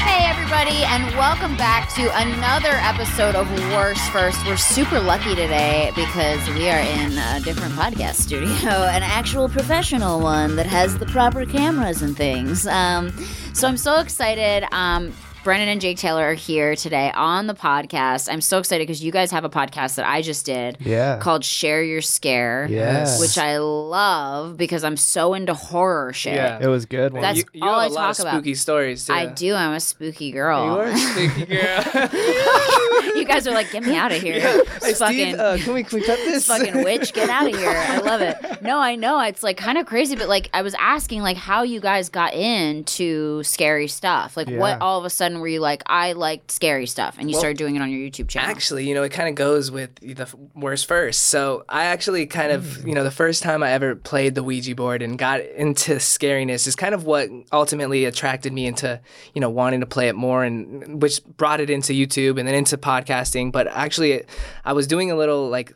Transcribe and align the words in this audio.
Hey, 0.00 0.26
everybody, 0.28 0.84
and 0.84 1.16
welcome 1.16 1.56
back 1.56 1.88
to 1.94 2.14
another 2.18 2.72
episode 2.72 3.34
of 3.34 3.50
Worst 3.72 4.02
First. 4.10 4.44
We're 4.46 4.58
super 4.58 5.00
lucky 5.00 5.30
today 5.34 5.92
because 5.96 6.46
we 6.50 6.68
are 6.68 6.80
in 6.80 7.16
a 7.16 7.40
different 7.40 7.72
podcast 7.72 8.16
studio, 8.16 8.50
an 8.70 9.02
actual 9.02 9.48
professional 9.48 10.20
one 10.20 10.56
that 10.56 10.66
has 10.66 10.98
the 10.98 11.06
proper 11.06 11.46
cameras 11.46 12.02
and 12.02 12.14
things. 12.14 12.66
Um, 12.66 13.12
so 13.54 13.66
I'm 13.66 13.78
so 13.78 13.98
excited. 13.98 14.66
Um, 14.72 15.14
Brennan 15.42 15.68
and 15.70 15.80
Jake 15.80 15.96
Taylor 15.96 16.22
are 16.22 16.34
here 16.34 16.76
today 16.76 17.10
on 17.14 17.46
the 17.46 17.54
podcast. 17.54 18.30
I'm 18.30 18.42
so 18.42 18.58
excited 18.58 18.86
because 18.86 19.02
you 19.02 19.10
guys 19.10 19.30
have 19.30 19.42
a 19.44 19.48
podcast 19.48 19.94
that 19.94 20.06
I 20.06 20.20
just 20.20 20.44
did 20.44 20.76
Yeah. 20.80 21.16
called 21.16 21.46
Share 21.46 21.82
Your 21.82 22.02
Scare, 22.02 22.66
Yes. 22.68 23.18
which 23.18 23.38
I 23.38 23.56
love 23.56 24.58
because 24.58 24.84
I'm 24.84 24.98
so 24.98 25.32
into 25.32 25.54
horror 25.54 26.12
shit. 26.12 26.34
Yeah. 26.34 26.58
It 26.60 26.66
was 26.66 26.84
good. 26.84 27.14
That's 27.14 27.38
you, 27.38 27.44
you 27.54 27.64
all 27.66 27.80
have 27.80 27.90
I 27.90 27.92
a 27.92 27.94
lot 27.94 28.00
talk 28.08 28.18
of 28.18 28.20
about. 28.26 28.32
spooky 28.34 28.54
stories. 28.54 29.06
Too. 29.06 29.14
I 29.14 29.26
do. 29.26 29.54
I'm 29.54 29.72
a 29.72 29.80
spooky 29.80 30.30
girl. 30.30 30.62
You 30.62 30.70
are 30.72 30.84
a 30.84 30.96
spooky 30.98 31.46
girl. 31.56 31.84
you 33.30 33.34
guys 33.36 33.46
are 33.46 33.54
like, 33.54 33.70
get 33.70 33.82
me 33.84 33.96
out 33.96 34.12
of 34.12 34.20
here. 34.20 34.40
Hey, 34.80 34.94
fucking, 34.94 35.16
Steve, 35.34 35.38
uh, 35.38 35.58
can 35.58 35.74
we 35.74 35.84
can 35.84 36.00
we 36.00 36.06
cut 36.06 36.16
this 36.18 36.46
this? 36.46 36.46
fucking 36.46 36.82
witch, 36.82 37.12
get 37.12 37.28
out 37.28 37.46
of 37.46 37.54
here. 37.54 37.68
I 37.70 37.98
love 37.98 38.22
it. 38.22 38.36
No, 38.62 38.78
I 38.78 38.94
know. 38.94 39.18
It's 39.20 39.42
like 39.42 39.56
kind 39.56 39.78
of 39.78 39.86
crazy, 39.86 40.16
but 40.16 40.28
like 40.28 40.48
I 40.52 40.60
was 40.62 40.74
asking 40.78 41.22
like 41.22 41.36
how 41.38 41.62
you 41.62 41.80
guys 41.80 42.08
got 42.10 42.34
into 42.34 43.42
scary 43.42 43.88
stuff. 43.88 44.36
Like 44.36 44.48
Yeah. 44.48 44.58
what 44.58 44.80
all 44.82 44.98
of 44.98 45.04
a 45.04 45.10
sudden 45.10 45.40
were 45.40 45.48
you 45.48 45.60
like, 45.60 45.82
I 45.86 46.12
liked 46.12 46.50
scary 46.50 46.86
stuff 46.86 47.16
and 47.18 47.30
you 47.30 47.34
Well, 47.34 47.40
started 47.40 47.56
doing 47.56 47.76
it 47.76 47.82
on 47.82 47.90
your 47.90 48.00
YouTube 48.00 48.28
channel. 48.28 48.50
Actually, 48.50 48.86
you 48.88 48.94
know, 48.94 49.02
it 49.02 49.10
kind 49.10 49.28
of 49.28 49.34
goes 49.34 49.70
with 49.70 49.94
the 49.96 50.22
f- 50.22 50.34
worst 50.54 50.86
first. 50.86 51.22
So 51.24 51.64
I 51.68 51.84
actually 51.84 52.26
kind 52.26 52.52
of, 52.52 52.86
you 52.86 52.94
know, 52.94 53.02
the 53.04 53.10
first 53.10 53.42
time 53.42 53.62
I 53.62 53.70
ever 53.72 53.94
played 53.96 54.34
the 54.34 54.42
Ouija 54.42 54.74
board 54.74 55.00
and 55.02 55.18
got 55.18 55.40
into 55.40 55.94
scariness 55.96 56.66
is 56.66 56.76
kind 56.76 56.94
of 56.94 57.04
what 57.04 57.28
ultimately 57.52 58.04
attracted 58.04 58.52
me 58.52 58.66
into, 58.66 59.00
you 59.34 59.40
know, 59.40 59.50
wanting 59.50 59.80
to 59.80 59.86
play 59.86 60.08
it 60.08 60.14
more 60.16 60.44
and 60.44 61.00
which 61.00 61.24
brought 61.24 61.60
it 61.60 61.70
into 61.70 61.92
YouTube 61.94 62.38
and 62.38 62.46
then 62.46 62.54
into 62.54 62.76
podcasting. 63.20 63.52
But 63.52 63.66
actually, 63.68 64.24
I 64.64 64.72
was 64.72 64.86
doing 64.86 65.10
a 65.10 65.16
little 65.16 65.48
like 65.48 65.72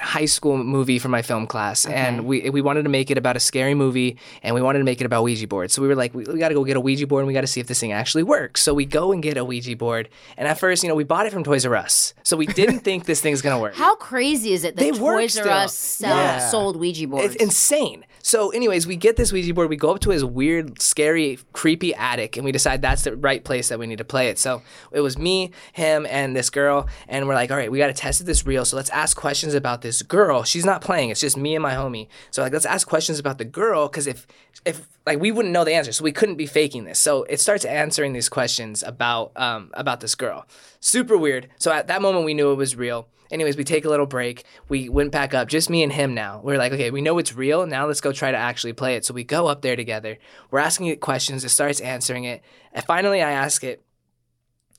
high 0.00 0.24
school 0.24 0.56
movie 0.56 0.98
for 0.98 1.08
my 1.08 1.22
film 1.22 1.46
class 1.46 1.86
Okay. 1.86 1.94
and 1.94 2.24
we 2.24 2.50
we 2.50 2.60
wanted 2.60 2.82
to 2.82 2.88
make 2.88 3.10
it 3.12 3.18
about 3.18 3.36
a 3.36 3.40
scary 3.40 3.74
movie 3.74 4.16
and 4.42 4.52
we 4.52 4.60
wanted 4.60 4.78
to 4.80 4.84
make 4.84 5.00
it 5.00 5.04
about 5.04 5.22
Ouija 5.22 5.46
boards. 5.46 5.74
So 5.74 5.82
we 5.82 5.86
were 5.86 5.94
like 5.94 6.12
we, 6.12 6.24
we 6.24 6.38
got 6.40 6.48
to 6.48 6.54
go 6.54 6.64
get 6.64 6.76
a 6.76 6.80
Ouija 6.80 7.06
board 7.06 7.20
and 7.22 7.28
we 7.28 7.34
got 7.34 7.42
to 7.42 7.46
see 7.46 7.60
if 7.60 7.68
this 7.68 7.78
thing 7.78 7.92
actually 7.92 8.24
works. 8.24 8.62
So 8.62 8.74
we 8.74 8.84
go 8.84 9.12
and 9.12 9.22
get 9.22 9.36
a 9.36 9.44
Ouija 9.44 9.76
board 9.76 10.08
and 10.36 10.48
at 10.48 10.58
first, 10.58 10.82
you 10.82 10.88
know, 10.88 10.96
we 10.96 11.04
bought 11.04 11.26
it 11.26 11.32
from 11.32 11.44
Toys 11.44 11.64
R 11.64 11.76
Us. 11.76 12.14
So 12.24 12.36
we 12.36 12.46
didn't 12.46 12.80
think 12.88 13.04
this 13.04 13.20
thing's 13.20 13.42
to 13.42 13.58
work. 13.58 13.74
how 13.76 13.94
crazy 13.94 14.52
is 14.54 14.64
it 14.64 14.74
that 14.74 14.82
They 14.82 14.90
Toys 14.90 15.38
R. 15.38 15.48
Us 15.48 15.74
sell, 15.76 16.16
Yeah. 16.16 16.48
sold 16.48 16.76
Ouija 16.78 17.06
boards? 17.06 17.34
It's 17.34 17.42
insane. 17.44 18.04
So, 18.22 18.50
anyways, 18.50 18.86
we 18.86 18.96
get 18.96 19.16
this 19.16 19.32
Ouija 19.32 19.52
board. 19.52 19.68
We 19.68 19.76
go 19.76 19.90
up 19.90 20.00
to 20.00 20.10
his 20.10 20.24
weird, 20.24 20.80
scary, 20.80 21.38
creepy 21.52 21.94
attic, 21.94 22.36
and 22.36 22.44
we 22.44 22.52
decide 22.52 22.80
that's 22.80 23.02
the 23.02 23.16
right 23.16 23.42
place 23.42 23.68
that 23.68 23.78
we 23.78 23.86
need 23.86 23.98
to 23.98 24.04
play 24.04 24.28
it. 24.28 24.38
So 24.38 24.62
it 24.92 25.00
was 25.00 25.18
me, 25.18 25.50
him, 25.72 26.06
and 26.08 26.34
this 26.36 26.48
girl, 26.48 26.88
and 27.08 27.26
we're 27.26 27.34
like, 27.34 27.50
all 27.50 27.56
right, 27.56 27.70
we 27.70 27.78
got 27.78 27.88
to 27.88 27.92
test 27.92 28.20
if 28.20 28.26
this 28.26 28.46
real. 28.46 28.64
So 28.64 28.76
let's 28.76 28.90
ask 28.90 29.16
questions 29.16 29.54
about 29.54 29.82
this 29.82 30.02
girl. 30.02 30.44
She's 30.44 30.64
not 30.64 30.80
playing. 30.80 31.10
It's 31.10 31.20
just 31.20 31.36
me 31.36 31.54
and 31.54 31.62
my 31.62 31.74
homie. 31.74 32.06
So 32.30 32.42
like, 32.42 32.52
let's 32.52 32.66
ask 32.66 32.86
questions 32.86 33.18
about 33.18 33.38
the 33.38 33.44
girl 33.44 33.88
because 33.88 34.06
if 34.06 34.26
if 34.64 34.86
like 35.04 35.18
we 35.18 35.32
wouldn't 35.32 35.52
know 35.52 35.64
the 35.64 35.74
answer, 35.74 35.92
so 35.92 36.04
we 36.04 36.12
couldn't 36.12 36.36
be 36.36 36.46
faking 36.46 36.84
this. 36.84 36.98
So 37.00 37.24
it 37.24 37.40
starts 37.40 37.64
answering 37.64 38.12
these 38.12 38.28
questions 38.28 38.82
about 38.82 39.32
um 39.36 39.70
about 39.74 40.00
this 40.00 40.14
girl. 40.14 40.46
Super 40.80 41.16
weird. 41.16 41.48
So 41.58 41.72
at 41.72 41.88
that 41.88 42.00
moment, 42.00 42.24
we 42.24 42.34
knew 42.34 42.52
it 42.52 42.56
was 42.56 42.76
real. 42.76 43.08
Anyways, 43.32 43.56
we 43.56 43.64
take 43.64 43.86
a 43.86 43.88
little 43.88 44.06
break. 44.06 44.44
We 44.68 44.90
went 44.90 45.10
back 45.10 45.32
up, 45.32 45.48
just 45.48 45.70
me 45.70 45.82
and 45.82 45.92
him 45.92 46.14
now. 46.14 46.42
We're 46.44 46.58
like, 46.58 46.72
okay, 46.72 46.90
we 46.90 47.00
know 47.00 47.16
it's 47.16 47.34
real. 47.34 47.66
Now 47.66 47.86
let's 47.86 48.02
go 48.02 48.12
try 48.12 48.30
to 48.30 48.36
actually 48.36 48.74
play 48.74 48.94
it. 48.94 49.06
So 49.06 49.14
we 49.14 49.24
go 49.24 49.46
up 49.46 49.62
there 49.62 49.74
together. 49.74 50.18
We're 50.50 50.60
asking 50.60 50.86
it 50.86 51.00
questions. 51.00 51.42
It 51.42 51.48
starts 51.48 51.80
answering 51.80 52.24
it. 52.24 52.42
And 52.74 52.84
finally, 52.84 53.22
I 53.22 53.32
ask 53.32 53.64
it, 53.64 53.82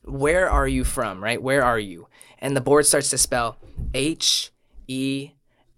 where 0.04 0.50
are 0.50 0.68
you 0.68 0.84
from, 0.84 1.24
right? 1.24 1.42
Where 1.42 1.64
are 1.64 1.80
you? 1.80 2.08
And 2.38 2.56
the 2.56 2.62
board 2.62 2.86
starts 2.86 3.10
to 3.10 3.18
spell 3.18 3.58
H 3.94 4.52
E 4.88 5.32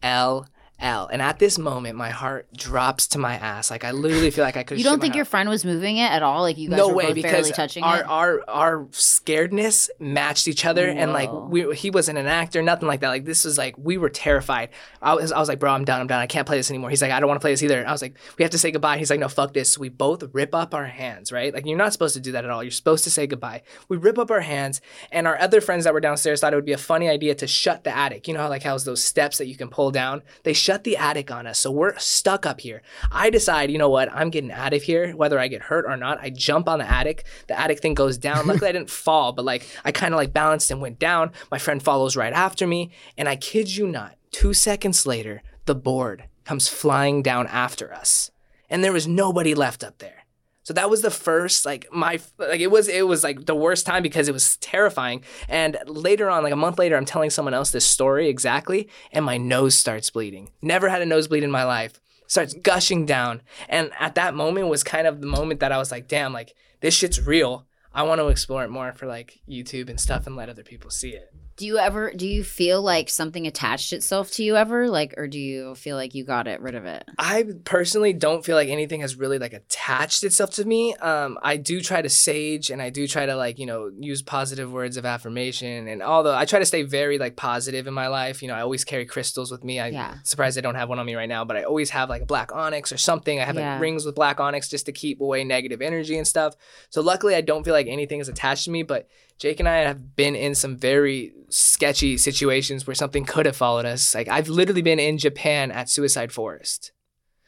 L 0.03 0.47
L. 0.79 1.07
And 1.07 1.21
at 1.21 1.39
this 1.39 1.57
moment, 1.57 1.95
my 1.95 2.09
heart 2.09 2.47
drops 2.53 3.07
to 3.07 3.17
my 3.17 3.35
ass. 3.35 3.71
Like 3.71 3.85
I 3.85 3.91
literally 3.91 4.29
feel 4.29 4.43
like 4.43 4.57
I 4.57 4.63
could. 4.63 4.77
you 4.77 4.83
don't 4.83 4.99
think 4.99 5.15
your 5.15 5.23
friend 5.23 5.47
was 5.47 5.63
moving 5.63 5.97
it 5.97 6.11
at 6.11 6.21
all? 6.21 6.41
Like 6.41 6.57
you 6.57 6.69
guys 6.69 6.77
no 6.77 6.89
were 6.89 6.95
way 6.95 7.05
both 7.07 7.15
because 7.15 7.31
barely 7.31 7.51
touching 7.51 7.83
our, 7.83 7.99
it? 7.99 8.05
our 8.09 8.43
our 8.49 8.85
scaredness 8.87 9.89
matched 9.99 10.49
each 10.49 10.65
other 10.65 10.87
and 10.87 11.13
like 11.13 11.31
we 11.31 11.73
he 11.75 11.89
wasn't 11.89 12.17
an 12.17 12.27
actor 12.27 12.61
nothing 12.61 12.89
like 12.89 12.99
that. 12.99 13.07
Like 13.07 13.23
this 13.23 13.45
was 13.45 13.57
like 13.57 13.77
we 13.77 13.97
were 13.97 14.09
terrified. 14.09 14.69
I 15.01 15.13
was 15.13 15.31
I 15.31 15.39
was 15.39 15.47
like 15.47 15.59
bro 15.59 15.71
I'm 15.71 15.85
done 15.85 16.01
I'm 16.01 16.07
done. 16.07 16.19
I 16.19 16.27
can't 16.27 16.45
play 16.45 16.57
this 16.57 16.69
anymore. 16.69 16.89
He's 16.89 17.01
like 17.01 17.11
I 17.11 17.21
don't 17.21 17.29
want 17.29 17.39
to 17.39 17.43
play 17.43 17.53
this 17.53 17.63
either. 17.63 17.87
I 17.87 17.91
was 17.93 18.01
like 18.01 18.17
we 18.37 18.43
have 18.43 18.51
to 18.51 18.57
say 18.57 18.71
goodbye. 18.71 18.97
He's 18.97 19.09
like 19.09 19.19
no 19.19 19.29
fuck 19.29 19.53
this. 19.53 19.73
So 19.73 19.81
we 19.81 19.87
both 19.87 20.23
rip 20.33 20.53
up 20.53 20.73
our 20.73 20.87
hands 20.87 21.31
right? 21.31 21.53
Like 21.53 21.65
you're 21.65 21.77
not 21.77 21.93
supposed 21.93 22.15
to 22.15 22.21
do 22.21 22.33
that 22.33 22.43
at 22.43 22.51
all. 22.51 22.61
You're 22.61 22.71
supposed 22.71 23.05
to 23.05 23.09
say 23.09 23.27
goodbye. 23.27 23.61
We 23.87 23.95
rip 23.95 24.19
up 24.19 24.29
our 24.29 24.41
hands 24.41 24.81
and 25.09 25.25
our 25.25 25.39
other 25.39 25.61
friends 25.61 25.85
that 25.85 25.93
were 25.93 26.01
downstairs 26.01 26.41
thought 26.41 26.51
it 26.51 26.57
would 26.57 26.65
be 26.65 26.73
a 26.73 26.77
funny 26.77 27.07
idea 27.07 27.33
to 27.35 27.47
shut 27.47 27.85
the 27.85 27.95
attic. 27.95 28.27
You 28.27 28.33
know 28.33 28.41
how 28.41 28.49
like 28.49 28.63
how's 28.63 28.83
those 28.83 29.01
steps 29.01 29.37
that 29.37 29.47
you 29.47 29.55
can 29.55 29.69
pull 29.69 29.91
down? 29.91 30.21
They 30.43 30.53
shut 30.65 30.83
the 30.83 30.97
attic 30.97 31.29
on 31.29 31.45
us. 31.45 31.59
So 31.59 31.69
we're 31.69 31.95
stuck 31.99 32.45
up 32.45 32.59
here. 32.59 32.81
I 33.11 33.29
decide 33.29 33.69
you 33.69 33.77
know 33.77 33.89
what? 33.89 34.11
I'm 34.11 34.31
getting 34.31 34.51
out 34.51 34.73
of 34.73 34.81
here 34.81 35.11
whether 35.11 35.39
I 35.39 35.47
get 35.47 35.61
hurt 35.61 35.85
or 35.85 35.95
not. 35.95 36.19
I 36.19 36.31
jump 36.31 36.67
on 36.67 36.79
the 36.79 36.91
attic. 36.91 37.25
The 37.47 37.59
attic 37.59 37.79
thing 37.79 37.93
goes 37.93 38.17
down. 38.17 38.47
Luckily 38.47 38.69
I 38.69 38.71
didn't 38.71 38.89
fall 38.89 39.31
but 39.31 39.45
like 39.45 39.67
I 39.85 39.91
kind 39.91 40.13
of 40.13 40.17
like 40.17 40.33
balanced 40.33 40.71
and 40.71 40.81
went 40.81 40.97
down. 40.97 41.31
My 41.51 41.59
friend 41.59 41.81
follows 41.81 42.15
right 42.15 42.33
after 42.33 42.65
me. 42.65 42.91
And 43.15 43.29
I 43.29 43.35
kid 43.35 43.75
you 43.75 43.87
not 43.87 44.15
two 44.31 44.53
seconds 44.53 45.05
later 45.05 45.43
the 45.65 45.75
board 45.75 46.25
comes 46.45 46.67
flying 46.67 47.21
down 47.21 47.45
after 47.47 47.93
us. 47.93 48.31
And 48.67 48.83
there 48.83 48.93
was 48.93 49.07
nobody 49.07 49.53
left 49.53 49.83
up 49.83 49.99
there 49.99 50.24
so 50.65 50.73
that 50.73 50.89
was 50.89 51.03
the 51.03 51.11
first 51.11 51.63
like 51.63 51.85
my 51.93 52.19
like 52.39 52.59
it 52.59 52.71
was 52.71 52.87
it 52.87 53.07
was 53.07 53.23
like 53.23 53.45
the 53.45 53.53
worst 53.53 53.85
time 53.85 54.01
because 54.01 54.27
it 54.27 54.31
was 54.31 54.57
terrifying. 54.57 55.23
And 55.47 55.77
later 55.85 56.27
on, 56.27 56.41
like 56.41 56.53
a 56.53 56.57
month 56.57 56.79
later, 56.79 56.97
I'm 56.97 57.05
telling 57.05 57.29
someone 57.29 57.53
else 57.53 57.69
this 57.69 57.85
story 57.85 58.27
exactly, 58.27 58.89
and 59.11 59.23
my 59.23 59.37
nose 59.37 59.77
starts 59.77 60.09
bleeding. 60.09 60.49
Never 60.63 60.89
had 60.89 61.03
a 61.03 61.05
nosebleed 61.05 61.43
in 61.43 61.51
my 61.51 61.63
life. 61.63 62.01
Starts 62.25 62.55
gushing 62.55 63.05
down. 63.05 63.43
And 63.69 63.91
at 63.99 64.15
that 64.15 64.33
moment 64.33 64.67
was 64.67 64.83
kind 64.83 65.05
of 65.05 65.21
the 65.21 65.27
moment 65.27 65.59
that 65.59 65.71
I 65.71 65.77
was 65.77 65.91
like, 65.91 66.07
damn, 66.07 66.33
like 66.33 66.55
this 66.81 66.95
shit's 66.95 67.21
real. 67.21 67.67
I 67.93 68.01
want 68.01 68.19
to 68.19 68.29
explore 68.29 68.63
it 68.63 68.71
more 68.71 68.91
for 68.91 69.05
like 69.05 69.41
YouTube 69.47 69.87
and 69.87 69.99
stuff 69.99 70.25
and 70.25 70.35
let 70.35 70.49
other 70.49 70.63
people 70.63 70.89
see 70.89 71.11
it. 71.11 71.31
Do 71.57 71.65
you 71.65 71.77
ever 71.77 72.11
do 72.11 72.27
you 72.27 72.43
feel 72.43 72.81
like 72.81 73.09
something 73.09 73.47
attached 73.47 73.93
itself 73.93 74.29
to 74.31 74.43
you 74.43 74.57
ever? 74.57 74.89
Like 74.89 75.13
or 75.15 75.25
do 75.25 75.39
you 75.39 75.73
feel 75.75 75.95
like 75.95 76.13
you 76.13 76.25
got 76.25 76.47
it 76.47 76.59
rid 76.59 76.75
of 76.75 76.83
it? 76.85 77.05
I 77.17 77.45
personally 77.63 78.11
don't 78.11 78.43
feel 78.43 78.57
like 78.57 78.67
anything 78.67 78.99
has 78.99 79.15
really 79.15 79.39
like 79.39 79.53
attached 79.53 80.25
itself 80.25 80.49
to 80.55 80.65
me. 80.65 80.95
Um, 80.95 81.37
I 81.41 81.55
do 81.55 81.79
try 81.79 82.01
to 82.01 82.09
sage 82.09 82.69
and 82.71 82.81
I 82.81 82.89
do 82.89 83.07
try 83.07 83.25
to 83.25 83.37
like, 83.37 83.57
you 83.57 83.65
know, 83.65 83.89
use 83.97 84.21
positive 84.21 84.69
words 84.73 84.97
of 84.97 85.05
affirmation. 85.05 85.87
And 85.87 86.03
although 86.03 86.35
I 86.35 86.43
try 86.43 86.59
to 86.59 86.65
stay 86.65 86.81
very 86.83 87.17
like 87.17 87.37
positive 87.37 87.87
in 87.87 87.93
my 87.93 88.07
life, 88.09 88.41
you 88.41 88.49
know, 88.49 88.55
I 88.55 88.59
always 88.61 88.83
carry 88.83 89.05
crystals 89.05 89.49
with 89.49 89.63
me. 89.63 89.79
I'm 89.79 89.93
Yeah. 89.93 90.15
surprised 90.23 90.57
I 90.57 90.61
don't 90.61 90.75
have 90.75 90.89
one 90.89 90.99
on 90.99 91.05
me 91.05 91.15
right 91.15 91.29
now, 91.29 91.45
but 91.45 91.55
I 91.55 91.63
always 91.63 91.89
have 91.91 92.09
like 92.09 92.23
a 92.23 92.25
black 92.25 92.53
onyx 92.53 92.91
or 92.91 92.97
something. 92.97 93.39
I 93.39 93.45
have 93.45 93.55
Yeah. 93.55 93.73
like 93.75 93.81
rings 93.81 94.05
with 94.05 94.15
black 94.15 94.41
onyx 94.41 94.67
just 94.67 94.87
to 94.87 94.91
keep 94.91 95.21
away 95.21 95.45
negative 95.45 95.81
energy 95.81 96.17
and 96.17 96.27
stuff. 96.27 96.53
So 96.89 96.99
luckily 96.99 97.33
I 97.33 97.39
don't 97.39 97.63
feel 97.63 97.73
like 97.73 97.87
anything 97.87 98.19
is 98.19 98.27
attached 98.27 98.65
to 98.65 98.71
me, 98.71 98.83
but 98.83 99.07
Jake 99.37 99.59
and 99.59 99.67
I 99.67 99.77
have 99.77 100.15
been 100.15 100.35
in 100.35 100.55
some 100.55 100.77
very 100.77 101.33
sketchy 101.49 102.17
situations 102.17 102.87
where 102.87 102.95
something 102.95 103.25
could 103.25 103.45
have 103.45 103.55
followed 103.55 103.85
us. 103.85 104.15
Like 104.15 104.27
I've 104.27 104.47
literally 104.49 104.81
been 104.81 104.99
in 104.99 105.17
Japan 105.17 105.71
at 105.71 105.89
Suicide 105.89 106.31
Forest. 106.31 106.91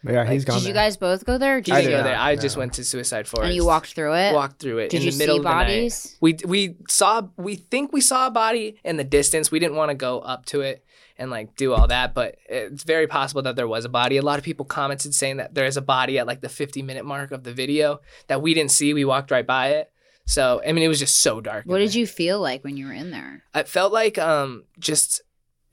Yeah, 0.03 0.29
he's 0.29 0.45
gone. 0.45 0.59
Did 0.59 0.67
you 0.67 0.73
guys 0.73 0.95
both 0.95 1.25
go 1.25 1.37
there? 1.37 1.57
Or 1.57 1.61
did 1.61 1.73
I 1.73 1.81
didn't 1.81 1.91
go 1.91 1.97
did 1.97 2.05
there. 2.05 2.15
not, 2.17 2.21
I 2.27 2.35
just 2.35 2.55
went 2.55 2.73
to 2.73 2.83
Suicide 2.83 3.27
Forest. 3.27 3.47
and 3.47 3.55
you 3.55 3.65
walked 3.65 3.93
through 3.93 4.13
it? 4.13 4.33
walked 4.33 4.59
through 4.59 4.77
it 4.77 4.89
Did 4.91 5.01
in 5.01 5.05
you 5.07 5.11
the 5.11 5.17
middle 5.17 5.35
see 5.35 5.39
of 5.39 5.43
the 5.43 5.49
night. 5.49 5.63
bodies? 5.65 6.17
We 6.21 6.37
we 6.45 6.75
saw 6.87 7.23
we 7.35 7.55
think 7.55 7.91
we 7.93 8.01
saw 8.01 8.27
a 8.27 8.31
body 8.31 8.77
in 8.83 8.97
the 8.97 9.03
distance. 9.03 9.49
We 9.51 9.59
didn't 9.59 9.75
want 9.75 9.89
to 9.89 9.95
go 9.95 10.19
up 10.19 10.45
to 10.47 10.61
it 10.61 10.85
and 11.17 11.31
like 11.31 11.55
do 11.55 11.73
all 11.73 11.87
that, 11.87 12.13
but 12.13 12.35
it's 12.47 12.83
very 12.83 13.07
possible 13.07 13.41
that 13.41 13.55
there 13.55 13.67
was 13.67 13.85
a 13.85 13.89
body. 13.89 14.17
A 14.17 14.21
lot 14.21 14.37
of 14.37 14.45
people 14.45 14.65
commented 14.65 15.15
saying 15.15 15.37
that 15.37 15.55
there 15.55 15.65
is 15.65 15.77
a 15.77 15.81
body 15.81 16.19
at 16.19 16.27
like 16.27 16.41
the 16.41 16.49
50 16.49 16.83
minute 16.83 17.03
mark 17.03 17.31
of 17.31 17.43
the 17.43 17.51
video 17.53 17.99
that 18.27 18.41
we 18.41 18.53
didn't 18.53 18.71
see. 18.71 18.93
We 18.93 19.03
walked 19.03 19.31
right 19.31 19.47
by 19.47 19.69
it. 19.69 19.91
So 20.27 20.61
I 20.65 20.73
mean, 20.73 20.83
it 20.83 20.89
was 20.89 20.99
just 20.99 21.15
so 21.19 21.41
dark. 21.41 21.65
What 21.65 21.79
did 21.79 21.91
there. 21.91 21.99
you 21.99 22.07
feel 22.07 22.39
like 22.39 22.63
when 22.63 22.77
you 22.77 22.85
were 22.85 22.93
in 22.93 23.11
there? 23.11 23.43
It 23.55 23.67
felt 23.67 23.91
like 23.93 24.17
um 24.17 24.65
just 24.77 25.21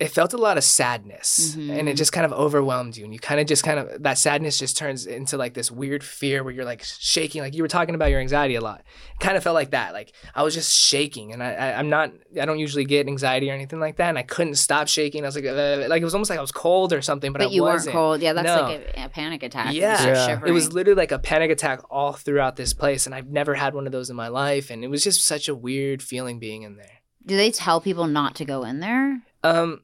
it 0.05 0.11
felt 0.11 0.33
a 0.33 0.37
lot 0.39 0.57
of 0.59 0.65
sadness 0.65 1.55
Mhm. 1.57 1.79
and 1.79 1.89
it 1.89 1.95
just 1.97 2.13
kind 2.13 2.27
of 2.27 2.33
overwhelmed 2.33 2.97
you 2.97 3.05
and 3.05 3.13
you 3.13 3.19
kind 3.19 3.41
of 3.41 3.47
just 3.47 3.65
kind 3.65 3.79
of 3.79 4.03
that 4.03 4.19
sadness 4.19 4.59
just 4.59 4.77
turns 4.77 5.07
into 5.07 5.37
like 5.37 5.55
this 5.55 5.71
weird 5.71 6.03
fear 6.05 6.45
where 6.45 6.53
you're 6.53 6.65
like 6.65 6.83
shaking 6.85 7.43
like 7.43 7.55
you 7.55 7.63
were 7.63 7.69
talking 7.69 7.95
about 7.95 8.11
your 8.11 8.21
anxiety 8.21 8.55
a 8.55 8.61
lot 8.61 8.81
it 9.15 9.21
kind 9.21 9.37
of 9.37 9.43
felt 9.43 9.55
like 9.55 9.71
that 9.71 9.93
like 9.93 10.13
i 10.35 10.43
was 10.43 10.55
just 10.55 10.73
shaking 10.73 11.33
and 11.33 11.43
I, 11.43 11.55
I 11.55 11.79
i'm 11.79 11.89
not 11.89 12.13
i 12.41 12.45
don't 12.45 12.59
usually 12.59 12.85
get 12.85 13.07
anxiety 13.09 13.51
or 13.51 13.55
anything 13.55 13.81
like 13.81 13.97
that 13.97 14.09
and 14.09 14.19
i 14.19 14.23
couldn't 14.23 14.57
stop 14.57 14.89
shaking 14.89 15.25
i 15.25 15.27
was 15.29 15.37
like 15.37 15.47
uh, 15.47 15.87
like 15.89 16.03
it 16.03 16.05
was 16.05 16.15
almost 16.15 16.31
like 16.31 16.39
i 16.39 16.43
was 16.43 16.53
cold 16.53 16.93
or 16.93 17.01
something 17.03 17.33
but, 17.33 17.39
But, 17.41 17.49
I 17.49 17.51
you 17.53 17.63
wasn't. 17.63 17.95
weren't 17.95 18.03
cold. 18.03 18.23
Yeah, 18.23 18.33
that's 18.35 18.47
No. 18.47 18.63
like 18.63 18.95
a, 18.97 19.05
a 19.05 19.09
panic 19.09 19.43
attack. 19.43 19.75
Yeah. 19.75 20.05
Yeah. 20.05 20.27
shivering. 20.27 20.51
it 20.51 20.55
was 20.55 20.73
literally 20.73 20.99
like 20.99 21.13
a 21.13 21.19
panic 21.19 21.51
attack 21.51 21.81
all 21.91 22.13
throughout 22.13 22.57
this 22.57 22.73
place 22.75 23.07
and 23.07 23.15
i've 23.15 23.29
never 23.29 23.55
had 23.55 23.75
one 23.75 23.87
of 23.87 23.93
those 23.93 24.11
in 24.11 24.17
my 24.17 24.29
life 24.29 24.71
and 24.71 24.85
it 24.85 24.89
was 24.89 25.03
just 25.03 25.25
such 25.25 25.49
a 25.49 25.55
weird 25.55 26.03
feeling 26.03 26.39
being 26.39 26.63
in 26.63 26.77
there 26.77 27.01
Do 27.27 27.37
they 27.37 27.51
tell 27.51 27.81
people 27.81 28.07
not 28.07 28.35
to 28.37 28.45
go 28.45 28.65
in 28.65 28.81
there? 28.81 29.23
Um, 29.43 29.81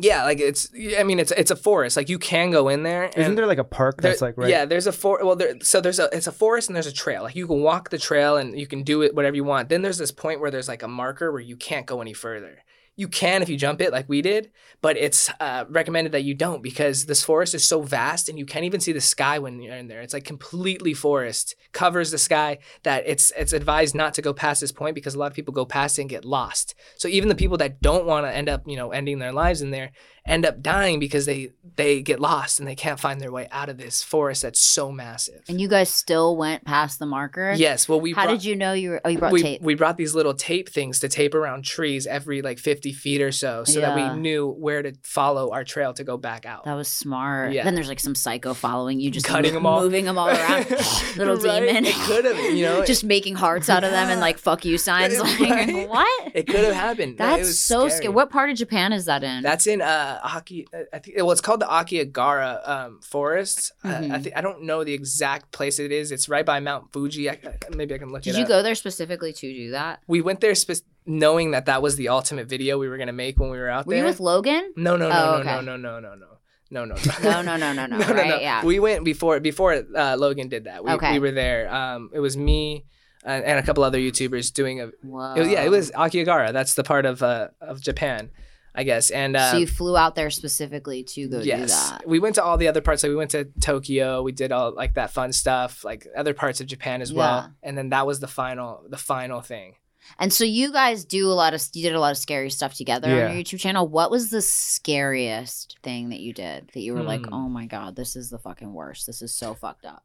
Yeah, 0.00 0.24
like 0.24 0.38
it's. 0.38 0.68
I 0.98 1.02
mean, 1.02 1.18
it's 1.18 1.32
it's 1.32 1.50
a 1.50 1.56
forest. 1.56 1.96
Like 1.96 2.08
you 2.08 2.18
can 2.18 2.50
go 2.50 2.68
in 2.68 2.82
there. 2.82 3.10
Isn't 3.16 3.34
there 3.34 3.46
like 3.46 3.58
a 3.58 3.64
park 3.64 4.00
there- 4.00 4.10
that's 4.12 4.22
like 4.22 4.36
right? 4.36 4.48
Yeah, 4.50 4.64
there's 4.64 4.86
a 4.86 4.92
for. 4.92 5.18
Well, 5.24 5.34
there. 5.34 5.54
So 5.60 5.80
there's 5.80 5.98
a. 5.98 6.08
It's 6.12 6.26
a 6.26 6.32
forest 6.32 6.68
and 6.68 6.76
there's 6.76 6.86
a 6.86 6.92
trail. 6.92 7.22
Like 7.22 7.34
you 7.34 7.46
can 7.46 7.62
walk 7.62 7.90
the 7.90 7.98
trail 7.98 8.36
and 8.36 8.58
you 8.58 8.66
can 8.66 8.82
do 8.82 9.02
it 9.02 9.14
whatever 9.14 9.34
you 9.34 9.44
want. 9.44 9.68
Then 9.70 9.82
there's 9.82 9.98
this 9.98 10.12
point 10.12 10.40
where 10.40 10.50
there's 10.50 10.68
like 10.68 10.82
a 10.82 10.88
marker 10.88 11.32
where 11.32 11.40
you 11.40 11.56
can't 11.56 11.86
go 11.86 12.00
any 12.00 12.12
further. 12.12 12.62
You 12.98 13.06
can 13.06 13.42
if 13.42 13.48
you 13.48 13.56
jump 13.56 13.80
it 13.80 13.92
like 13.92 14.08
we 14.08 14.22
did, 14.22 14.50
but 14.80 14.96
it's 14.96 15.30
uh, 15.38 15.66
recommended 15.68 16.10
that 16.12 16.24
you 16.24 16.34
don't 16.34 16.64
because 16.64 17.06
this 17.06 17.22
forest 17.22 17.54
is 17.54 17.62
so 17.62 17.80
vast 17.80 18.28
and 18.28 18.36
you 18.36 18.44
can't 18.44 18.64
even 18.64 18.80
see 18.80 18.90
the 18.90 19.00
sky 19.00 19.38
when 19.38 19.62
you're 19.62 19.76
in 19.76 19.86
there. 19.86 20.00
It's 20.00 20.12
like 20.12 20.24
completely 20.24 20.94
forest 20.94 21.54
covers 21.70 22.10
the 22.10 22.18
sky 22.18 22.58
that 22.82 23.04
it's 23.06 23.32
it's 23.36 23.52
advised 23.52 23.94
not 23.94 24.14
to 24.14 24.22
go 24.22 24.34
past 24.34 24.60
this 24.60 24.72
point 24.72 24.96
because 24.96 25.14
a 25.14 25.18
lot 25.18 25.30
of 25.30 25.34
people 25.34 25.54
go 25.54 25.64
past 25.64 25.96
it 25.96 26.02
and 26.02 26.10
get 26.10 26.24
lost. 26.24 26.74
So 26.96 27.06
even 27.06 27.28
the 27.28 27.36
people 27.36 27.56
that 27.58 27.80
don't 27.80 28.04
want 28.04 28.26
to 28.26 28.34
end 28.34 28.48
up 28.48 28.62
you 28.66 28.76
know 28.76 28.90
ending 28.90 29.20
their 29.20 29.32
lives 29.32 29.62
in 29.62 29.70
there 29.70 29.92
end 30.28 30.44
up 30.44 30.60
dying 30.60 31.00
because 31.00 31.26
they 31.26 31.50
they 31.76 32.02
get 32.02 32.20
lost 32.20 32.58
and 32.58 32.68
they 32.68 32.74
can't 32.74 33.00
find 33.00 33.20
their 33.20 33.32
way 33.32 33.48
out 33.50 33.68
of 33.68 33.78
this 33.78 34.02
forest 34.02 34.42
that's 34.42 34.60
so 34.60 34.92
massive. 34.92 35.42
And 35.48 35.60
you 35.60 35.68
guys 35.68 35.88
still 35.88 36.36
went 36.36 36.64
past 36.64 36.98
the 36.98 37.06
marker? 37.06 37.54
Yes, 37.56 37.88
well 37.88 38.00
we 38.00 38.12
How 38.12 38.24
brought, 38.24 38.32
did 38.32 38.44
you 38.44 38.54
know 38.54 38.72
you 38.74 38.90
were? 38.90 39.00
Oh, 39.04 39.08
you 39.08 39.18
brought 39.18 39.32
we, 39.32 39.42
tape. 39.42 39.62
we 39.62 39.74
brought 39.74 39.96
these 39.96 40.14
little 40.14 40.34
tape 40.34 40.68
things 40.68 41.00
to 41.00 41.08
tape 41.08 41.34
around 41.34 41.64
trees 41.64 42.06
every 42.06 42.42
like 42.42 42.58
50 42.92 42.92
feet 43.00 43.22
or 43.22 43.32
so 43.32 43.64
so 43.64 43.80
that 43.80 43.94
we 43.94 44.18
knew 44.20 44.48
where 44.48 44.82
to 44.82 44.92
follow 45.02 45.50
our 45.52 45.64
trail 45.64 45.92
to 45.94 46.04
go 46.04 46.16
back 46.16 46.46
out. 46.46 46.64
that 46.64 46.74
was 46.74 46.88
smart. 46.88 47.52
Yeah. 47.52 47.64
Then 47.64 47.74
there's 47.74 47.88
like 47.88 48.00
some 48.00 48.14
psycho 48.14 48.54
following 48.54 49.00
you, 49.00 49.10
just 49.10 49.26
Cutting 49.26 49.52
mo- 49.52 49.58
'em 49.58 49.66
all. 49.66 49.80
moving 49.82 50.04
them 50.04 50.18
all 50.18 50.28
around. 50.28 50.70
Little 51.16 51.36
Right? 51.36 51.60
demon. 51.66 51.84
It 51.86 51.94
could 51.94 52.24
have, 52.24 52.36
you 52.56 52.64
know. 52.64 52.84
just 52.92 53.04
making 53.04 53.34
hearts 53.34 53.68
out 53.68 53.84
of 53.84 53.90
them 53.90 54.08
and 54.08 54.20
like 54.20 54.38
fuck 54.38 54.64
you 54.64 54.78
signs. 54.78 55.18
Like 55.18 55.38
Right? 55.50 55.88
what? 55.88 56.32
it 56.34 56.46
could 56.46 56.64
have 56.64 56.74
happened. 56.74 57.18
That's 57.18 57.58
so 57.58 57.88
scary. 57.88 58.08
What 58.12 58.30
part 58.30 58.50
of 58.50 58.56
Japan 58.56 58.92
is 58.92 59.04
that 59.06 59.22
in? 59.22 59.42
That's 59.42 59.66
in 59.66 59.80
uh 59.82 60.20
Aki. 60.22 60.66
uh, 60.72 60.78
I 60.92 60.98
think 60.98 61.16
well, 61.18 61.30
it's 61.32 61.40
called 61.40 61.60
the 61.60 61.66
Akihabara 61.66 62.68
um, 62.68 63.00
Forest. 63.02 63.72
Uh, 63.84 63.88
I 63.88 63.92
Mhm. 63.92 64.22
think 64.22 64.36
I 64.36 64.40
don't 64.40 64.62
know 64.62 64.84
the 64.84 64.94
exact 64.94 65.52
place 65.52 65.78
it 65.78 65.92
is. 65.92 66.10
It's 66.12 66.28
right 66.28 66.44
by 66.46 66.60
Mount 66.60 66.92
Fuji. 66.92 67.30
I, 67.30 67.38
maybe 67.74 67.94
I 67.94 67.98
can 67.98 68.10
look 68.10 68.22
Did 68.22 68.36
you 68.36 68.42
up. 68.42 68.48
go 68.48 68.62
there 68.62 68.74
specifically 68.74 69.32
to 69.32 69.52
do 69.52 69.70
that? 69.72 70.00
We 70.06 70.20
went 70.20 70.40
there 70.40 70.54
spe- 70.54 70.84
knowing 71.08 71.50
that 71.52 71.66
that 71.66 71.82
was 71.82 71.96
the 71.96 72.08
ultimate 72.10 72.46
video 72.48 72.78
we 72.78 72.88
were 72.88 72.98
gonna 72.98 73.12
make 73.12 73.38
when 73.40 73.50
we 73.50 73.58
were 73.58 73.68
out 73.68 73.86
Were 73.86 73.94
there. 73.94 74.02
you 74.04 74.08
with 74.08 74.20
Logan? 74.20 74.72
no, 74.76 74.96
no, 74.96 75.08
no, 75.08 75.14
Oh, 75.14 75.30
no, 75.32 75.40
okay. 75.40 75.54
no, 75.64 75.76
no, 75.76 75.76
no, 75.76 76.00
no, 76.00 76.14
no, 76.14 76.26
no, 76.70 76.84
no, 76.84 76.94
No, 77.24 77.42
no, 77.42 77.56
no, 77.56 77.72
no, 77.72 77.86
no. 77.86 77.98
right? 78.14 78.40
Yeah. 78.42 78.64
We 78.64 78.78
went 78.78 79.04
before 79.04 79.40
before 79.40 79.82
uh, 79.96 80.16
Logan 80.18 80.48
did 80.48 80.64
that. 80.64 80.84
We, 80.84 80.90
Okay. 80.92 81.14
we 81.14 81.18
were 81.18 81.30
there. 81.32 81.72
Um, 81.74 82.10
it 82.12 82.20
was 82.20 82.36
me 82.36 82.84
uh, 83.24 83.30
and 83.30 83.58
a 83.58 83.62
couple 83.62 83.82
other 83.84 83.98
YouTubers 83.98 84.52
doing 84.52 84.80
a. 84.80 84.90
Whoa. 85.02 85.34
It 85.34 85.40
was, 85.40 85.48
yeah, 85.48 85.62
it 85.64 85.70
was 85.70 85.90
Akihabara. 85.92 86.52
That's 86.52 86.74
the 86.74 86.84
part 86.84 87.06
of 87.06 87.22
uh, 87.22 87.48
of 87.60 87.80
Japan, 87.80 88.30
I 88.74 88.84
guess. 88.84 89.10
And 89.10 89.34
uh, 89.36 89.50
so 89.52 89.56
you 89.58 89.66
flew 89.66 89.96
out 89.96 90.14
there 90.14 90.30
specifically 90.30 91.02
to 91.04 91.28
go 91.28 91.40
do 91.42 91.46
yes, 91.48 91.90
that. 91.90 92.06
we 92.06 92.18
went 92.20 92.34
to 92.36 92.44
all 92.44 92.56
the 92.58 92.68
other 92.68 92.80
parts. 92.82 93.02
Like 93.02 93.10
we 93.10 93.16
went 93.16 93.30
to 93.32 93.46
Tokyo. 93.60 94.22
We 94.22 94.32
did 94.32 94.52
all 94.52 94.72
like 94.74 94.94
that 94.94 95.10
fun 95.10 95.32
stuff, 95.32 95.84
like 95.84 96.06
other 96.16 96.34
parts 96.34 96.60
of 96.60 96.66
Japan 96.66 97.00
as 97.02 97.10
Yeah. 97.10 97.16
well. 97.18 97.52
And 97.62 97.76
then 97.78 97.88
that 97.90 98.06
was 98.06 98.20
the 98.20 98.28
final 98.28 98.84
the 98.88 98.98
final 98.98 99.40
thing. 99.40 99.74
And 100.18 100.32
so 100.32 100.44
you 100.44 100.72
guys 100.72 101.04
do 101.04 101.30
a 101.30 101.34
lot 101.34 101.54
of 101.54 101.62
you 101.74 101.82
did 101.82 101.94
a 101.94 102.00
lot 102.00 102.10
of 102.12 102.18
scary 102.18 102.50
stuff 102.50 102.74
together 102.74 103.08
Yeah. 103.08 103.28
on 103.28 103.34
your 103.36 103.44
YouTube 103.44 103.60
channel. 103.60 103.86
What 103.86 104.10
was 104.10 104.30
the 104.30 104.40
scariest 104.42 105.76
thing 105.82 106.08
that 106.10 106.20
you 106.20 106.32
did 106.32 106.70
that 106.74 106.80
you 106.80 106.94
were 106.94 107.02
like, 107.02 107.26
Hmm. 107.26 107.34
"Oh 107.34 107.48
my 107.48 107.66
god, 107.66 107.94
this 107.96 108.16
is 108.16 108.30
the 108.30 108.38
fucking 108.38 108.72
worst. 108.72 109.06
This 109.06 109.22
is 109.22 109.34
so 109.34 109.54
fucked 109.54 109.84
up." 109.84 110.04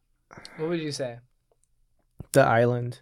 What 0.56 0.68
would 0.68 0.80
you 0.80 0.92
say? 0.92 1.18
The 2.32 2.42
island. 2.42 3.00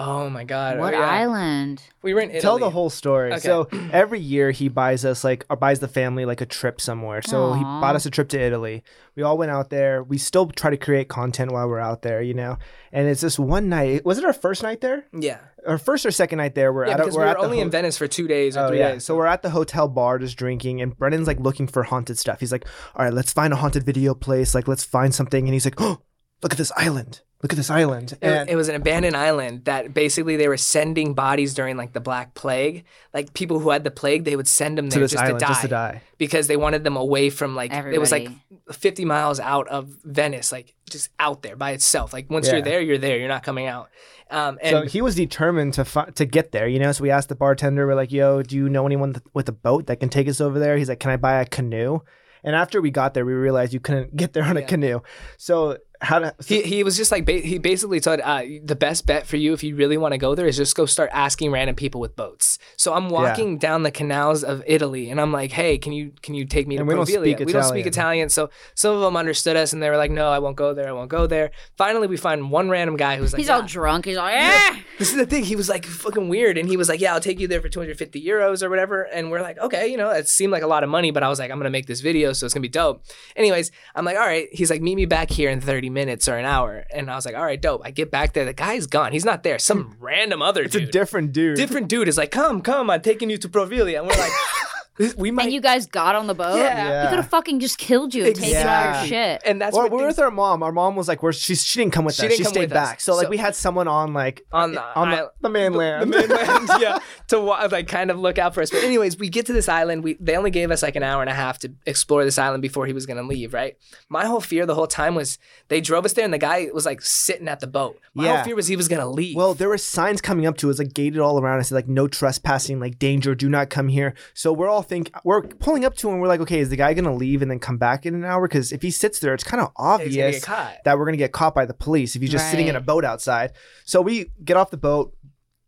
Oh 0.00 0.30
my 0.30 0.44
god! 0.44 0.78
what 0.78 0.94
oh, 0.94 0.98
yeah. 1.00 1.04
island? 1.10 1.82
We 2.02 2.14
were 2.14 2.20
in 2.20 2.30
Italy. 2.30 2.40
Tell 2.40 2.58
the 2.60 2.70
whole 2.70 2.88
story. 2.88 3.32
Okay. 3.32 3.40
So 3.40 3.68
every 3.92 4.20
year 4.20 4.52
he 4.52 4.68
buys 4.68 5.04
us 5.04 5.24
like 5.24 5.44
or 5.50 5.56
buys 5.56 5.80
the 5.80 5.88
family 5.88 6.24
like 6.24 6.40
a 6.40 6.46
trip 6.46 6.80
somewhere. 6.80 7.20
So 7.20 7.54
he 7.54 7.64
bought 7.64 7.96
us 7.96 8.06
a 8.06 8.10
trip 8.10 8.28
to 8.28 8.38
Italy. 8.40 8.84
We 9.16 9.24
all 9.24 9.36
went 9.36 9.50
out 9.50 9.70
there. 9.70 10.04
We 10.04 10.16
still 10.16 10.46
try 10.46 10.70
to 10.70 10.76
create 10.76 11.08
content 11.08 11.50
while 11.50 11.66
we're 11.68 11.80
out 11.80 12.02
there, 12.02 12.22
you 12.22 12.32
know. 12.32 12.58
And 12.92 13.08
it's 13.08 13.20
this 13.22 13.40
one 13.40 13.68
night. 13.68 14.04
Was 14.04 14.18
it 14.18 14.24
our 14.24 14.32
first 14.32 14.62
night 14.62 14.80
there? 14.80 15.04
Yeah, 15.12 15.40
Our 15.66 15.78
first 15.78 16.06
or 16.06 16.12
second 16.12 16.38
night 16.38 16.54
there? 16.54 16.72
We're 16.72 16.86
yeah, 16.86 16.94
at 16.94 17.00
a- 17.00 17.04
we're 17.06 17.10
we 17.10 17.16
were 17.16 17.24
at 17.26 17.36
only 17.38 17.56
ho- 17.56 17.62
in 17.64 17.70
Venice 17.70 17.98
for 17.98 18.06
two 18.06 18.28
days 18.28 18.56
or 18.56 18.60
Oh, 18.66 18.68
three 18.68 18.78
yeah. 18.78 18.92
days. 18.92 19.04
So 19.04 19.16
we're 19.16 19.26
at 19.26 19.42
the 19.42 19.50
hotel 19.50 19.88
bar 19.88 20.20
just 20.20 20.36
drinking, 20.36 20.80
and 20.80 20.96
Brennan's 20.96 21.26
like 21.26 21.40
looking 21.40 21.66
for 21.66 21.82
haunted 21.82 22.16
stuff. 22.16 22.38
He's 22.38 22.52
like, 22.52 22.66
"All 22.94 23.04
right, 23.04 23.12
let's 23.12 23.32
find 23.32 23.52
a 23.52 23.56
haunted 23.56 23.82
video 23.82 24.14
place. 24.14 24.54
Like, 24.54 24.68
let's 24.68 24.84
find 24.84 25.12
something." 25.12 25.44
And 25.44 25.52
he's 25.54 25.66
like, 25.66 25.74
"Oh, 25.80 25.98
look 26.42 26.52
at 26.52 26.58
this 26.58 26.72
island! 26.76 27.20
Look 27.42 27.52
at 27.52 27.56
this 27.56 27.70
island!" 27.70 28.12
It, 28.20 28.26
And 28.26 28.48
it 28.50 28.56
was 28.56 28.68
an 28.68 28.74
abandoned 28.74 29.16
island 29.16 29.64
that 29.66 29.94
basically 29.94 30.36
they 30.36 30.48
were 30.48 30.56
sending 30.56 31.14
bodies 31.14 31.54
during 31.54 31.76
like 31.76 31.92
the 31.92 32.00
Black 32.00 32.34
Plague. 32.34 32.84
Like 33.14 33.32
people 33.32 33.58
who 33.60 33.70
had 33.70 33.84
the 33.84 33.90
plague, 33.90 34.24
they 34.24 34.34
would 34.36 34.48
send 34.48 34.76
them 34.76 34.88
to 34.88 34.94
there 34.96 35.04
this 35.04 35.12
just, 35.12 35.22
island 35.24 35.38
to 35.40 35.44
die 35.44 35.48
just 35.48 35.60
to 35.62 35.68
die. 35.68 36.02
because 36.18 36.46
they 36.48 36.56
wanted 36.56 36.82
them 36.84 36.96
away 36.96 37.30
from 37.30 37.54
like 37.54 37.72
it 37.72 37.98
was 38.00 38.10
like 38.12 38.28
50 38.72 39.04
miles 39.04 39.38
out 39.40 39.68
of 39.68 39.88
Venice, 40.04 40.50
like 40.52 40.74
just 40.90 41.10
out 41.20 41.42
there 41.42 41.56
by 41.56 41.70
itself. 41.72 42.12
Like 42.12 42.28
once 42.30 42.46
Yeah. 42.48 42.54
you're 42.54 42.62
there, 42.62 42.80
you're 42.80 42.98
there. 42.98 43.18
You're 43.18 43.28
not 43.28 43.42
coming 43.44 43.66
out. 43.66 43.88
Um, 44.30 44.58
and 44.62 44.70
so 44.70 44.82
he 44.82 45.00
was 45.00 45.14
determined 45.14 45.72
to 45.74 45.84
fi- 45.86 46.10
to 46.16 46.26
get 46.26 46.52
there, 46.52 46.68
you 46.68 46.78
know. 46.78 46.92
So 46.92 47.02
we 47.02 47.10
asked 47.10 47.30
the 47.30 47.34
bartender, 47.34 47.86
we're 47.86 47.94
like, 47.94 48.12
"Yo, 48.12 48.42
do 48.42 48.56
you 48.56 48.68
know 48.68 48.84
anyone 48.84 49.14
th- 49.14 49.24
with 49.32 49.48
a 49.48 49.52
boat 49.52 49.86
that 49.86 50.00
can 50.00 50.10
take 50.10 50.28
us 50.28 50.38
over 50.38 50.58
there?" 50.58 50.76
He's 50.76 50.90
like, 50.90 51.00
"Can 51.00 51.10
I 51.10 51.16
buy 51.16 51.40
a 51.40 51.46
canoe?" 51.46 52.00
And 52.44 52.54
after 52.54 52.82
we 52.82 52.90
got 52.90 53.14
there, 53.14 53.24
we 53.24 53.32
realized 53.32 53.72
you 53.72 53.80
couldn't 53.80 54.14
get 54.22 54.34
there 54.34 54.44
on 54.44 54.58
a 54.58 54.62
canoe. 54.62 55.00
So 55.38 55.78
how 56.00 56.18
to? 56.20 56.34
he, 56.46 56.62
he 56.62 56.84
was 56.84 56.96
just 56.96 57.10
like 57.10 57.24
ba- 57.26 57.40
he 57.40 57.58
basically 57.58 58.00
told 58.00 58.20
uh, 58.20 58.42
the 58.64 58.76
best 58.76 59.06
bet 59.06 59.26
for 59.26 59.36
you 59.36 59.52
if 59.52 59.62
you 59.64 59.74
really 59.76 59.96
want 59.96 60.12
to 60.12 60.18
go 60.18 60.34
there 60.34 60.46
is 60.46 60.56
just 60.56 60.76
go 60.76 60.86
start 60.86 61.10
asking 61.12 61.50
random 61.50 61.74
people 61.76 62.00
with 62.00 62.14
boats. 62.16 62.58
So 62.76 62.94
I'm 62.94 63.08
walking 63.08 63.58
down 63.58 63.82
the 63.82 63.90
canals 63.90 64.44
of 64.44 64.62
Italy 64.66 65.10
and 65.10 65.20
I'm 65.20 65.32
like, 65.32 65.50
hey, 65.50 65.78
can 65.78 65.92
you 65.92 66.12
can 66.22 66.34
you 66.34 66.44
take 66.44 66.66
me 66.68 66.76
And 66.76 66.82
to 66.82 66.88
we 66.88 66.94
don't 66.94 67.06
Provilia? 67.06 67.34
speak 67.36 67.46
we 67.46 67.52
don't 67.52 67.64
speak 67.64 67.86
Italian. 67.86 68.26
Italian, 68.26 68.28
so 68.28 68.50
some 68.74 68.94
of 68.94 69.00
them 69.00 69.16
understood 69.16 69.56
us 69.56 69.72
and 69.72 69.82
they 69.82 69.90
were 69.90 69.96
like, 69.96 70.10
no, 70.10 70.28
I 70.30 70.38
won't 70.38 70.56
go 70.56 70.72
there, 70.74 70.88
I 70.88 70.92
won't 70.92 71.10
go 71.10 71.26
there. 71.26 71.50
Finally, 71.76 72.06
we 72.06 72.16
find 72.16 72.50
one 72.50 72.70
random 72.70 72.96
guy 72.96 73.16
who's 73.16 73.32
like, 73.32 73.38
He's 73.38 73.48
"Yeah." 73.48 73.56
all 73.56 73.62
drunk. 73.62 74.04
He's 74.04 74.16
like, 74.16 74.34
"Eh." 74.36 74.80
This 74.98 75.10
is 75.10 75.16
the 75.16 75.26
thing. 75.26 75.44
He 75.44 75.56
was 75.56 75.68
like 75.68 75.84
fucking 75.86 76.28
weird, 76.28 76.58
and 76.58 76.68
he 76.68 76.76
was 76.76 76.88
like, 76.88 77.00
"Yeah, 77.00 77.14
I'll 77.14 77.20
take 77.20 77.38
you 77.40 77.48
there 77.48 77.60
for 77.60 77.68
250 77.68 78.24
euros 78.24 78.62
or 78.62 78.70
whatever." 78.70 79.02
And 79.02 79.30
we're 79.30 79.40
like, 79.42 79.58
"Okay, 79.58 79.88
you 79.88 79.96
know, 79.96 80.10
it 80.10 80.28
seemed 80.28 80.52
like 80.52 80.62
a 80.62 80.66
lot 80.66 80.82
of 80.84 80.90
money, 80.90 81.10
but 81.10 81.22
I 81.22 81.28
was 81.28 81.38
like, 81.38 81.50
I'm 81.50 81.58
gonna 81.58 81.70
make 81.70 81.86
this 81.86 82.00
video, 82.00 82.32
so 82.32 82.44
it's 82.46 82.54
gonna 82.54 82.62
be 82.62 82.68
dope." 82.68 83.02
Anyways, 83.36 83.70
I'm 83.94 84.04
like, 84.04 84.16
"All 84.16 84.26
right." 84.26 84.48
He's 84.52 84.70
like, 84.70 84.80
"Meet 84.82 84.94
me 84.96 85.06
back 85.06 85.30
here 85.30 85.50
in 85.50 85.60
30 85.60 85.87
minutes 85.90 86.28
or 86.28 86.36
an 86.36 86.44
hour," 86.44 86.84
and 86.90 87.10
I 87.10 87.14
was 87.16 87.24
like, 87.26 87.34
"All 87.34 87.44
right, 87.44 87.60
dope." 87.60 87.82
I 87.84 87.90
get 87.90 88.10
back 88.10 88.32
there, 88.32 88.44
the 88.44 88.52
guy's 88.52 88.86
gone. 88.86 89.12
He's 89.12 89.24
not 89.24 89.42
there. 89.42 89.58
Some 89.58 89.96
random 90.00 90.42
other 90.42 90.62
It's 90.62 90.74
a 90.74 90.84
different 90.86 91.32
dude. 91.32 91.56
different 91.56 91.88
dude 91.88 92.08
is 92.08 92.16
like, 92.18 92.30
"Come, 92.30 92.60
come, 92.62 92.90
I'm 92.90 93.00
taking 93.02 93.30
you 93.30 93.38
to 93.38 93.48
Provilia," 93.48 93.98
and 93.98 94.06
we're 94.06 94.14
like, 94.18 94.30
"This- 94.30 94.64
"We 95.16 95.30
might." 95.30 95.44
And 95.44 95.52
you 95.52 95.60
guys 95.60 95.86
got 95.86 96.14
on 96.14 96.26
the 96.26 96.34
boat. 96.34 96.56
Yeah. 96.56 97.02
He 97.02 97.08
could 97.08 97.16
have 97.16 97.28
fucking 97.28 97.60
just 97.60 97.78
killed 97.78 98.14
you 98.14 98.26
and 98.26 98.34
taken 98.36 98.66
all 98.66 98.94
your 98.98 99.04
shit. 99.06 99.42
and 99.44 99.60
that's 99.60 99.74
Well, 99.74 99.84
what 99.84 99.92
we 99.92 99.96
were 99.98 100.02
things- 100.08 100.16
with 100.18 100.24
our 100.24 100.30
mom. 100.30 100.62
Our 100.62 100.72
mom 100.72 100.96
was 100.96 101.08
like, 101.08 101.22
"We're 101.22 101.32
she 101.32 101.54
she 101.54 101.78
didn't 101.80 101.92
come 101.92 102.04
with 102.04 102.14
She 102.14 102.26
us. 102.26 102.34
She 102.34 102.44
stayed 102.44 102.70
back." 102.70 102.96
us. 102.98 103.02
So 103.04 103.14
like 103.16 103.28
we 103.28 103.36
had 103.36 103.54
someone 103.54 103.88
on 103.88 104.12
like 104.14 104.44
on 104.52 104.72
the, 104.72 104.82
on 104.98 105.08
isle- 105.08 105.32
the, 105.40 105.48
the 105.48 105.52
mainland. 105.52 106.12
the 106.12 106.18
mainland, 106.28 106.68
yeah, 106.80 106.98
to 107.28 107.38
like 107.38 107.88
kind 107.88 108.10
of 108.10 108.18
look 108.18 108.38
out 108.38 108.54
for 108.54 108.62
us. 108.62 108.70
But 108.70 108.82
anyways, 108.84 109.18
we 109.18 109.28
get 109.28 109.46
to 109.46 109.52
this 109.52 109.68
island. 109.68 110.04
We 110.04 110.16
they 110.20 110.36
only 110.36 110.50
gave 110.50 110.70
us 110.70 110.82
like 110.82 110.96
an 110.96 111.02
hour 111.02 111.20
and 111.22 111.30
a 111.30 111.34
half 111.34 111.58
to 111.60 111.72
explore 111.86 112.24
this 112.24 112.38
island 112.38 112.62
before 112.62 112.86
he 112.86 112.92
was 112.92 113.06
gonna 113.06 113.22
leave. 113.22 113.54
Right. 113.54 113.76
My 114.08 114.24
whole 114.26 114.40
fear 114.40 114.66
the 114.66 114.74
whole 114.74 114.86
time 114.86 115.14
was 115.14 115.38
they 115.68 115.80
drove 115.80 116.04
us 116.04 116.12
there 116.14 116.24
and 116.24 116.34
the 116.34 116.38
guy 116.38 116.68
was 116.72 116.84
like 116.86 117.00
sitting 117.02 117.48
at 117.48 117.60
the 117.60 117.66
boat. 117.66 117.98
My 118.14 118.24
Yeah. 118.24 118.36
whole 118.36 118.44
fear 118.44 118.56
was 118.56 118.66
he 118.66 118.76
was 118.76 118.88
gonna 118.88 119.08
leave. 119.08 119.36
Well, 119.36 119.54
there 119.54 119.68
were 119.68 119.78
signs 119.78 120.20
coming 120.20 120.46
up 120.46 120.56
to 120.58 120.70
us, 120.70 120.78
like 120.78 120.92
gated 120.94 121.20
all 121.20 121.38
around 121.40 121.60
us, 121.60 121.70
like 121.70 121.88
no 121.88 122.08
trespassing, 122.08 122.80
like 122.80 122.98
danger, 122.98 123.34
do 123.34 123.48
not 123.48 123.70
come 123.70 123.88
here. 123.88 124.14
So 124.34 124.52
we're 124.52 124.68
all 124.68 124.82
think 124.88 125.10
we're 125.24 125.42
pulling 125.42 125.84
up 125.84 125.96
to 125.98 126.10
him. 126.10 126.18
We're 126.18 126.28
like, 126.28 126.40
okay, 126.40 126.60
is 126.60 126.70
the 126.70 126.76
guy 126.76 126.94
gonna 126.94 127.14
leave 127.14 127.42
and 127.42 127.50
then 127.50 127.58
come 127.58 127.78
back 127.78 128.06
in 128.06 128.14
an 128.14 128.24
hour? 128.24 128.48
Because 128.48 128.72
if 128.72 128.82
he 128.82 128.90
sits 128.90 129.18
there, 129.20 129.34
it's 129.34 129.44
kind 129.44 129.60
of 129.62 129.70
obvious 129.76 130.44
that 130.84 130.98
we're 130.98 131.04
gonna 131.04 131.16
get 131.16 131.32
caught 131.32 131.54
by 131.54 131.66
the 131.66 131.74
police 131.74 132.16
if 132.16 132.22
he's 132.22 132.30
just 132.30 132.50
sitting 132.50 132.66
in 132.68 132.76
a 132.76 132.80
boat 132.80 133.04
outside. 133.04 133.52
So 133.84 134.00
we 134.00 134.32
get 134.44 134.56
off 134.56 134.70
the 134.70 134.76
boat, 134.76 135.14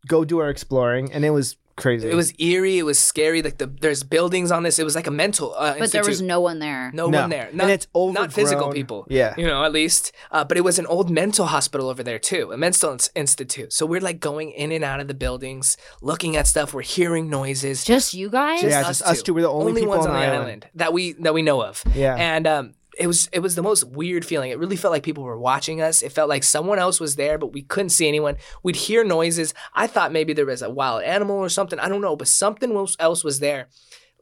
go 0.06 0.24
do 0.24 0.38
our 0.38 0.50
exploring, 0.50 1.12
and 1.12 1.24
it 1.24 1.30
was 1.30 1.56
crazy. 1.80 2.08
It 2.10 2.14
was 2.14 2.32
eerie. 2.38 2.78
It 2.78 2.84
was 2.84 2.98
scary. 2.98 3.42
Like 3.42 3.58
the 3.58 3.66
there's 3.66 4.02
buildings 4.02 4.50
on 4.52 4.62
this. 4.62 4.78
It 4.78 4.84
was 4.84 4.94
like 4.94 5.06
a 5.06 5.10
mental. 5.10 5.54
Uh, 5.56 5.76
but 5.78 5.92
there 5.92 6.04
was 6.04 6.20
no 6.22 6.40
one 6.40 6.58
there. 6.58 6.90
no, 6.94 7.08
No. 7.08 7.20
one 7.22 7.30
there. 7.30 7.48
And 7.48 7.56
Not, 7.56 7.70
it's 7.70 7.86
not 7.94 8.32
physical 8.32 8.70
people. 8.72 9.06
Yeah. 9.10 9.34
you 9.36 9.46
know, 9.46 9.64
at 9.64 9.72
least. 9.72 10.12
Uh, 10.30 10.44
but 10.44 10.56
it 10.56 10.62
was 10.62 10.78
an 10.78 10.86
old 10.86 11.10
mental 11.10 11.46
hospital 11.46 11.88
over 11.88 12.02
there 12.02 12.18
too, 12.18 12.52
a 12.52 12.56
mental 12.56 12.92
ins- 12.92 13.10
institute. 13.14 13.72
So 13.72 13.86
we're 13.86 14.00
like 14.00 14.20
going 14.20 14.50
in 14.52 14.72
and 14.72 14.84
out 14.84 15.00
of 15.00 15.08
the 15.08 15.14
buildings, 15.14 15.76
looking 16.02 16.36
at 16.36 16.46
stuff. 16.46 16.72
We're 16.74 16.82
hearing 16.82 17.28
noises. 17.30 17.84
Just 17.84 18.14
you 18.14 18.28
guys? 18.30 18.62
Yeah, 18.62 18.82
just 18.82 19.02
us 19.02 19.22
two 19.22 19.34
were 19.34 19.42
the 19.42 19.48
only 19.50 19.72
people 19.74 19.88
ones 19.90 20.06
on 20.06 20.12
on 20.12 20.20
the 20.20 20.26
the 20.26 20.32
island. 20.32 20.46
island. 20.46 20.66
that 20.74 20.92
we 20.92 21.12
that 21.14 21.34
we 21.34 21.42
know 21.42 21.62
of. 21.62 21.82
Yeah. 21.94 22.14
and 22.16 22.46
um, 22.46 22.72
it 23.00 23.06
was 23.06 23.30
it 23.32 23.40
was 23.40 23.54
the 23.54 23.62
most 23.62 23.84
weird 23.84 24.26
feeling. 24.26 24.50
It 24.50 24.58
really 24.58 24.76
felt 24.76 24.92
like 24.92 25.02
people 25.02 25.24
were 25.24 25.38
watching 25.38 25.80
us. 25.80 26.02
It 26.02 26.12
felt 26.12 26.28
like 26.28 26.44
someone 26.44 26.78
else 26.78 27.00
was 27.00 27.16
there, 27.16 27.38
but 27.38 27.52
we 27.54 27.62
couldn't 27.62 27.90
see 27.90 28.06
anyone. 28.06 28.36
We'd 28.62 28.76
hear 28.76 29.02
noises. 29.04 29.54
I 29.72 29.86
thought 29.86 30.12
maybe 30.12 30.34
there 30.34 30.44
was 30.44 30.60
a 30.60 30.68
wild 30.68 31.02
animal 31.02 31.36
or 31.36 31.48
something. 31.48 31.78
I 31.80 31.88
don't 31.88 32.02
know, 32.02 32.14
but 32.14 32.28
something 32.28 32.76
else- 32.76 33.24
was 33.24 33.40
there. 33.40 33.68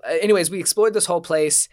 Uh, 0.09 0.13
anyways, 0.23 0.49
we 0.49 0.61
explored 0.61 0.95
this 0.95 1.07
whole 1.07 1.21
place. 1.21 1.69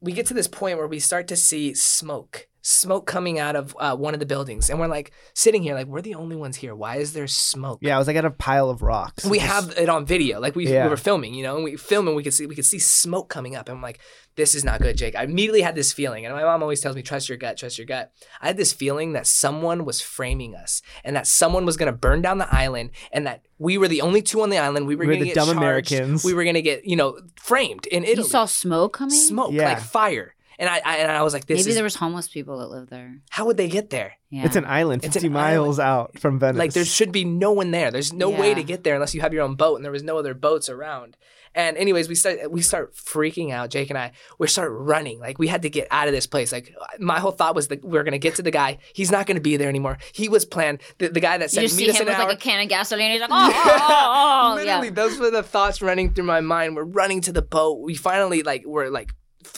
We 0.00 0.12
get 0.12 0.26
to 0.26 0.34
this 0.34 0.46
point 0.46 0.78
where 0.78 0.86
we 0.86 1.00
start 1.00 1.26
to 1.28 1.36
see 1.36 1.74
smoke. 1.74 2.46
Smoke 2.68 3.06
coming 3.06 3.38
out 3.38 3.54
of 3.54 3.76
uh, 3.78 3.94
one 3.94 4.12
of 4.12 4.18
the 4.18 4.26
buildings, 4.26 4.68
and 4.68 4.80
we're 4.80 4.88
like 4.88 5.12
sitting 5.34 5.62
here, 5.62 5.74
like 5.74 5.86
we're 5.86 6.00
the 6.02 6.16
only 6.16 6.34
ones 6.34 6.56
here. 6.56 6.74
Why 6.74 6.96
is 6.96 7.12
there 7.12 7.28
smoke? 7.28 7.78
Yeah, 7.80 7.94
I 7.94 7.98
was 7.98 8.08
like 8.08 8.16
at 8.16 8.24
a 8.24 8.30
pile 8.30 8.68
of 8.70 8.82
rocks. 8.82 9.24
We 9.24 9.38
Just- 9.38 9.52
have 9.52 9.78
it 9.78 9.88
on 9.88 10.04
video, 10.04 10.40
like 10.40 10.56
we, 10.56 10.66
Yeah. 10.66 10.82
we 10.84 10.90
were 10.90 10.96
filming, 10.96 11.32
you 11.34 11.44
know, 11.44 11.54
and 11.54 11.62
we 11.64 11.76
film 11.76 12.08
and 12.08 12.16
we 12.16 12.24
could 12.24 12.34
see 12.34 12.44
we 12.46 12.56
could 12.56 12.64
see 12.66 12.80
smoke 12.80 13.28
coming 13.28 13.54
up, 13.54 13.68
and 13.68 13.76
I'm 13.76 13.82
like, 13.82 14.00
this 14.34 14.54
is 14.56 14.64
not 14.64 14.80
good, 14.82 14.96
Jake. 14.96 15.14
I 15.14 15.22
immediately 15.22 15.62
had 15.62 15.76
this 15.76 15.92
feeling, 15.92 16.26
and 16.26 16.34
my 16.34 16.42
mom 16.42 16.60
always 16.60 16.80
tells 16.80 16.96
me, 16.96 17.02
trust 17.02 17.28
your 17.28 17.38
gut, 17.38 17.56
trust 17.56 17.78
your 17.78 17.86
gut. 17.86 18.10
I 18.42 18.48
had 18.48 18.56
this 18.56 18.72
feeling 18.72 19.12
that 19.12 19.26
someone 19.28 19.84
was 19.84 20.00
framing 20.00 20.56
us, 20.56 20.82
and 21.04 21.14
that 21.14 21.28
someone 21.28 21.66
was 21.66 21.76
gonna 21.76 21.92
burn 21.92 22.20
down 22.20 22.38
the 22.38 22.52
island, 22.52 22.90
and 23.12 23.26
that 23.28 23.42
we 23.58 23.78
were 23.78 23.86
the 23.88 24.00
only 24.00 24.22
two 24.22 24.42
on 24.42 24.50
the 24.50 24.58
island. 24.58 24.86
We 24.88 24.96
were 24.96 25.00
We 25.00 25.06
were 25.06 25.12
gonna 25.14 25.24
the 25.24 25.30
get 25.30 25.34
dumb 25.36 25.46
charged. 25.46 25.58
Americans. 25.92 26.24
We 26.24 26.34
were 26.34 26.44
gonna 26.44 26.62
get, 26.62 26.84
you 26.84 26.96
know, 26.96 27.18
framed 27.40 27.86
in 27.86 28.02
Italy. 28.02 28.24
You 28.26 28.30
saw 28.30 28.44
smoke 28.46 28.94
coming? 28.94 29.14
smoke, 29.16 29.52
Yeah. 29.52 29.68
like 29.68 29.80
fire. 29.80 30.34
And 30.58 30.68
I, 30.68 30.80
I 30.84 30.96
and 30.98 31.12
I 31.12 31.22
was 31.22 31.32
like, 31.32 31.46
this 31.46 31.60
Maybe 31.60 31.70
is 31.70 31.74
there 31.74 31.84
was 31.84 31.96
homeless 31.96 32.28
people 32.28 32.58
that 32.58 32.68
lived 32.68 32.90
there. 32.90 33.20
how 33.30 33.46
would 33.46 33.56
they 33.56 33.68
get 33.68 33.90
there? 33.90 34.14
Yeah. 34.30 34.44
It's 34.44 34.56
an 34.56 34.64
island, 34.64 35.02
50 35.02 35.26
an 35.26 35.32
miles 35.32 35.78
out 35.78 36.18
from 36.18 36.38
Venice. 36.38 36.58
Like 36.58 36.72
there 36.72 36.84
should 36.84 37.12
be 37.12 37.24
no 37.24 37.52
one 37.52 37.70
there. 37.70 37.90
There's 37.90 38.12
no 38.12 38.30
way 38.30 38.54
to 38.54 38.62
get 38.62 38.82
there 38.84 38.94
unless 38.94 39.14
you 39.14 39.20
have 39.20 39.32
your 39.32 39.42
own 39.42 39.54
boat, 39.54 39.76
and 39.76 39.84
there 39.84 39.92
was 39.92 40.02
no 40.02 40.18
other 40.18 40.34
boats 40.34 40.68
around. 40.68 41.16
And 41.56 41.78
anyways, 41.78 42.06
we 42.08 42.14
start 42.14 42.50
we 42.50 42.60
start 42.60 42.94
freaking 42.94 43.50
out. 43.50 43.70
Jake 43.70 43.88
and 43.88 43.98
I 43.98 44.12
we 44.38 44.46
start 44.46 44.70
running. 44.72 45.18
Like 45.18 45.38
we 45.38 45.48
had 45.48 45.62
to 45.62 45.70
get 45.70 45.88
out 45.90 46.06
of 46.06 46.12
this 46.12 46.26
place. 46.26 46.52
Like 46.52 46.74
my 46.98 47.18
whole 47.18 47.30
thought 47.32 47.54
was 47.54 47.68
that 47.68 47.82
we 47.82 47.96
are 47.96 48.04
gonna 48.04 48.18
get 48.18 48.34
to 48.34 48.42
the 48.42 48.50
guy. 48.50 48.76
He's 48.92 49.10
not 49.10 49.26
gonna 49.26 49.40
be 49.40 49.56
there 49.56 49.70
anymore. 49.70 49.96
He 50.12 50.28
was 50.28 50.44
planned. 50.44 50.82
The, 50.98 51.08
the 51.08 51.20
guy 51.20 51.38
that 51.38 51.44
you 51.44 51.48
said 51.48 51.62
just 51.62 51.78
meet 51.78 51.84
see 51.84 51.90
us 51.90 51.96
him 51.96 52.02
in 52.02 52.08
with 52.08 52.18
hour. 52.18 52.28
like 52.28 52.36
a 52.36 52.40
can 52.40 52.62
of 52.62 52.68
gasoline. 52.68 53.10
He's 53.10 53.22
like, 53.22 53.30
oh, 53.32 53.50
oh, 53.54 53.62
oh, 53.64 53.78
oh, 53.78 54.50
oh. 54.52 54.54
Literally, 54.56 54.88
yeah. 54.88 54.94
those 54.94 55.18
were 55.18 55.30
the 55.30 55.42
thoughts 55.42 55.80
running 55.80 56.12
through 56.12 56.24
my 56.24 56.42
mind. 56.42 56.76
We're 56.76 56.84
running 56.84 57.22
to 57.22 57.32
the 57.32 57.42
boat. 57.42 57.80
We 57.80 57.94
finally 57.94 58.42
like 58.42 58.66
were 58.66 58.90
like. 58.90 59.14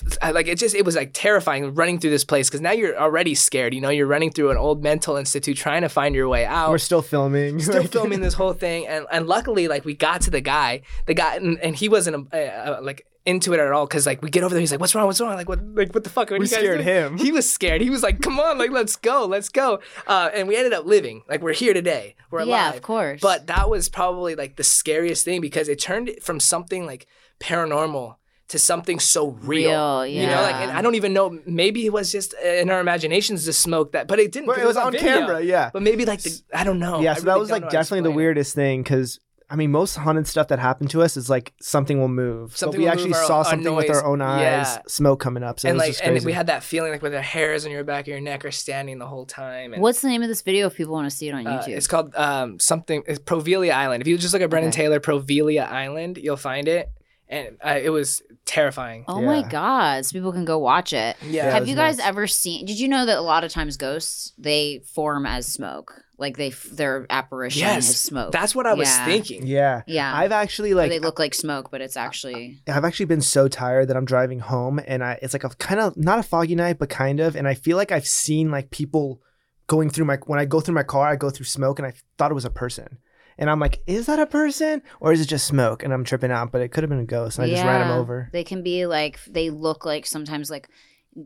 F- 0.07 0.19
I- 0.23 0.31
Like 0.31 0.47
it 0.49 0.59
just 0.59 0.75
it 0.75 0.85
was 0.85 0.97
like 0.97 1.11
terrifying 1.13 1.75
running 1.75 1.99
through 1.99 2.11
this 2.11 2.25
place 2.25 2.49
because 2.49 2.61
now 2.61 2.73
you're 2.73 2.99
already 2.99 3.35
scared. 3.35 3.75
You 3.75 3.81
know 3.81 3.91
you're 3.91 4.07
running 4.07 4.31
through 4.31 4.51
an 4.51 4.57
old 4.57 4.83
mental 4.83 5.17
institute 5.17 5.57
trying 5.57 5.83
to 5.83 5.89
find 5.89 6.15
your 6.15 6.29
way 6.29 6.45
out. 6.47 6.71
We're 6.71 6.79
still 6.79 7.03
filming. 7.03 7.59
still 7.61 7.81
Like- 7.83 7.91
filming 7.93 8.21
this 8.21 8.35
whole 8.35 8.53
thing 8.53 8.87
and, 8.87 9.07
and 9.11 9.27
luckily 9.27 9.69
like 9.69 9.85
we 9.85 9.95
got 9.95 10.21
to 10.23 10.31
the 10.31 10.41
guy 10.41 10.83
the 11.07 11.15
guy 11.15 11.37
and, 11.37 11.59
and 11.61 11.75
he 11.77 11.89
wasn't 11.89 12.29
uh, 12.33 12.37
uh, 12.37 12.79
like 12.83 13.05
into 13.27 13.53
it 13.53 13.61
at 13.61 13.71
all 13.73 13.87
because 13.87 14.07
like 14.07 14.23
we 14.23 14.31
get 14.31 14.43
over 14.43 14.55
there 14.55 14.61
he's 14.61 14.71
like 14.71 14.81
what's 14.81 14.95
wrong 14.95 15.05
what's 15.07 15.21
wrong 15.21 15.35
like 15.35 15.49
what 15.51 15.63
like 15.75 15.93
what 15.93 16.03
the 16.03 16.09
fuck 16.09 16.31
what 16.31 16.39
We 16.41 16.47
are 16.47 16.49
you 16.49 16.51
guys 16.51 16.59
scared 16.61 16.85
doing?" 16.85 16.89
him. 17.13 17.19
he 17.19 17.31
was 17.31 17.51
scared 17.51 17.83
he 17.83 17.91
was 17.91 18.03
like 18.03 18.23
come 18.23 18.41
on 18.41 18.57
like 18.57 18.71
let's 18.71 18.97
go 18.97 19.27
let's 19.27 19.51
go 19.51 19.81
uh, 20.07 20.31
and 20.33 20.49
we 20.49 20.57
ended 20.57 20.73
up 20.73 20.87
living 20.87 21.23
like 21.29 21.43
we're 21.43 21.53
here 21.53 21.75
today 21.75 22.15
we're 22.31 22.39
alive 22.41 22.73
Yeah, 22.73 22.77
of 22.77 22.81
course. 22.83 23.21
but 23.21 23.47
that 23.49 23.69
was 23.69 23.91
probably 23.91 24.35
like 24.35 24.57
the 24.57 24.65
scariest 24.65 25.27
thing 25.27 25.43
because 25.43 25.69
it 25.69 25.79
turned 25.79 26.11
from 26.23 26.41
something 26.41 26.87
like 26.87 27.07
paranormal 27.39 28.17
to 28.49 28.59
something 28.59 28.99
so 28.99 29.29
real, 29.43 29.71
Real, 29.71 30.07
you 30.07 30.27
know 30.27 30.41
like 30.43 30.55
and 30.57 30.71
i 30.73 30.81
don't 30.81 30.95
even 30.95 31.13
know 31.13 31.39
maybe 31.47 31.85
it 31.85 31.93
was 31.93 32.11
just 32.11 32.35
uh, 32.43 32.49
in 32.49 32.71
our 32.71 32.81
imaginations 32.81 33.45
the 33.45 33.53
smoke 33.53 33.93
that 33.93 34.09
but 34.09 34.19
it 34.19 34.33
didn't 34.33 34.47
But 34.47 34.55
'cause 34.57 34.65
it 34.65 34.67
was 34.69 34.77
on 34.79 34.93
video. 34.93 35.07
camera, 35.09 35.41
yeah. 35.43 35.71
But 35.73 35.83
maybe 35.83 36.05
like 36.07 36.23
the 36.23 36.41
I 36.55 36.65
don't 36.65 36.79
know. 36.79 37.01
yeah, 37.01 37.13
I 37.13 37.15
so 37.17 37.25
that 37.27 37.39
was 37.39 37.51
like 37.51 37.61
know 37.63 37.67
how 37.67 37.71
to 37.71 37.77
definitely 37.77 38.11
the 38.11 38.17
weirdest 38.17 38.55
thing 38.55 38.83
because 38.83 39.21
I 39.51 39.57
mean, 39.57 39.71
most 39.71 39.95
haunted 39.97 40.27
stuff 40.27 40.49
that 40.49 40.59
happened 40.59 40.91
to 40.91 41.01
us 41.01 41.17
is 41.17 41.31
like 41.31 41.55
something 41.63 41.99
will 41.99 42.09
move. 42.09 42.55
Something 42.55 42.73
but 42.73 42.79
we 42.81 42.85
will 42.85 42.93
actually 42.93 43.11
move 43.15 43.27
saw 43.27 43.41
a 43.41 43.45
something 43.47 43.75
with 43.75 43.89
our 43.89 44.05
own 44.05 44.21
eyes, 44.21 44.43
Yeah. 44.43 44.79
smoke 44.89 45.21
coming 45.21 45.43
up. 45.43 45.59
So 45.59 45.69
and 45.69 45.77
it 45.77 45.79
was 45.79 45.81
like 45.87 45.93
just 45.93 46.05
and 46.05 46.25
we 46.27 46.33
had 46.35 46.49
that 46.49 46.63
feeling 46.63 46.93
like 46.93 47.01
with 47.01 47.13
the 47.13 47.23
hairs 47.23 47.65
on 47.65 47.71
your 47.71 47.83
back 47.83 48.05
of 48.05 48.09
your 48.09 48.21
neck 48.21 48.45
are 48.45 48.51
standing 48.51 48.99
the 48.99 49.07
whole 49.07 49.25
time. 49.25 49.73
And, 49.73 49.81
What's 49.83 50.03
the 50.03 50.09
name 50.09 50.21
of 50.23 50.29
this 50.29 50.43
video 50.43 50.67
if 50.67 50.77
people 50.77 50.93
want 50.93 51.11
to 51.11 51.17
see 51.17 51.29
it 51.29 51.33
on 51.35 51.47
uh, 51.47 51.63
YouTube? 51.63 51.77
it's 51.79 51.87
called 51.87 52.15
um, 52.15 52.59
something. 52.59 53.03
It's 53.07 53.19
Provelia 53.21 53.73
Island. 53.73 54.03
If 54.03 54.07
you 54.09 54.19
just 54.19 54.35
look 54.35 54.43
at 54.43 54.51
Brennan 54.51 54.69
Okay. 54.69 54.83
Taylor 54.83 55.01
Provelia 55.01 55.67
Island, 55.67 56.19
you'll 56.19 56.37
find 56.37 56.69
it, 56.69 56.91
and 57.29 57.57
uh, 57.65 57.79
it 57.83 57.91
was 57.91 58.23
terrifying. 58.47 59.05
oh 59.09 59.21
my 59.21 59.39
Yeah. 59.41 59.49
god, 59.49 60.07
so 60.07 60.13
people 60.13 60.33
can 60.33 60.45
go 60.45 60.59
watch 60.59 60.93
it. 60.93 61.17
Yeah. 61.23 61.29
Yeah, 61.47 61.51
Have 61.53 61.61
was 61.63 61.71
you 61.71 61.77
guys 61.77 61.99
nuts. 61.99 62.09
ever 62.09 62.27
seen? 62.27 62.65
Did 62.67 62.81
you 62.81 62.89
know 62.89 63.05
that 63.07 63.19
a 63.19 63.21
lot 63.23 63.45
of 63.45 63.53
times 63.53 63.77
ghosts 63.77 64.33
they 64.39 64.81
form 64.95 65.27
as 65.27 65.47
smoke, 65.47 65.93
like 66.19 66.37
they 66.37 66.51
their 66.73 67.07
apparition 67.11 67.61
Yes, 67.61 67.89
is 67.91 68.01
smoke. 68.01 68.33
That's 68.33 68.55
what 68.55 68.67
I 68.67 68.75
was 68.75 68.89
Yeah. 68.89 69.05
thinking. 69.05 69.47
yeah. 69.47 69.83
yeah. 69.87 70.13
I've 70.17 70.33
actually 70.33 70.73
Or 70.73 70.77
like 70.77 70.91
they 70.91 70.99
look 70.99 71.19
like 71.19 71.35
smoke, 71.35 71.71
but 71.71 71.81
it's 71.81 71.97
actually 71.97 72.61
I've 72.67 72.85
actually 72.85 73.07
been 73.07 73.21
so 73.21 73.47
tired 73.49 73.89
that 73.89 73.97
I'm 73.97 74.05
driving 74.07 74.41
home 74.41 74.81
and 74.87 75.05
I 75.05 75.19
it's 75.23 75.33
like 75.35 75.45
a 75.45 75.51
kind 75.51 75.81
of 75.81 75.97
not 75.97 76.19
a 76.19 76.23
foggy 76.23 76.55
night 76.55 76.79
but 76.79 76.89
kind 76.89 77.21
of 77.21 77.37
and 77.37 77.47
I 77.47 77.55
feel 77.55 77.77
like 77.77 77.93
I've 77.93 78.07
seen 78.07 78.51
like 78.51 78.71
people 78.71 79.21
going 79.67 79.91
through 79.91 80.07
my 80.07 80.17
when 80.27 80.39
I 80.41 80.47
go 80.47 80.61
through 80.61 80.75
my 80.75 80.83
car 80.83 81.07
I 81.09 81.17
go 81.17 81.29
through 81.31 81.45
smoke 81.47 81.79
and 81.79 81.87
I 81.87 81.93
thought 82.17 82.31
it 82.31 82.35
was 82.35 82.45
a 82.47 82.51
person. 82.51 82.99
And 83.39 83.49
I'm 83.49 83.61
like, 83.61 83.81
is 83.87 84.07
that 84.07 84.19
a 84.19 84.27
person 84.27 84.83
or 85.01 85.13
is 85.13 85.21
it 85.21 85.27
just 85.27 85.47
smoke? 85.47 85.83
And 85.85 85.93
I'm 85.93 86.05
tripping 86.05 86.31
out, 86.33 86.51
but 86.51 86.61
it 86.61 86.69
could 86.69 86.83
have 86.83 86.91
been 86.91 86.99
a 86.99 87.05
ghost. 87.05 87.39
And 87.39 87.47
I 87.47 87.51
just 87.51 87.63
ran 87.65 87.83
him 87.83 87.89
Yeah. 87.89 87.97
over. 87.99 88.29
They 88.33 88.45
can 88.45 88.63
be 88.63 88.87
like 88.87 89.21
they 89.27 89.51
look 89.51 89.85
like 89.85 90.07
sometimes 90.07 90.51
like 90.51 90.69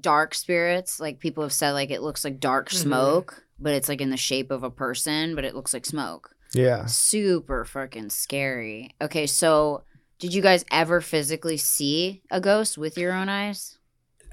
dark 0.00 0.35
spirits. 0.35 1.00
Like 1.00 1.19
people 1.19 1.42
have 1.42 1.52
said, 1.52 1.73
like 1.73 1.90
it 1.90 2.02
looks 2.02 2.23
like 2.25 2.38
dark 2.38 2.69
Mhm. 2.69 2.75
smoke, 2.75 3.45
but 3.59 3.73
it's 3.73 3.88
like 3.88 4.00
in 4.00 4.11
the 4.11 4.16
shape 4.16 4.50
of 4.50 4.62
a 4.62 4.71
person, 4.71 5.35
but 5.35 5.45
it 5.45 5.54
looks 5.54 5.73
like 5.73 5.87
smoke. 5.87 6.35
Yeah. 6.54 6.85
Super 6.87 7.64
fucking 7.64 8.11
scary. 8.11 8.95
Okay, 9.00 9.26
so 9.26 9.85
did 10.19 10.35
you 10.35 10.42
guys 10.42 10.64
ever 10.71 11.00
physically 11.00 11.57
see 11.57 12.23
a 12.31 12.40
ghost 12.40 12.76
with 12.76 12.99
your 12.99 13.12
own 13.12 13.28
eyes? 13.31 13.78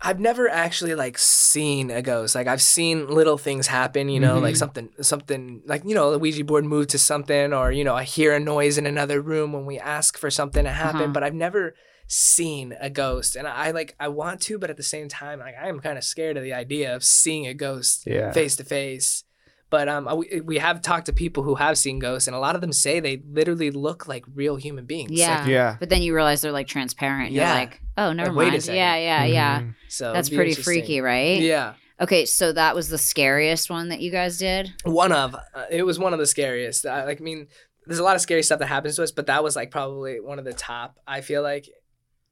I've 0.01 0.19
never 0.19 0.47
actually 0.49 0.95
like 0.95 1.17
seen 1.17 1.91
a 1.91 2.01
ghost. 2.01 2.35
Like 2.35 2.47
I've 2.47 2.61
seen 2.61 3.07
little 3.07 3.37
things 3.37 3.67
happen, 3.67 4.07
you 4.09 4.19
know, 4.19 4.39
like 4.39 4.55
Mhm. 4.55 4.57
something 4.57 4.89
something 5.01 5.61
like, 5.65 5.83
you 5.85 5.93
know, 5.95 6.11
the 6.11 6.19
Ouija 6.19 6.43
board 6.43 6.65
moved 6.65 6.89
to 6.91 6.97
something 6.99 7.53
or, 7.53 7.71
you 7.71 7.83
know, 7.83 7.95
I 7.95 8.03
hear 8.03 8.33
a 8.33 8.39
noise 8.39 8.77
in 8.77 8.85
another 8.85 9.21
room 9.21 9.51
when 9.53 9.65
we 9.65 9.77
ask 9.77 10.17
for 10.17 10.29
something 10.31 10.63
to 10.63 10.71
happen, 10.71 11.01
Uh-huh. 11.01 11.11
but 11.13 11.23
I've 11.23 11.33
never 11.33 11.75
seen 12.07 12.75
a 12.79 12.89
ghost. 12.89 13.35
And 13.35 13.47
I 13.47 13.71
like 13.71 13.95
I 13.99 14.07
want 14.07 14.41
to, 14.41 14.57
but 14.57 14.69
at 14.69 14.77
the 14.77 14.83
same 14.83 15.09
time, 15.09 15.39
like 15.39 15.55
I 15.61 15.67
am 15.69 15.79
kind 15.79 15.97
of 15.97 16.03
scared 16.03 16.37
of 16.37 16.43
the 16.43 16.53
idea 16.53 16.95
of 16.95 17.03
seeing 17.03 17.45
a 17.45 17.53
ghost 17.53 18.07
face 18.33 18.55
to 18.55 18.63
face. 18.63 19.23
But 19.69 19.87
um, 19.87 20.09
we, 20.17 20.41
we 20.41 20.57
have 20.57 20.81
talked 20.81 21.05
to 21.05 21.13
people 21.13 21.43
who 21.43 21.55
have 21.55 21.77
seen 21.77 21.99
ghosts, 21.99 22.27
and 22.27 22.35
a 22.35 22.39
lot 22.39 22.55
of 22.55 22.61
them 22.61 22.73
say 22.73 22.99
they 22.99 23.21
literally 23.29 23.69
look 23.69 24.07
like 24.07 24.25
real 24.33 24.55
human 24.55 24.85
beings. 24.85 25.11
Like, 25.11 25.19
Yeah. 25.19 25.45
Yeah. 25.47 25.77
But 25.79 25.89
then 25.89 26.01
you 26.01 26.15
realize 26.15 26.41
they're 26.41 26.51
like 26.51 26.67
transparent. 26.67 27.31
Yeah. 27.31 27.47
You're 27.49 27.59
like, 27.65 27.81
oh, 27.97 28.13
never 28.13 28.29
mind. 28.29 28.37
wait 28.37 28.47
a 28.47 28.51
mind. 28.51 28.63
second. 28.63 28.77
Yeah, 28.77 28.95
yeah, 28.95 29.23
yeah. 29.25 29.59
Mhm. 29.61 29.75
so 29.87 30.13
That's 30.13 30.29
pretty 30.29 30.55
freaky, 30.55 31.01
right? 31.01 31.39
Yeah. 31.39 31.73
Okay, 32.01 32.25
so 32.25 32.53
that 32.53 32.75
was 32.75 32.87
the 32.89 32.97
scariest 32.97 33.69
one 33.69 33.89
that 33.89 33.99
you 33.99 34.09
guys 34.09 34.37
did. 34.37 34.71
one 34.85 35.11
of 35.11 35.35
uh, 35.35 35.65
it 35.69 35.83
was 35.83 35.99
one 35.99 36.13
of 36.13 36.19
the 36.19 36.25
scariest 36.25 36.85
I, 36.85 37.03
like 37.03 37.19
i 37.19 37.23
mean 37.23 37.47
there's 37.85 37.99
a 37.99 38.03
lot 38.03 38.15
of 38.15 38.21
scary 38.21 38.41
stuff 38.41 38.59
that 38.59 38.67
happens 38.67 38.95
to 38.95 39.03
us 39.03 39.11
but 39.11 39.25
that 39.27 39.43
was 39.43 39.55
like 39.57 39.69
probably 39.69 40.19
one 40.21 40.39
of 40.39 40.45
the 40.45 40.53
top 40.53 40.97
i 41.05 41.19
feel 41.21 41.41
like 41.43 41.67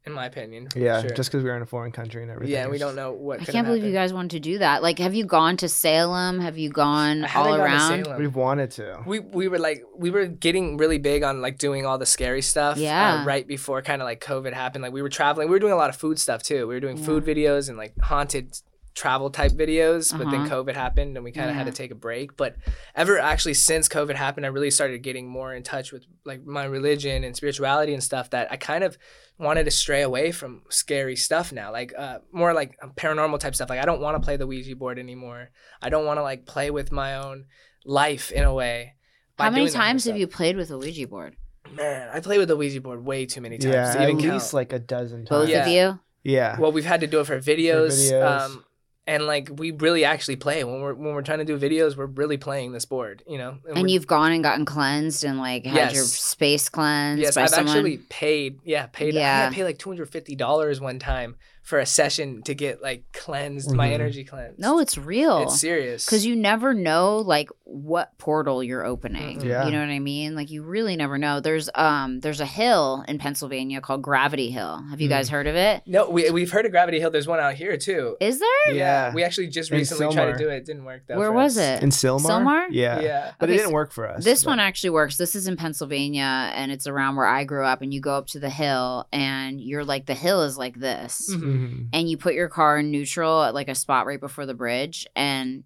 in 0.08 0.14
my 0.14 0.26
opinion 0.26 0.68
Yeah. 0.76 1.02
sure. 1.02 1.12
Just 1.12 1.30
because 1.30 1.44
we 1.44 1.50
were 1.50 1.56
in 1.56 1.62
a 1.62 1.66
foreign 1.68 1.92
country 1.92 2.22
and 2.24 2.32
everything. 2.32 2.54
yeah 2.54 2.64
and 2.64 2.72
we 2.72 2.78
don't 2.80 2.96
know 2.96 3.12
what 3.12 3.42
I 3.42 3.46
can't 3.46 3.58
have 3.58 3.66
believe 3.68 3.84
you 3.84 3.92
guys 3.94 4.12
wanted 4.14 4.32
to 4.32 4.40
do 4.40 4.58
that. 4.60 4.82
Like, 4.82 4.98
have 5.00 5.14
you 5.14 5.26
gone 5.26 5.58
to 5.58 5.70
Salem? 5.70 6.40
Have 6.40 6.58
you 6.58 6.70
gone 6.70 7.24
I 7.24 7.28
haven't 7.28 7.52
all 7.52 7.58
gone 7.58 7.68
to 7.68 7.74
around? 7.76 8.06
Salem. 8.06 8.20
We've 8.20 8.36
wanted 8.36 8.72
to. 8.72 9.04
we 9.06 9.20
we 9.20 9.48
were 9.48 9.60
like 9.60 9.84
we 9.96 10.10
were 10.10 10.26
getting 10.26 10.78
really 10.78 10.98
big 10.98 11.22
on 11.24 11.42
like 11.42 11.58
doing 11.60 11.86
all 11.86 11.98
the 11.98 12.06
scary 12.06 12.42
stuff 12.42 12.78
uh, 12.78 12.82
Yeah. 12.82 13.26
right 13.26 13.46
before 13.48 13.82
kind 13.82 14.02
of 14.02 14.06
like 14.06 14.20
covid 14.22 14.54
happened 14.54 14.82
like 14.84 14.94
we 14.94 15.02
were 15.02 15.10
traveling 15.10 15.48
we 15.50 15.54
were 15.56 15.60
doing 15.60 15.74
a 15.74 15.78
lot 15.78 15.90
of 15.90 15.96
food 15.96 16.18
stuff 16.20 16.42
too 16.44 16.68
we 16.68 16.74
were 16.74 16.80
doing 16.80 16.98
Yeah. 16.98 17.06
food 17.06 17.26
videos 17.26 17.70
and 17.70 17.78
like 17.78 17.94
haunted 18.02 18.58
travel 19.04 19.30
type 19.30 19.52
videos 19.52 20.04
but 20.18 20.30
then 20.32 20.42
Uh-huh. 20.42 20.64
covid 20.64 20.74
happened 20.74 21.16
and 21.18 21.24
we 21.24 21.32
kind 21.32 21.50
of 21.52 21.56
had 21.56 21.68
to 21.68 21.72
take 21.82 21.92
a 21.92 21.96
break 22.08 22.36
but 22.36 22.56
ever 22.96 23.20
actually 23.20 23.54
since 23.54 23.88
covid 23.88 24.16
happened 24.16 24.44
i 24.46 24.50
really 24.50 24.72
started 24.72 25.04
getting 25.04 25.30
more 25.30 25.54
in 25.54 25.62
touch 25.62 25.92
with 25.94 26.04
like 26.26 26.42
my 26.46 26.66
religion 26.66 27.24
and 27.24 27.36
spirituality 27.36 27.94
and 27.94 28.04
stuff 28.04 28.32
that 28.32 28.52
i 28.52 28.58
kind 28.58 28.84
of 28.84 28.98
wanted 29.38 29.66
to 29.66 29.72
stray 29.72 30.02
away 30.02 30.32
from 30.32 30.64
scary 30.70 31.16
stuff 31.16 31.52
now 31.52 31.72
like 31.72 31.94
uh, 31.96 32.18
more 32.32 32.54
like 32.54 32.72
paranormal 32.96 33.40
type 33.40 33.54
stuff 33.54 33.70
like 33.70 33.80
i 33.80 33.86
don't 33.86 34.02
want 34.02 34.16
to 34.20 34.26
play 34.26 34.36
the 34.36 34.48
ouija 34.48 34.76
board 34.76 34.98
anymore 34.98 35.50
i 35.80 35.90
don't 35.90 36.06
want 36.08 36.18
to 36.18 36.24
like 36.24 36.48
play 36.48 36.72
with 36.72 36.92
my 36.92 37.18
own 37.18 37.46
life 37.86 38.32
in 38.32 38.44
a 38.44 38.54
way 38.54 38.96
How 39.38 39.52
many 39.52 39.66
doing 39.66 39.66
that 39.68 39.74
kind 39.74 39.84
of 39.84 39.88
times 39.92 40.06
have 40.06 40.18
you 40.18 40.28
played 40.28 40.56
with 40.58 40.72
a 40.72 40.78
Ouija 40.80 41.08
board? 41.08 41.36
Man, 41.72 42.10
I 42.12 42.20
play 42.22 42.38
with 42.40 42.48
the 42.48 42.56
Ouija 42.58 42.82
board 42.82 43.06
way 43.06 43.26
too 43.28 43.42
many 43.42 43.58
times 43.60 43.74
Yeah. 43.76 43.94
to 43.94 44.00
At 44.00 44.10
even 44.10 44.18
least 44.18 44.46
count. 44.48 44.54
like 44.60 44.74
a 44.74 44.80
dozen 44.80 45.20
times. 45.26 45.30
Both 45.30 45.50
Yeah. 45.50 45.62
of 45.66 45.68
you? 45.68 46.00
Yeah. 46.24 46.60
well, 46.60 46.72
we've 46.72 46.86
had 46.94 47.02
to 47.02 47.08
do 47.08 47.20
it 47.22 47.28
for 47.28 47.38
videos, 47.40 47.94
videos. 48.12 48.42
Um, 48.46 48.64
and 49.08 49.26
like 49.26 49.50
we 49.56 49.72
really 49.72 50.04
actually 50.04 50.36
play 50.36 50.64
when 50.64 50.82
we're 50.82 50.94
when 50.94 51.14
we're 51.16 51.22
trying 51.22 51.40
to 51.40 51.46
do 51.46 51.58
videos. 51.58 51.96
We're 51.96 52.06
really 52.06 52.38
playing 52.38 52.74
this 52.74 52.86
board, 52.86 53.24
you 53.28 53.38
know. 53.38 53.58
And 53.68 53.78
we're- 53.78 53.92
you've 53.92 54.06
gone 54.08 54.34
and 54.34 54.44
gotten 54.44 54.66
cleansed 54.66 55.24
and 55.24 55.40
like 55.40 55.66
had 55.66 55.94
your 55.94 56.04
space 56.04 56.70
cleansed 56.70 57.22
yes, 57.24 57.38
I've 57.38 57.50
someone? 57.50 57.76
actually 57.76 57.98
paid. 58.10 58.60
Yeah, 58.64 58.88
paid. 58.88 59.16
I 59.16 59.20
Yeah. 59.20 59.50
to 59.50 59.56
pay 59.56 59.64
like 59.64 59.80
two 59.80 59.90
hundred 59.90 60.10
fifty 60.10 60.36
dollars 60.36 60.80
one 60.82 61.00
time 61.00 61.36
for 61.68 61.80
a 61.80 61.86
session 61.86 62.42
to 62.44 62.56
get 62.56 62.82
like 62.82 63.04
cleansed, 63.12 63.72
my 63.74 63.90
Mhm. 63.90 63.94
energy 63.94 64.24
cleansed. 64.24 64.58
no, 64.58 64.80
it's 64.80 64.98
real. 64.98 65.44
it's 65.44 65.60
serious. 65.60 66.06
Because 66.06 66.26
you 66.26 66.34
never 66.34 66.74
know 66.74 67.18
like 67.18 67.50
what 67.66 68.18
portal 68.18 68.64
you're 68.64 68.86
opening. 68.86 69.40
Mhm. 69.42 69.44
Yeah. 69.44 69.66
You 69.66 69.74
know 69.74 69.82
what 69.82 69.90
I 69.90 70.00
mean? 70.00 70.34
Like 70.34 70.50
you 70.50 70.64
really 70.64 70.96
never 70.96 71.18
know. 71.18 71.42
There's 71.42 71.70
um 71.76 72.22
there's 72.22 72.40
a 72.40 72.46
hill 72.46 73.04
in 73.10 73.18
Pennsylvania 73.18 73.82
called 73.82 74.02
Gravity 74.02 74.50
Hill. 74.50 74.82
Have 74.92 75.02
you 75.02 75.08
Hmm. 75.10 75.16
guys 75.16 75.28
heard 75.28 75.46
of 75.46 75.56
it? 75.58 75.82
no, 75.86 76.10
we 76.10 76.30
we've 76.32 76.50
heard 76.52 76.66
of 76.66 76.72
Gravity 76.72 77.02
Hill. 77.02 77.12
There's 77.12 77.28
one 77.28 77.40
out 77.42 77.56
here 77.56 77.76
too. 77.76 78.16
Is 78.22 78.40
there? 78.40 78.48
Yeah. 78.74 78.74
Yeah. 79.10 79.14
We 79.14 79.26
actually 79.26 79.48
just 79.48 79.70
In 79.70 79.78
recently 79.78 80.16
tried 80.16 80.32
to 80.32 80.38
do 80.38 80.48
it. 80.50 80.56
It 80.60 80.66
didn't 80.66 80.86
work 80.86 81.02
though. 81.06 81.18
Where 81.18 81.28
for 81.32 81.34
was 81.34 81.58
us. 81.58 81.64
it? 81.82 81.84
In 81.84 81.90
Sylmar? 81.90 82.30
Sylmar? 82.30 82.68
Yeah. 82.72 83.02
Yeah. 83.02 83.32
But 83.40 83.50
Okay, 83.50 83.56
it 83.56 83.58
didn't 83.58 83.70
so 83.72 83.74
work 83.74 83.92
for 83.92 84.08
us. 84.08 84.24
This 84.24 84.46
but- 84.46 84.52
one 84.52 84.60
actually 84.62 84.92
works. 84.92 85.18
This 85.18 85.36
is 85.36 85.50
in 85.50 85.58
Pennsylvania 85.58 86.52
and 86.56 86.72
it's 86.72 86.88
around 86.88 87.18
where 87.18 87.26
I 87.28 87.44
grew 87.44 87.66
up 87.66 87.82
and 87.82 87.94
you 87.94 88.00
go 88.00 88.16
up 88.16 88.28
to 88.28 88.40
the 88.40 88.50
hill 88.50 89.06
and 89.12 89.60
you're 89.60 89.84
like 89.84 90.06
the 90.06 90.14
hill 90.14 90.44
is 90.44 90.58
like 90.58 90.80
this. 90.80 91.30
Mhm. 91.36 91.57
Mhm. 91.58 91.88
And 91.94 92.10
you 92.10 92.18
put 92.18 92.34
your 92.34 92.50
car 92.50 92.78
in 92.80 92.92
neutral 92.92 93.44
at 93.44 93.54
like 93.54 93.68
a 93.70 93.76
spot 93.76 94.06
right 94.06 94.20
before 94.20 94.46
the 94.46 94.54
bridge 94.54 95.08
and 95.16 95.64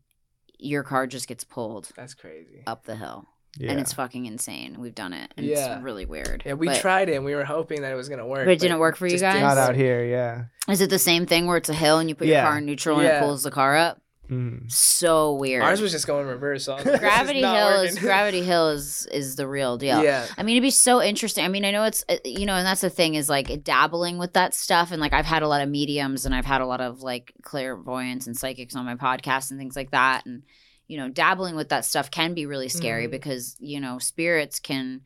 your 0.59 0.83
car 0.83 1.07
just 1.07 1.27
gets 1.27 1.43
pulled 1.43 1.89
That's 1.95 2.13
crazy. 2.13 2.63
up 2.67 2.83
the 2.85 2.95
hill. 2.95 3.25
Yeah. 3.57 3.71
And 3.71 3.79
it's 3.81 3.91
fucking 3.93 4.25
insane. 4.27 4.77
We've 4.79 4.95
done 4.95 5.11
it. 5.13 5.33
And 5.35 5.45
Yeah. 5.45 5.75
it's 5.75 5.83
really 5.83 6.05
weird. 6.05 6.43
Yeah, 6.45 6.53
we 6.53 6.67
But- 6.67 6.79
tried 6.79 7.09
it 7.09 7.15
and 7.15 7.25
we 7.25 7.35
were 7.35 7.43
hoping 7.43 7.81
that 7.81 7.91
it 7.91 7.95
was 7.95 8.07
gonna 8.09 8.25
work. 8.25 8.45
But 8.45 8.51
it 8.51 8.59
didn't 8.59 8.79
work 8.79 8.95
for 8.95 9.07
you 9.07 9.17
guys? 9.19 9.33
didn't 9.35 9.57
out 9.57 9.75
here. 9.75 10.05
Yeah. 10.05 10.43
Is 10.71 10.79
it 10.81 10.89
the 10.89 10.99
same 10.99 11.25
thing 11.25 11.47
where 11.47 11.57
it's 11.57 11.67
a 11.69 11.73
hill 11.73 11.99
and 11.99 12.07
you 12.07 12.15
put 12.15 12.27
your 12.27 12.41
car 12.41 12.59
in 12.59 12.65
neutral 12.65 12.99
and 12.99 13.07
it 13.07 13.19
pulls 13.19 13.43
the 13.43 13.51
car 13.51 13.75
up? 13.75 14.00
Mhm. 14.31 14.71
So 14.71 15.33
weird. 15.33 15.61
Ours 15.61 15.81
was 15.81 15.91
just 15.91 16.07
going 16.07 16.25
reverse. 16.25 16.63
So 16.65 16.75
like, 16.75 16.99
Gravity 17.01 17.41
not 17.41 17.57
Hill 17.57 17.81
is. 17.81 17.99
Gravity 17.99 18.41
Hill 18.43 18.69
is 18.69 19.05
is 19.11 19.35
the 19.35 19.47
real 19.47 19.77
deal. 19.77 20.01
Yeah. 20.01 20.25
I 20.37 20.43
mean, 20.43 20.55
it'd 20.55 20.63
be 20.65 20.71
so 20.71 21.01
interesting. 21.01 21.43
I 21.43 21.49
mean, 21.49 21.65
I 21.65 21.71
know 21.71 21.83
it's 21.83 22.05
uh, 22.07 22.15
you 22.23 22.45
know, 22.45 22.53
and 22.55 22.65
that's 22.65 22.79
the 22.81 22.89
thing 22.89 23.15
is 23.15 23.27
like 23.29 23.63
dabbling 23.63 24.17
with 24.17 24.33
that 24.33 24.53
stuff, 24.55 24.91
and 24.91 25.01
like 25.01 25.11
I've 25.13 25.25
had 25.25 25.43
a 25.43 25.47
lot 25.49 25.61
of 25.61 25.67
mediums, 25.69 26.25
and 26.25 26.33
I've 26.33 26.45
had 26.45 26.61
a 26.61 26.65
lot 26.65 26.79
of 26.79 27.01
like 27.01 27.33
clairvoyance 27.43 28.25
and 28.25 28.37
psychics 28.37 28.75
on 28.75 28.85
my 28.85 28.95
podcast 28.95 29.51
and 29.51 29.59
things 29.59 29.75
like 29.75 29.91
that, 29.91 30.25
and 30.25 30.43
you 30.87 30.97
know, 30.97 31.09
dabbling 31.09 31.55
with 31.55 31.69
that 31.69 31.83
stuff 31.85 32.09
can 32.09 32.33
be 32.33 32.45
really 32.45 32.69
scary 32.69 33.07
Mhm. 33.07 33.11
because 33.11 33.55
you 33.59 33.79
know, 33.79 33.99
spirits 33.99 34.59
can, 34.59 35.01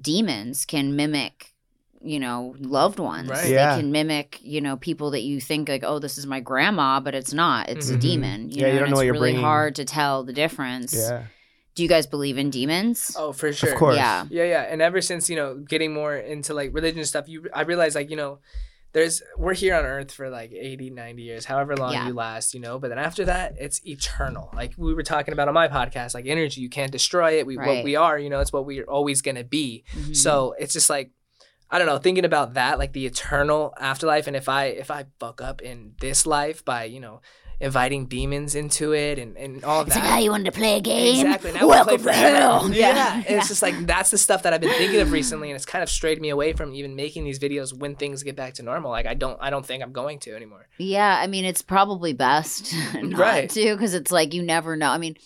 demons 0.00 0.64
can 0.64 0.94
mimic. 0.96 1.52
You 2.00 2.20
know, 2.20 2.54
loved 2.60 2.98
ones. 3.00 3.28
Right. 3.28 3.42
They 3.44 3.54
can 3.56 3.90
mimic, 3.90 4.38
you 4.42 4.60
know, 4.60 4.76
people 4.76 5.10
that 5.10 5.22
you 5.22 5.40
think 5.40 5.68
like, 5.68 5.82
oh, 5.84 5.98
this 5.98 6.16
is 6.16 6.26
my 6.26 6.38
grandma, 6.40 7.00
but 7.00 7.14
it's 7.14 7.32
not. 7.32 7.68
It's 7.68 7.90
a 7.90 7.96
Mhm. 7.96 8.00
demon. 8.00 8.50
You 8.50 8.56
Yeah, 8.58 8.62
know, 8.62 8.68
you 8.68 8.72
don't 8.74 8.82
and 8.84 8.90
know 8.90 8.96
what 8.96 9.00
it's 9.02 9.04
you're 9.06 9.12
really 9.14 9.32
bringing. 9.32 9.42
hard 9.44 9.74
to 9.76 9.84
tell 9.84 10.22
the 10.24 10.32
difference. 10.32 10.94
Yeah. 10.94 11.24
Do 11.74 11.82
you 11.82 11.88
guys 11.88 12.06
believe 12.06 12.38
in 12.38 12.50
demons? 12.50 13.16
Oh, 13.18 13.32
for 13.32 13.52
sure. 13.52 13.72
Of 13.72 13.78
course. 13.78 13.96
Yeah. 13.96 14.26
Yeah, 14.30 14.44
yeah. 14.44 14.62
And 14.62 14.80
ever 14.82 15.00
since, 15.00 15.28
you 15.28 15.36
know, 15.36 15.56
getting 15.56 15.92
more 15.92 16.14
into 16.16 16.54
like 16.54 16.72
religion 16.72 17.04
stuff, 17.04 17.28
you 17.28 17.48
I 17.52 17.62
realized 17.62 17.94
like, 17.96 18.10
you 18.10 18.16
know, 18.16 18.38
there's 18.92 19.22
we're 19.36 19.54
here 19.54 19.74
on 19.74 19.84
earth 19.84 20.10
for 20.12 20.30
like 20.30 20.50
80, 20.50 20.90
90 20.90 21.22
years, 21.22 21.44
however 21.44 21.76
long 21.76 21.92
Yeah. 21.92 22.06
you 22.08 22.14
last, 22.14 22.54
you 22.54 22.58
know, 22.60 22.78
but 22.78 22.88
then 22.88 22.98
after 22.98 23.24
that, 23.26 23.54
it's 23.60 23.84
eternal. 23.86 24.50
Like 24.54 24.72
we 24.76 24.94
were 24.94 25.02
talking 25.02 25.32
about 25.32 25.46
on 25.46 25.54
my 25.54 25.68
podcast, 25.68 26.14
like 26.14 26.26
energy, 26.26 26.60
you 26.62 26.70
can't 26.70 26.90
destroy 26.90 27.38
it. 27.38 27.46
We 27.46 27.56
Right. 27.58 27.68
what 27.76 27.84
we 27.84 27.96
are, 27.96 28.18
you 28.18 28.30
know, 28.30 28.40
it's 28.40 28.52
what 28.52 28.64
we're 28.66 28.84
always 28.84 29.20
going 29.20 29.36
to 29.36 29.44
be. 29.44 29.84
Mhm. 29.94 30.16
So, 30.16 30.54
it's 30.58 30.72
just 30.72 30.88
like 30.88 31.10
I 31.70 31.78
don't 31.78 31.86
know, 31.86 31.98
thinking 31.98 32.24
about 32.24 32.54
that, 32.54 32.78
like 32.78 32.92
the 32.92 33.06
eternal 33.06 33.74
afterlife 33.78 34.26
and 34.26 34.34
if 34.36 34.48
I 34.48 34.66
if 34.66 34.90
I 34.90 35.04
fuck 35.20 35.40
up 35.42 35.60
in 35.62 35.92
this 36.00 36.26
life 36.26 36.64
by, 36.64 36.84
you 36.84 37.00
know, 37.00 37.20
inviting 37.60 38.06
demons 38.06 38.54
into 38.54 38.92
it 38.94 39.18
and, 39.18 39.36
and 39.36 39.64
all 39.64 39.80
It's 39.82 39.92
that. 39.94 40.00
like, 40.00 40.08
how 40.10 40.18
you 40.20 40.30
wanted 40.30 40.44
to 40.44 40.52
play 40.52 40.76
a 40.76 40.80
game? 40.80 41.26
Exactly. 41.26 41.50
Now 41.52 41.66
Welcome 41.66 41.96
we 41.96 42.02
to 42.04 42.12
hell. 42.12 42.70
Yeah. 42.72 43.16
And 43.16 43.26
it's 43.38 43.48
just 43.48 43.62
like 43.62 43.74
that's 43.84 44.10
the 44.10 44.16
stuff 44.18 44.44
that 44.44 44.52
I've 44.54 44.60
been 44.60 44.72
thinking 44.78 45.00
of 45.00 45.10
recently, 45.20 45.50
and 45.50 45.56
it's 45.56 45.66
kind 45.66 45.82
of 45.82 45.90
strayed 45.90 46.20
me 46.20 46.28
away 46.30 46.52
from 46.52 46.72
even 46.74 46.94
making 46.94 47.24
these 47.24 47.38
videos 47.40 47.76
when 47.76 47.96
things 47.96 48.22
get 48.22 48.36
back 48.36 48.54
to 48.54 48.62
normal. 48.62 48.90
Like 48.92 49.06
I 49.06 49.14
don't, 49.14 49.36
I 49.42 49.50
don't 49.50 49.66
think 49.66 49.82
I'm 49.82 49.92
going 49.92 50.20
to 50.20 50.34
anymore. 50.36 50.68
Yeah, 50.78 51.18
I 51.20 51.26
mean, 51.26 51.44
it's 51.44 51.60
probably 51.62 52.12
best 52.12 52.72
not 52.94 53.18
Right. 53.18 53.50
to 53.50 53.74
because 53.74 53.92
it's 53.94 54.12
like 54.12 54.32
you 54.34 54.42
never 54.42 54.76
know. 54.76 54.90
I 54.90 54.98
mean, 54.98 55.16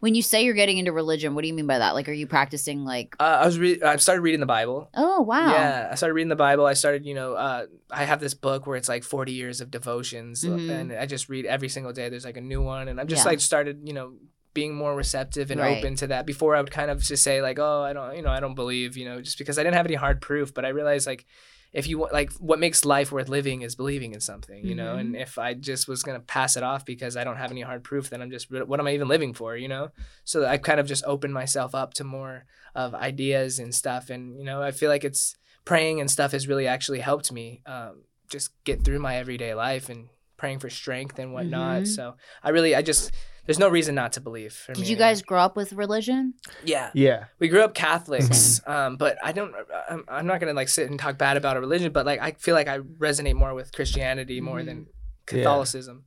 when 0.00 0.14
you 0.14 0.22
say 0.22 0.44
you're 0.44 0.54
getting 0.54 0.78
into 0.78 0.92
religion, 0.92 1.34
what 1.34 1.42
do 1.42 1.48
you 1.48 1.54
mean 1.54 1.66
by 1.66 1.78
that? 1.78 1.94
Like, 1.94 2.08
are 2.08 2.12
you 2.12 2.26
practicing 2.26 2.84
like? 2.84 3.14
Uh, 3.20 3.40
I 3.42 3.46
was, 3.46 3.58
re- 3.58 3.80
I 3.82 3.96
started 3.96 4.22
reading 4.22 4.40
the 4.40 4.46
Bible. 4.46 4.90
Oh 4.94 5.20
wow. 5.22 5.52
Yeah, 5.52 5.88
I 5.92 5.94
started 5.94 6.14
reading 6.14 6.28
the 6.30 6.36
Bible. 6.36 6.66
I 6.66 6.72
started, 6.72 7.04
you 7.06 7.14
know, 7.14 7.34
uh, 7.34 7.66
I 7.90 8.04
have 8.04 8.18
this 8.20 8.34
book 8.34 8.66
where 8.66 8.76
it's 8.76 8.88
like 8.88 9.04
40 9.04 9.32
years 9.32 9.60
of 9.60 9.70
devotions, 9.70 10.44
Mhm. 10.44 10.70
and 10.70 10.92
I 10.92 11.06
just 11.06 11.28
read 11.28 11.46
every 11.46 11.68
single 11.68 11.92
day. 11.92 12.08
There's 12.08 12.24
like 12.24 12.36
a 12.38 12.40
new 12.42 12.62
one, 12.62 12.88
and 12.88 12.98
I'm 13.00 13.06
just 13.08 13.24
Yeah. 13.24 13.30
like 13.30 13.40
started, 13.40 13.82
you 13.84 13.92
know, 13.92 14.14
being 14.52 14.74
more 14.74 14.96
receptive 14.96 15.50
and 15.52 15.60
Right. 15.60 15.78
open 15.78 15.94
to 15.96 16.08
that. 16.08 16.26
Before 16.26 16.56
I 16.56 16.60
would 16.60 16.72
kind 16.72 16.90
of 16.90 17.00
just 17.00 17.22
say 17.22 17.40
like, 17.40 17.58
oh, 17.60 17.82
I 17.82 17.92
don't, 17.92 18.16
you 18.16 18.22
know, 18.22 18.30
I 18.30 18.40
don't 18.40 18.54
believe, 18.56 18.96
you 18.96 19.04
know, 19.04 19.20
just 19.20 19.38
because 19.38 19.58
I 19.58 19.62
didn't 19.62 19.76
have 19.76 19.86
any 19.86 19.94
hard 19.94 20.20
proof. 20.20 20.52
But 20.52 20.64
I 20.64 20.70
realized 20.70 21.06
like, 21.06 21.24
if 21.72 21.86
you 21.86 21.98
want, 21.98 22.12
like, 22.12 22.32
what 22.34 22.58
makes 22.58 22.84
life 22.84 23.12
worth 23.12 23.28
living 23.28 23.62
is 23.62 23.76
believing 23.76 24.12
in 24.12 24.20
something, 24.20 24.64
you 24.66 24.74
know. 24.74 24.96
And 24.96 25.14
if 25.14 25.38
I 25.38 25.54
just 25.54 25.86
was 25.88 26.02
gonna 26.02 26.20
pass 26.20 26.56
it 26.56 26.62
off 26.62 26.84
because 26.84 27.16
I 27.16 27.24
don't 27.24 27.36
have 27.36 27.50
any 27.52 27.60
hard 27.60 27.84
proof, 27.84 28.10
then 28.10 28.20
I'm 28.22 28.30
just, 28.30 28.50
what 28.50 28.80
am 28.80 28.86
I 28.86 28.94
even 28.94 29.08
living 29.08 29.34
for, 29.34 29.56
you 29.56 29.68
know? 29.68 29.90
So 30.24 30.44
I 30.44 30.58
kind 30.58 30.80
of 30.80 30.86
just 30.86 31.04
opened 31.06 31.32
myself 31.32 31.74
up 31.74 31.94
to 31.94 32.04
more 32.04 32.44
of 32.74 32.94
ideas 32.94 33.58
and 33.58 33.74
stuff, 33.74 34.10
and 34.10 34.38
you 34.38 34.44
know, 34.44 34.62
I 34.62 34.70
feel 34.72 34.90
like 34.90 35.04
it's 35.04 35.36
praying 35.64 36.00
and 36.00 36.10
stuff 36.10 36.32
has 36.32 36.48
really 36.48 36.66
actually 36.66 37.00
helped 37.00 37.30
me 37.30 37.62
um, 37.66 38.02
just 38.28 38.50
get 38.64 38.82
through 38.84 38.98
my 38.98 39.16
everyday 39.16 39.54
life 39.54 39.88
and 39.88 40.08
praying 40.36 40.58
for 40.58 40.70
strength 40.70 41.18
and 41.18 41.32
whatnot. 41.32 41.82
Mhm. 41.82 41.86
So 41.86 42.16
I 42.42 42.48
really, 42.50 42.74
I 42.74 42.82
just, 42.82 43.12
there's 43.50 43.58
no 43.58 43.68
reason 43.68 43.96
not 43.96 44.12
to 44.12 44.20
believe. 44.20 44.52
For 44.52 44.72
Did 44.74 44.82
me 44.82 44.86
you 44.86 44.94
anyway. 44.94 45.08
guys 45.10 45.22
grow 45.22 45.40
up 45.40 45.56
with 45.56 45.72
religion? 45.72 46.34
Yeah, 46.64 46.92
Yeah. 46.94 47.24
we 47.40 47.48
grew 47.48 47.62
up 47.62 47.74
Catholics, 47.74 48.60
um, 48.66 48.96
but 48.96 49.18
I 49.24 49.32
don't. 49.32 49.52
I'm, 49.90 50.04
I'm 50.08 50.26
not 50.28 50.38
gonna 50.38 50.52
like 50.52 50.68
sit 50.68 50.88
and 50.88 51.00
talk 51.00 51.18
bad 51.18 51.36
about 51.36 51.56
a 51.56 51.60
religion, 51.60 51.90
but 51.92 52.06
like 52.06 52.20
I 52.20 52.30
feel 52.38 52.54
like 52.54 52.68
I 52.68 52.78
resonate 52.78 53.34
more 53.34 53.52
with 53.52 53.72
Christianity 53.72 54.40
more 54.40 54.60
Mhm. 54.60 54.66
than 54.66 54.78
Yeah. 55.32 55.38
Catholicism. 55.42 56.04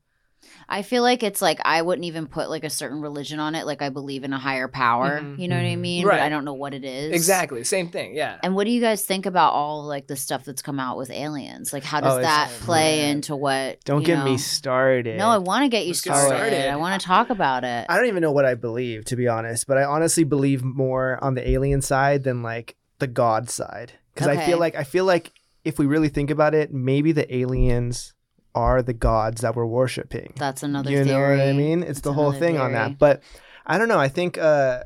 I 0.69 0.81
feel 0.81 1.03
like 1.03 1.23
it's 1.23 1.41
like 1.41 1.59
I 1.65 1.81
wouldn't 1.81 2.05
even 2.05 2.27
put 2.27 2.49
like 2.49 2.63
a 2.63 2.69
certain 2.69 3.01
religion 3.01 3.39
on 3.39 3.53
it. 3.55 3.65
Like 3.65 3.81
I 3.81 3.89
believe 3.89 4.23
in 4.23 4.33
a 4.33 4.39
higher 4.39 4.67
power. 4.67 5.19
Mhm. 5.21 5.39
You 5.39 5.47
know 5.47 5.55
what 5.57 5.65
I 5.65 5.75
Mhm. 5.75 5.79
mean? 5.79 6.05
Right. 6.05 6.17
But 6.19 6.23
I 6.23 6.29
don't 6.29 6.45
know 6.45 6.53
what 6.53 6.73
it 6.73 6.83
is. 6.85 7.11
Exactly, 7.13 7.63
same 7.63 7.89
thing. 7.89 8.15
Yeah. 8.15 8.37
And 8.43 8.55
what 8.55 8.65
do 8.65 8.71
you 8.71 8.81
guys 8.81 9.03
think 9.05 9.25
about 9.25 9.53
all 9.53 9.83
like 9.83 10.07
the 10.07 10.15
stuff 10.15 10.45
that's 10.45 10.61
come 10.61 10.79
out 10.79 10.97
with 10.97 11.09
aliens? 11.11 11.73
Like, 11.73 11.83
how 11.83 11.99
does 12.01 12.17
Oh, 12.17 12.21
that 12.21 12.49
play 12.61 13.01
man. 13.01 13.17
into 13.17 13.35
what? 13.35 13.83
Don't 13.85 14.01
you 14.01 14.07
get 14.07 14.19
know- 14.19 14.25
me 14.25 14.37
started. 14.37 15.17
No, 15.17 15.27
I 15.29 15.37
want 15.37 15.63
to 15.63 15.69
get 15.69 15.83
you 15.83 15.89
Let's 15.91 16.01
get 16.01 16.15
started. 16.15 16.35
started. 16.37 16.69
I 16.69 16.75
want 16.77 16.99
to 16.99 17.05
talk 17.05 17.29
about 17.29 17.63
it. 17.63 17.85
I 17.89 17.97
don't 17.97 18.07
even 18.07 18.21
know 18.21 18.31
what 18.31 18.45
I 18.45 18.55
believe, 18.55 19.05
to 19.05 19.15
be 19.15 19.27
honest, 19.27 19.67
but 19.67 19.77
I 19.77 19.83
honestly 19.83 20.23
believe 20.23 20.63
more 20.63 21.19
on 21.21 21.35
the 21.35 21.47
alien 21.49 21.81
side 21.81 22.23
than 22.23 22.41
like 22.41 22.75
the 22.99 23.07
God 23.07 23.49
side. 23.49 23.93
Because 24.13 24.27
I 24.27 24.45
feel 24.45 24.59
like 24.59 24.75
I 24.75 24.83
feel 24.83 25.05
like 25.05 25.31
if 25.65 25.79
we 25.79 25.85
really 25.85 26.09
think 26.09 26.29
about 26.29 26.53
it, 26.53 26.73
maybe 26.73 27.11
the 27.11 27.33
aliens 27.35 28.12
are 28.55 28.81
the 28.81 28.93
gods 28.93 29.41
that 29.41 29.55
we're 29.55 29.65
worshiping. 29.65 30.33
That's 30.37 30.63
another 30.63 30.91
you 30.91 31.03
know 31.05 31.19
what 31.19 31.39
I 31.39 31.53
mean? 31.53 31.79
It's 31.81 31.87
That's 31.87 32.01
the 32.01 32.13
whole 32.13 32.29
another 32.29 32.45
thing 32.45 32.57
on 32.59 32.71
that. 32.73 32.97
But 32.99 33.23
I 33.65 33.77
don't 33.77 33.87
know. 33.87 33.99
I 33.99 34.07
think 34.09 34.37
uh 34.37 34.83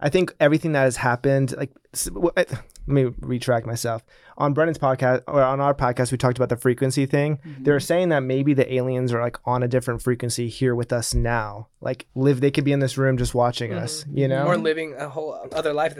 I 0.00 0.10
think 0.10 0.32
everything 0.38 0.72
that 0.72 0.82
has 0.84 0.96
happened, 0.96 1.56
like, 1.56 1.72
s- 1.92 2.04
w- 2.04 2.30
let 2.36 2.48
me 2.86 3.06
retract 3.18 3.66
myself. 3.66 4.04
On 4.36 4.54
Brennan's 4.54 4.78
podcast 4.78 5.22
or 5.26 5.42
on 5.42 5.58
our 5.60 5.74
podcast, 5.74 6.12
we 6.12 6.18
talked 6.18 6.38
about 6.38 6.50
the 6.50 6.56
frequency 6.56 7.04
thing. 7.04 7.38
Mhm. 7.44 7.64
They 7.64 7.72
were 7.72 7.80
saying 7.80 8.10
that 8.10 8.20
maybe 8.22 8.54
the 8.54 8.72
aliens 8.72 9.12
are 9.12 9.20
like 9.20 9.38
on 9.44 9.64
a 9.64 9.68
different 9.68 10.00
frequency 10.00 10.48
here 10.48 10.76
with 10.76 10.92
us 10.92 11.14
now. 11.14 11.66
Like, 11.80 12.06
live, 12.14 12.40
they 12.40 12.52
could 12.52 12.62
be 12.62 12.70
in 12.70 12.78
this 12.78 12.96
room 12.96 13.16
just 13.16 13.34
watching 13.34 13.72
us, 13.74 14.06
you 14.08 14.28
know, 14.28 14.46
Or 14.46 14.56
living 14.56 14.94
a 14.96 15.08
whole 15.08 15.36
other 15.50 15.72
life 15.72 15.96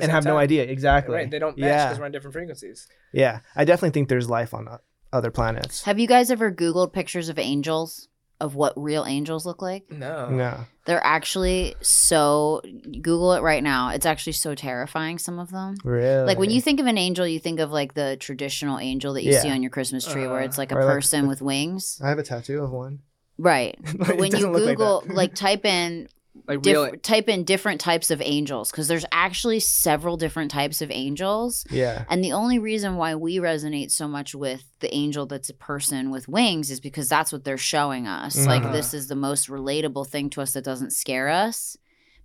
at 5.12 5.22
the 5.22 5.28
and 5.28 5.34
same 5.34 5.38
have 5.38 5.38
no 5.38 5.44
time. 5.44 5.56
idea 5.56 5.68
exactly. 5.68 5.72
Right. 5.72 5.72
They 5.72 5.72
don't 5.72 5.72
match 5.72 5.72
Yeah, 5.72 5.72
because 5.72 5.72
we're 5.72 5.72
on 5.72 5.72
different 5.72 5.72
frequencies. 5.72 5.72
yeah. 5.72 5.72
I 5.72 5.72
definitely 5.72 5.72
think 5.72 5.72
there's 5.72 5.72
life 5.72 5.72
on 5.72 5.72
o- 5.72 5.72
other 5.72 5.72
planets. 5.72 5.82
Have 5.84 5.98
you 5.98 6.06
guys 6.08 6.30
ever 6.30 6.52
Googled 6.52 6.92
pictures 6.92 7.28
of 7.28 7.38
angels? 7.38 8.08
Of 8.40 8.54
what 8.54 8.72
real 8.76 9.04
angels 9.04 9.44
look 9.44 9.60
like? 9.60 9.90
No. 9.90 10.28
No, 10.30 10.60
They're 10.84 11.04
actually 11.04 11.74
so. 11.80 12.60
Google 13.02 13.32
it 13.32 13.42
right 13.42 13.64
now. 13.64 13.88
It's 13.90 14.06
actually 14.06 14.34
so 14.34 14.54
terrifying. 14.54 15.18
Some 15.18 15.40
of 15.40 15.50
them. 15.50 15.74
really. 15.82 16.24
Like 16.24 16.38
when 16.38 16.50
you 16.50 16.60
think 16.60 16.78
of 16.78 16.86
an 16.86 16.96
angel, 16.98 17.26
you 17.26 17.40
think 17.40 17.58
of 17.58 17.72
like 17.72 17.94
the 17.94 18.16
traditional 18.20 18.78
angel 18.78 19.14
that 19.14 19.24
you 19.24 19.32
Yeah. 19.32 19.40
see 19.42 19.50
on 19.50 19.60
your 19.60 19.70
Christmas 19.70 20.06
tree, 20.06 20.28
where 20.28 20.38
it's 20.42 20.56
like 20.56 20.70
a 20.70 20.76
or 20.76 20.84
like 20.84 20.92
person 20.94 21.26
with 21.26 21.42
wings. 21.42 22.00
I 22.00 22.08
have 22.10 22.20
a 22.20 22.22
tattoo 22.22 22.62
of 22.62 22.70
one. 22.70 23.00
Right. 23.38 23.76
But 23.98 24.10
It 24.10 24.16
when 24.18 24.26
you 24.26 24.30
doesn't 24.32 24.52
look 24.52 24.66
like 24.66 24.76
Google, 24.76 25.02
like, 25.08 25.34
type 25.34 25.64
in 25.64 26.08
Like 26.46 26.62
diff- 26.62 26.74
real. 26.76 26.92
type 27.02 27.28
in 27.28 27.44
different 27.44 27.80
types 27.80 28.10
of 28.10 28.20
angels 28.22 28.70
because 28.70 28.88
there's 28.88 29.04
actually 29.12 29.60
several 29.60 30.16
different 30.16 30.50
types 30.50 30.80
of 30.82 30.90
angels. 30.90 31.64
Yeah. 31.70 32.04
And 32.08 32.22
the 32.22 32.32
only 32.32 32.58
reason 32.58 32.96
why 32.96 33.14
we 33.14 33.36
resonate 33.38 33.90
so 33.90 34.06
much 34.06 34.34
with 34.34 34.64
the 34.80 34.94
angel 34.94 35.26
that's 35.26 35.50
a 35.50 35.54
person 35.54 36.10
with 36.10 36.28
wings 36.28 36.70
is 36.70 36.80
because 36.80 37.08
that's 37.08 37.32
what 37.32 37.44
they're 37.44 37.56
showing 37.58 38.06
us. 38.06 38.46
Like 38.46 38.62
Uh-huh. 38.62 38.72
this 38.72 38.94
is 38.94 39.08
the 39.08 39.16
most 39.16 39.48
relatable 39.48 40.06
thing 40.08 40.30
to 40.30 40.42
us 40.42 40.52
that 40.52 40.64
doesn't 40.64 40.92
scare 40.92 41.28
us. 41.28 41.76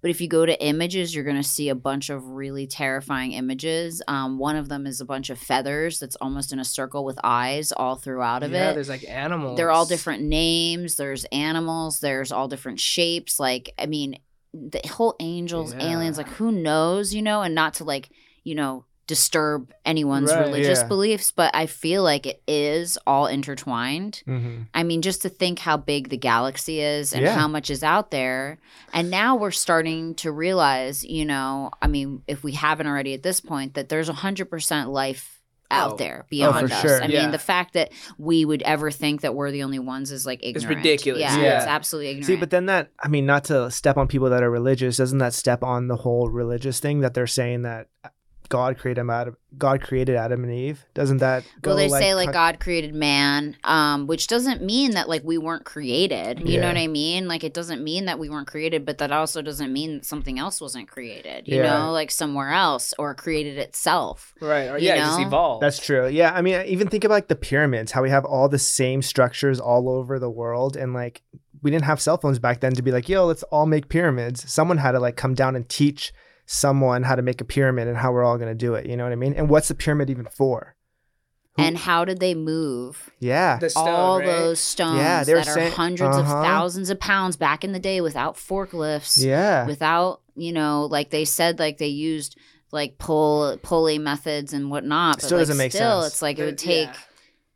But 0.04 0.12
if 0.12 0.20
you 0.22 0.28
go 0.28 0.46
to 0.46 0.62
images, 0.64 1.16
you're 1.16 1.24
going 1.24 1.38
to 1.42 1.44
see 1.44 1.70
a 1.70 1.76
bunch 1.76 2.10
of 2.12 2.24
really 2.28 2.68
terrifying 2.68 3.32
images. 3.32 4.02
Um, 4.08 4.38
one 4.38 4.58
of 4.58 4.68
them 4.68 4.86
is 4.86 5.00
a 5.00 5.06
bunch 5.06 5.30
of 5.32 5.40
feathers 5.40 5.98
that's 5.98 6.18
almost 6.18 6.52
in 6.54 6.60
a 6.60 6.66
circle 6.66 7.06
with 7.06 7.18
eyes 7.24 7.72
all 7.72 7.96
throughout 7.96 8.44
of 8.44 8.52
yeah, 8.52 8.72
it. 8.72 8.74
there's 8.74 8.90
like 8.90 9.08
animals. 9.10 9.56
They're 9.56 9.72
all 9.72 9.86
different 9.86 10.22
names. 10.24 10.98
There's 10.98 11.24
animals. 11.32 12.02
There's 12.02 12.34
all 12.34 12.50
different 12.50 12.82
shapes. 12.82 13.40
Like, 13.40 13.74
I 13.80 13.86
mean, 13.86 14.20
the 14.54 14.82
whole 14.88 15.16
angels, 15.22 15.74
Yeah. 15.74 15.94
aliens, 15.94 16.18
like, 16.18 16.28
who 16.28 16.52
knows, 16.52 17.14
you 17.14 17.22
know, 17.22 17.42
and 17.42 17.56
not 17.56 17.76
to 17.76 17.86
like, 17.86 18.10
you 18.44 18.56
know, 18.56 18.84
disturb 19.08 19.74
anyone's 19.86 20.32
Right, 20.34 20.40
religious 20.42 20.80
yeah. 20.80 20.88
beliefs, 20.88 21.32
but 21.32 21.54
I 21.54 21.66
feel 21.66 22.04
like 22.04 22.26
it 22.26 22.42
is 22.48 22.98
all 23.06 23.28
intertwined. 23.28 24.24
hmm 24.26 24.62
I 24.74 24.84
mean, 24.84 25.02
just 25.02 25.22
to 25.24 25.30
think 25.30 25.60
how 25.60 25.78
big 25.78 26.10
the 26.10 26.18
galaxy 26.18 26.80
is 26.80 27.14
and 27.14 27.22
Yeah. 27.24 27.36
how 27.36 27.48
much 27.48 27.70
is 27.70 27.84
out 27.84 28.12
there. 28.12 28.60
And 28.94 29.10
now 29.12 29.36
we're 29.36 29.52
starting 29.52 30.16
to 30.16 30.32
realize, 30.32 31.04
you 31.04 31.26
know, 31.26 31.72
I 31.82 31.88
mean, 31.88 32.22
if 32.28 32.44
we 32.44 32.54
haven't 32.54 32.88
already 32.88 33.14
at 33.14 33.24
this 33.24 33.42
point, 33.42 33.74
that 33.74 33.90
there's 33.90 34.10
100% 34.10 34.90
life 34.90 35.42
out 35.72 35.94
Oh. 35.94 35.96
there 35.98 36.26
beyond 36.30 36.70
for 36.70 36.74
us. 36.76 36.82
sure. 36.82 37.02
I 37.04 37.08
Yeah. 37.08 37.24
mean, 37.24 37.32
the 37.32 37.40
fact 37.40 37.74
that 37.74 37.92
we 38.18 38.46
would 38.46 38.62
ever 38.62 38.92
think 38.92 39.22
that 39.22 39.34
we're 39.34 39.50
the 39.52 39.64
only 39.64 39.80
ones 39.80 40.12
is 40.12 40.26
like 40.26 40.40
ignorant. 40.44 40.58
It's 40.58 40.66
ridiculous. 40.78 41.22
Yeah, 41.22 41.42
Yeah. 41.42 41.58
it's 41.58 41.66
absolutely 41.68 42.10
ignorant. 42.12 42.28
See, 42.28 42.36
but 42.36 42.52
then 42.52 42.68
that 42.68 42.92
I 43.04 43.08
mean, 43.08 43.26
not 43.26 43.46
to 43.46 43.70
step 43.72 43.98
on 43.98 44.08
people 44.08 44.30
that 44.30 44.44
are 44.44 44.52
religious, 44.52 44.98
doesn't 44.98 45.18
that 45.18 45.34
step 45.34 45.64
on 45.64 45.88
the 45.88 45.96
whole 45.98 46.30
religious 46.30 46.80
thing 46.80 47.00
that 47.00 47.16
they're 47.16 47.26
saying 47.28 47.64
that 47.64 47.88
God 48.50 48.78
created 48.78 49.00
Adam, 49.02 49.10
Adam 49.10 49.38
God 49.58 49.82
created 49.82 50.16
Adam 50.16 50.44
and 50.44 50.52
Eve? 50.54 50.86
Doesn't 50.94 51.18
that 51.18 51.44
go 51.62 51.72
well, 51.72 51.78
they 51.78 51.88
like, 51.90 52.02
say 52.02 52.16
like 52.16 52.28
con- 52.28 52.34
God 52.34 52.60
created 52.60 52.94
man, 52.96 53.56
um, 53.64 54.08
which 54.08 54.28
doesn't 54.28 54.62
mean 54.62 54.92
that 54.92 55.08
like 55.10 55.24
we 55.24 55.38
weren't 55.38 55.64
created. 55.66 56.48
You 56.48 56.60
know 56.60 56.68
what 56.68 56.78
I 56.78 56.88
mean? 56.88 57.28
Like 57.28 57.44
it 57.44 57.54
doesn't 57.54 57.84
mean 57.84 58.06
that 58.06 58.18
we 58.20 58.30
weren't 58.30 58.48
created, 58.48 58.86
but 58.86 58.98
that 58.98 59.12
also 59.12 59.42
doesn't 59.42 59.72
mean 59.72 59.98
that 59.98 60.06
something 60.06 60.40
else 60.40 60.60
wasn't 60.60 60.88
created. 60.88 61.48
You 61.48 61.58
Yeah. 61.58 61.80
know, 61.86 61.92
like 61.92 62.10
somewhere 62.12 62.52
else 62.52 62.94
or 62.98 63.14
created 63.14 63.58
itself. 63.58 64.34
Right. 64.42 64.70
Or 64.70 64.78
You 64.78 64.88
yeah, 64.88 64.96
it 64.96 65.00
just 65.00 65.20
know? 65.20 65.28
evolved. 65.28 65.64
That's 65.64 65.80
true. 65.80 66.08
Yeah, 66.08 66.34
I 66.34 66.42
mean, 66.42 66.62
even 66.66 66.88
think 66.88 67.04
about 67.04 67.16
like 67.16 67.28
the 67.28 67.36
pyramids, 67.36 67.92
how 67.92 68.02
we 68.02 68.10
have 68.10 68.26
all 68.26 68.50
the 68.50 68.60
same 68.60 69.02
structures 69.02 69.60
all 69.60 69.90
over 69.90 70.20
the 70.20 70.30
world, 70.30 70.76
and 70.76 70.94
like 70.94 71.22
we 71.62 71.72
didn't 71.72 71.86
have 71.86 72.02
cell 72.02 72.18
phones 72.18 72.40
back 72.40 72.60
then 72.60 72.74
to 72.74 72.82
be 72.82 72.92
like, 72.92 73.08
yo, 73.08 73.26
let's 73.26 73.44
all 73.44 73.66
make 73.66 73.88
pyramids. 73.88 74.52
Someone 74.52 74.78
had 74.80 74.92
to 74.92 75.00
like 75.00 75.16
come 75.16 75.34
down 75.34 75.56
and 75.56 75.68
teach 75.70 76.14
someone 76.46 77.04
how 77.04 77.16
to 77.16 77.22
make 77.22 77.42
a 77.42 77.46
pyramid 77.46 77.88
and 77.88 77.98
how 77.98 78.12
we're 78.12 78.24
all 78.24 78.38
gonna 78.38 78.56
do 78.56 78.76
it. 78.76 78.86
You 78.86 78.98
know 78.98 79.04
what 79.04 79.14
I 79.14 79.16
mean? 79.16 79.34
And 79.34 79.50
what's 79.50 79.68
the 79.70 79.76
pyramid 79.76 80.10
even 80.10 80.26
for? 80.26 80.76
Who- 81.56 81.64
And 81.64 81.78
how 81.78 82.04
did 82.04 82.20
they 82.20 82.34
move 82.34 83.12
Yeah, 83.20 83.60
the 83.60 83.70
stone, 83.70 83.88
all 83.88 84.20
right? 84.20 84.26
those 84.26 84.60
stones 84.60 84.98
Yeah, 84.98 85.24
they 85.24 85.36
were 85.36 85.42
that 85.42 85.56
are 85.58 85.70
hundreds 85.70 86.18
of 86.18 86.26
uh-huh. 86.26 86.42
thousands 86.44 86.90
of 86.90 87.00
pounds 87.00 87.36
back 87.38 87.64
in 87.64 87.72
the 87.74 87.80
day 87.80 88.02
without 88.02 88.36
forklifts? 88.36 89.24
yeah, 89.24 89.66
without 89.68 90.22
you 90.36 90.52
know 90.52 90.86
like 90.90 91.12
they 91.12 91.26
said 91.26 91.60
like 91.60 91.78
they 91.78 91.88
used 91.88 92.38
like 92.72 92.98
pull 92.98 93.56
pulley 93.62 94.00
methods 94.00 94.52
and 94.52 94.72
whatnot 94.72 95.18
but 95.18 95.26
Still 95.26 95.38
like, 95.38 95.42
doesn't 95.44 95.58
make 95.58 95.72
still 95.72 96.02
sense. 96.02 96.14
it's 96.14 96.22
like 96.24 96.40
it 96.40 96.46
would 96.46 96.58
take 96.58 96.88
yeah. 96.88 96.96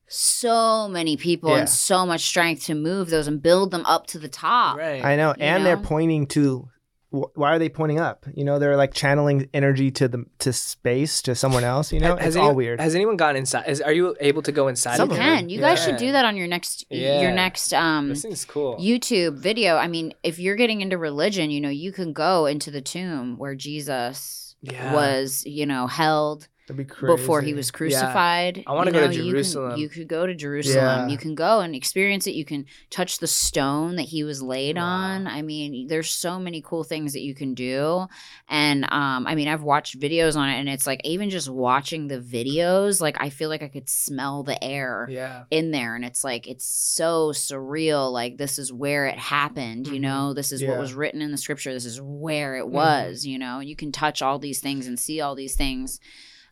so 0.07 0.87
many 0.87 1.17
people 1.17 1.49
Yeah. 1.49 1.61
and 1.61 1.69
so 1.69 2.05
much 2.05 2.21
strength 2.21 2.65
to 2.65 2.75
move 2.75 3.09
those 3.09 3.27
and 3.27 3.41
build 3.41 3.71
them 3.71 3.83
up 3.85 4.05
to 4.07 4.19
the 4.19 4.27
top 4.29 4.77
Right. 4.77 5.03
I 5.03 5.15
know. 5.15 5.29
you 5.29 5.43
And 5.43 5.65
they're 5.65 5.75
pointing 5.77 6.27
to. 6.27 6.69
Wh- 7.11 7.35
Why 7.37 7.53
are 7.55 7.59
they 7.59 7.69
pointing 7.69 7.99
up? 7.99 8.25
You 8.33 8.43
know, 8.43 8.59
they're 8.59 8.77
like 8.77 8.93
channeling 8.93 9.49
energy 9.53 9.91
to 9.91 10.07
the 10.07 10.25
to 10.39 10.53
space 10.53 11.21
to 11.23 11.35
someone 11.35 11.63
else. 11.63 11.91
You 11.91 11.99
know, 11.99 12.15
has 12.15 12.27
it's 12.27 12.35
any- 12.35 12.45
all 12.45 12.55
weird. 12.55 12.79
Has 12.79 12.95
anyone 12.95 13.17
gone 13.17 13.35
inside? 13.35 13.65
Is, 13.67 13.81
are 13.81 13.93
you 13.93 14.15
able 14.19 14.41
to 14.43 14.51
go 14.51 14.67
inside? 14.67 14.97
Some 14.97 15.09
you 15.09 15.15
of 15.15 15.21
it? 15.21 15.23
them. 15.23 15.37
can 15.39 15.49
you 15.49 15.59
guys 15.59 15.83
should 15.83 15.97
do 15.97 16.11
that 16.11 16.25
on 16.25 16.35
your 16.37 16.47
next 16.47 16.85
Yeah. 16.89 17.21
your 17.21 17.31
next 17.31 17.73
um 17.73 18.09
This 18.09 18.25
is 18.25 18.45
cool. 18.45 18.77
YouTube 18.77 19.37
video. 19.37 19.75
I 19.77 19.87
mean, 19.87 20.13
if 20.23 20.39
you're 20.39 20.55
getting 20.55 20.81
into 20.81 20.97
religion, 20.97 21.49
you 21.51 21.61
know, 21.61 21.69
you 21.69 21.91
can 21.91 22.13
go 22.13 22.45
into 22.45 22.71
the 22.71 22.81
tomb 22.81 23.37
where 23.37 23.55
Jesus 23.55 24.55
Yeah. 24.61 24.93
was, 24.93 25.43
you 25.45 25.65
know, 25.65 25.87
held 25.87 26.47
That'd 26.67 26.77
be 26.77 26.83
crazy. 26.93 27.15
before 27.15 27.41
he 27.41 27.53
was 27.53 27.71
crucified. 27.71 28.63
I 28.67 28.73
wanna 28.73 28.91
You 28.91 28.93
go 28.93 28.99
to 28.99 29.05
know, 29.07 29.11
you 29.13 29.21
can- 29.21 29.29
Jerusalem. 29.31 29.79
You, 29.79 29.87
could 29.89 30.07
go 30.09 30.27
to 30.27 30.35
Jerusalem. 30.35 31.07
Yeah. 31.07 31.07
You 31.07 31.17
can 31.17 31.33
go 31.33 31.61
and 31.61 31.73
experience 31.73 32.27
it. 32.27 32.31
You 32.35 32.43
can 32.43 32.65
touch 32.89 33.19
the 33.19 33.27
stone 33.27 33.95
that 33.95 34.03
he 34.07 34.23
was 34.25 34.41
laid 34.41 34.75
Wow. 34.75 34.83
on. 34.83 35.27
I 35.27 35.41
mean, 35.41 35.87
there's 35.87 36.09
so 36.09 36.39
many 36.39 36.61
cool 36.61 36.83
things 36.83 37.13
that 37.13 37.21
you 37.21 37.33
can 37.33 37.53
do. 37.53 38.07
And 38.49 38.83
um, 38.91 39.25
I 39.27 39.35
mean, 39.35 39.47
I've 39.47 39.63
watched 39.63 39.97
videos 39.99 40.35
on 40.35 40.49
it, 40.49 40.59
and 40.59 40.67
it's 40.67 40.85
like 40.85 40.99
even 41.05 41.29
just 41.29 41.49
watching 41.49 42.07
the 42.07 42.19
videos, 42.19 42.99
like 42.99 43.15
I 43.19 43.29
feel 43.29 43.47
like 43.49 43.63
I 43.63 43.69
could 43.69 43.89
smell 43.89 44.43
the 44.43 44.61
air 44.61 45.07
Yeah. 45.09 45.43
in 45.49 45.71
there 45.71 45.95
and 45.95 46.03
it's 46.03 46.23
like 46.23 46.47
it's 46.47 46.65
so 46.65 47.29
surreal 47.31 48.11
like 48.11 48.37
this 48.37 48.59
is 48.59 48.73
where 48.73 49.05
it 49.05 49.17
happened 49.17 49.87
you 49.87 49.93
Mhm. 49.99 50.01
know 50.01 50.33
this 50.33 50.51
is 50.51 50.63
what 50.63 50.77
was 50.79 50.93
written 50.93 51.21
in 51.21 51.31
the 51.31 51.37
scripture 51.37 51.71
this 51.73 51.85
is 51.85 52.01
where 52.01 52.55
it 52.55 52.65
Mhm. 52.65 52.69
was 52.71 53.25
you 53.25 53.37
know 53.39 53.59
you 53.59 53.75
can 53.75 53.91
touch 53.91 54.21
all 54.21 54.39
these 54.39 54.59
things 54.59 54.87
and 54.87 54.99
see 54.99 55.21
all 55.21 55.35
these 55.35 55.55
things 55.55 55.99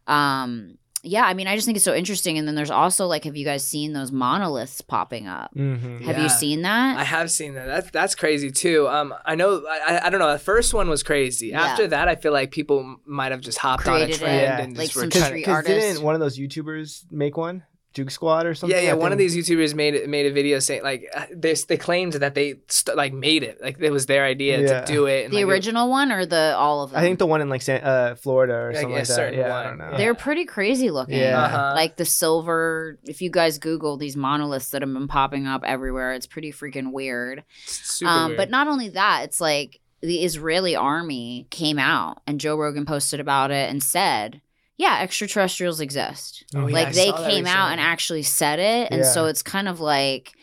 um 0.08 0.78
yeah 1.04 1.24
i 1.26 1.34
mean 1.36 1.48
i 1.48 1.56
just 1.56 1.66
think 1.66 1.76
it's 1.76 1.86
so 1.86 1.94
interesting 1.94 2.38
and 2.38 2.48
then 2.48 2.56
there's 2.56 2.72
also 2.72 3.06
like 3.06 3.24
have 3.26 3.36
you 3.36 3.46
guys 3.46 3.66
seen 3.66 3.94
those 3.94 4.12
monoliths 4.12 4.82
popping 4.82 5.28
up 5.28 5.52
hmm 5.54 6.00
have 6.00 6.18
Yeah. 6.18 6.24
you 6.24 6.30
seen 6.30 6.62
that 6.64 6.98
I 6.98 7.04
have 7.04 7.30
seen 7.30 7.54
that. 7.56 7.66
That's 7.68 7.92
that's 7.92 8.16
crazy 8.16 8.50
too. 8.52 8.88
Um, 8.88 9.14
I 9.26 9.36
know. 9.36 9.64
I, 9.70 9.96
I- 9.98 10.06
I 10.08 10.10
don't 10.10 10.20
know. 10.20 10.32
The 10.32 10.40
first 10.40 10.74
one 10.74 10.90
was 10.90 11.04
crazy. 11.04 11.48
Yeah. 11.48 11.62
After 11.62 11.88
that, 11.88 12.08
I 12.08 12.16
feel 12.16 12.32
like 12.32 12.52
people 12.52 12.98
might 13.06 13.32
have 13.32 13.42
just 13.42 13.58
hopped 13.60 13.84
Created 13.84 14.04
on 14.04 14.10
a 14.12 14.18
trend 14.18 14.42
Yeah. 14.42 14.60
and 14.62 14.78
like 14.78 14.88
just 14.88 14.96
were 14.96 15.02
some 15.04 15.10
trying 15.12 15.24
street 15.26 15.46
to. 15.46 15.58
Because 15.58 15.66
didn't 15.66 16.04
one 16.04 16.16
of 16.16 16.22
those 16.22 16.38
YouTubers 16.40 17.06
make 17.12 17.38
one? 17.38 17.64
Juke 17.96 18.12
Squad 18.12 18.46
or 18.46 18.54
something? 18.54 18.78
Yeah, 18.78 18.84
yeah. 18.84 18.92
I 18.92 18.94
One 18.94 19.12
of 19.12 19.18
these 19.18 19.36
YouTubers 19.36 19.74
made 19.74 20.08
made 20.08 20.28
a 20.28 20.32
video 20.32 20.60
saying 20.60 20.84
like 20.84 21.10
uh, 21.16 21.26
they 21.34 21.54
they 21.54 21.78
claimed 21.78 22.14
that 22.14 22.36
they 22.36 22.56
st- 22.68 22.96
like 22.96 23.14
made 23.14 23.42
it 23.42 23.58
like 23.64 23.78
it 23.80 23.90
was 23.90 24.06
their 24.06 24.24
idea 24.26 24.62
Yeah. 24.62 24.82
to 24.82 24.86
do 24.94 25.08
it. 25.08 25.26
And, 25.26 25.34
the 25.34 25.38
like, 25.38 25.44
it- 25.44 25.50
original 25.52 25.90
one 25.90 26.12
or 26.12 26.26
the 26.26 26.54
all 26.58 26.84
of 26.84 26.92
them 26.92 27.00
I 27.00 27.02
think 27.02 27.18
the 27.20 27.26
one 27.26 27.42
in 27.42 27.50
like 27.50 27.62
San, 27.64 27.82
uh, 27.84 28.16
Florida 28.16 28.54
or 28.54 28.68
Like, 28.74 28.76
something 28.82 28.92
a 28.92 29.00
like 29.00 29.08
that. 29.08 29.14
certain 29.16 29.40
Yeah, 29.40 29.56
I 29.58 29.64
don't 29.64 29.78
know. 29.78 29.98
They're 29.98 30.14
pretty 30.14 30.46
crazy 30.46 30.92
looking. 30.92 31.18
Yeah. 31.18 31.42
Uh-huh. 31.42 31.74
Like 31.76 31.96
the 31.96 32.06
silver, 32.06 33.00
if 33.06 33.22
you 33.22 33.30
guys 33.32 33.58
Google 33.58 33.98
these 33.98 34.16
monoliths 34.18 34.70
that 34.72 34.82
have 34.82 34.92
been 34.94 35.08
popping 35.08 35.48
up 35.48 35.64
everywhere, 35.66 36.14
it's 36.14 36.28
pretty 36.28 36.52
freaking 36.52 36.92
weird. 36.92 37.44
It's 37.64 37.96
super 37.96 38.12
Um, 38.12 38.26
weird. 38.32 38.38
but 38.38 38.50
not 38.50 38.68
only 38.68 38.90
that, 38.90 39.24
it's 39.24 39.40
like 39.40 39.80
the 40.02 40.24
Israeli 40.24 40.76
army 40.76 41.48
came 41.50 41.80
out 41.80 42.22
and 42.28 42.40
Joe 42.40 42.56
Rogan 42.58 42.86
posted 42.86 43.20
about 43.20 43.50
it 43.52 43.70
and 43.70 43.82
said, 43.82 44.42
yeah, 44.78 45.00
extraterrestrials 45.02 45.80
exist. 45.80 46.46
Oh, 46.56 46.68
yeah, 46.68 46.74
like 46.74 46.88
I 46.90 46.92
they 46.92 47.12
came 47.12 47.46
out 47.48 47.72
and 47.72 47.80
actually 47.82 48.24
said 48.24 48.60
it. 48.60 48.90
And 48.92 49.02
Yeah. 49.02 49.12
so 49.12 49.26
it's 49.26 49.42
kind 49.42 49.68
of 49.68 49.80
like, 49.80 50.34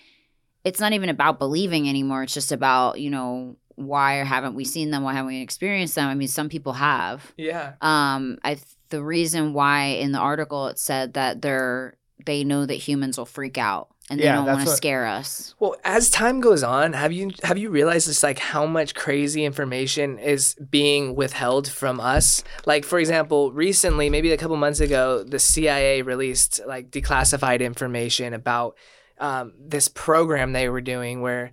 it's 0.65 0.81
not 0.81 0.93
even 0.93 1.09
about 1.09 1.39
believing 1.39 1.89
anymore. 1.89 2.23
It's 2.23 2.35
just 2.35 2.53
about, 2.53 3.01
you 3.01 3.11
know, 3.11 3.57
why 3.75 4.15
haven't 4.25 4.55
we 4.55 4.65
seen 4.65 4.91
them? 4.91 5.03
Why 5.03 5.13
haven't 5.13 5.29
we 5.29 5.41
experienced 5.41 5.95
them? 5.95 6.09
I 6.09 6.15
mean, 6.15 6.29
some 6.29 6.49
people 6.49 6.75
have. 6.75 7.33
yeah. 7.37 7.75
Um, 7.81 8.39
I 8.45 8.59
the 8.91 9.03
reason 9.03 9.55
why 9.55 9.85
in 9.87 10.13
the 10.13 10.19
article 10.19 10.67
it 10.69 10.79
said 10.79 11.15
that 11.15 11.41
they're 11.41 11.95
they 12.27 12.45
know 12.45 12.67
that 12.67 12.75
humans 12.75 13.17
will 13.17 13.25
freak 13.25 13.57
out 13.57 13.89
and 14.13 14.21
they 14.21 14.25
Yeah, 14.25 14.37
don't 14.37 14.45
that's 14.47 14.57
want 14.57 14.67
to 14.67 14.71
what- 14.71 14.77
scare 14.77 15.07
us. 15.07 15.55
Well, 15.59 15.75
as 15.85 16.11
time 16.11 16.41
goes 16.41 16.63
on, 16.63 16.93
have 16.93 17.13
you 17.13 17.31
have 17.43 17.59
you 17.59 17.71
realized 17.71 18.07
just 18.07 18.23
like 18.23 18.39
how 18.39 18.67
much 18.67 18.95
crazy 18.95 19.45
information 19.45 20.19
is 20.19 20.55
being 20.71 21.15
withheld 21.17 21.69
from 21.69 21.99
us? 22.01 22.45
Like 22.67 22.85
for 22.85 22.99
example, 22.99 23.53
recently, 23.53 24.11
maybe 24.11 24.31
a 24.33 24.37
couple 24.37 24.57
months 24.57 24.81
ago, 24.81 25.25
the 25.25 25.39
CIA 25.39 26.03
released 26.03 26.61
like 26.67 26.91
declassified 26.91 27.61
information 27.61 28.35
about 28.35 28.77
um, 29.19 29.53
this 29.59 29.89
program 29.89 30.53
they 30.53 30.69
were 30.69 30.81
doing 30.81 31.21
where 31.23 31.51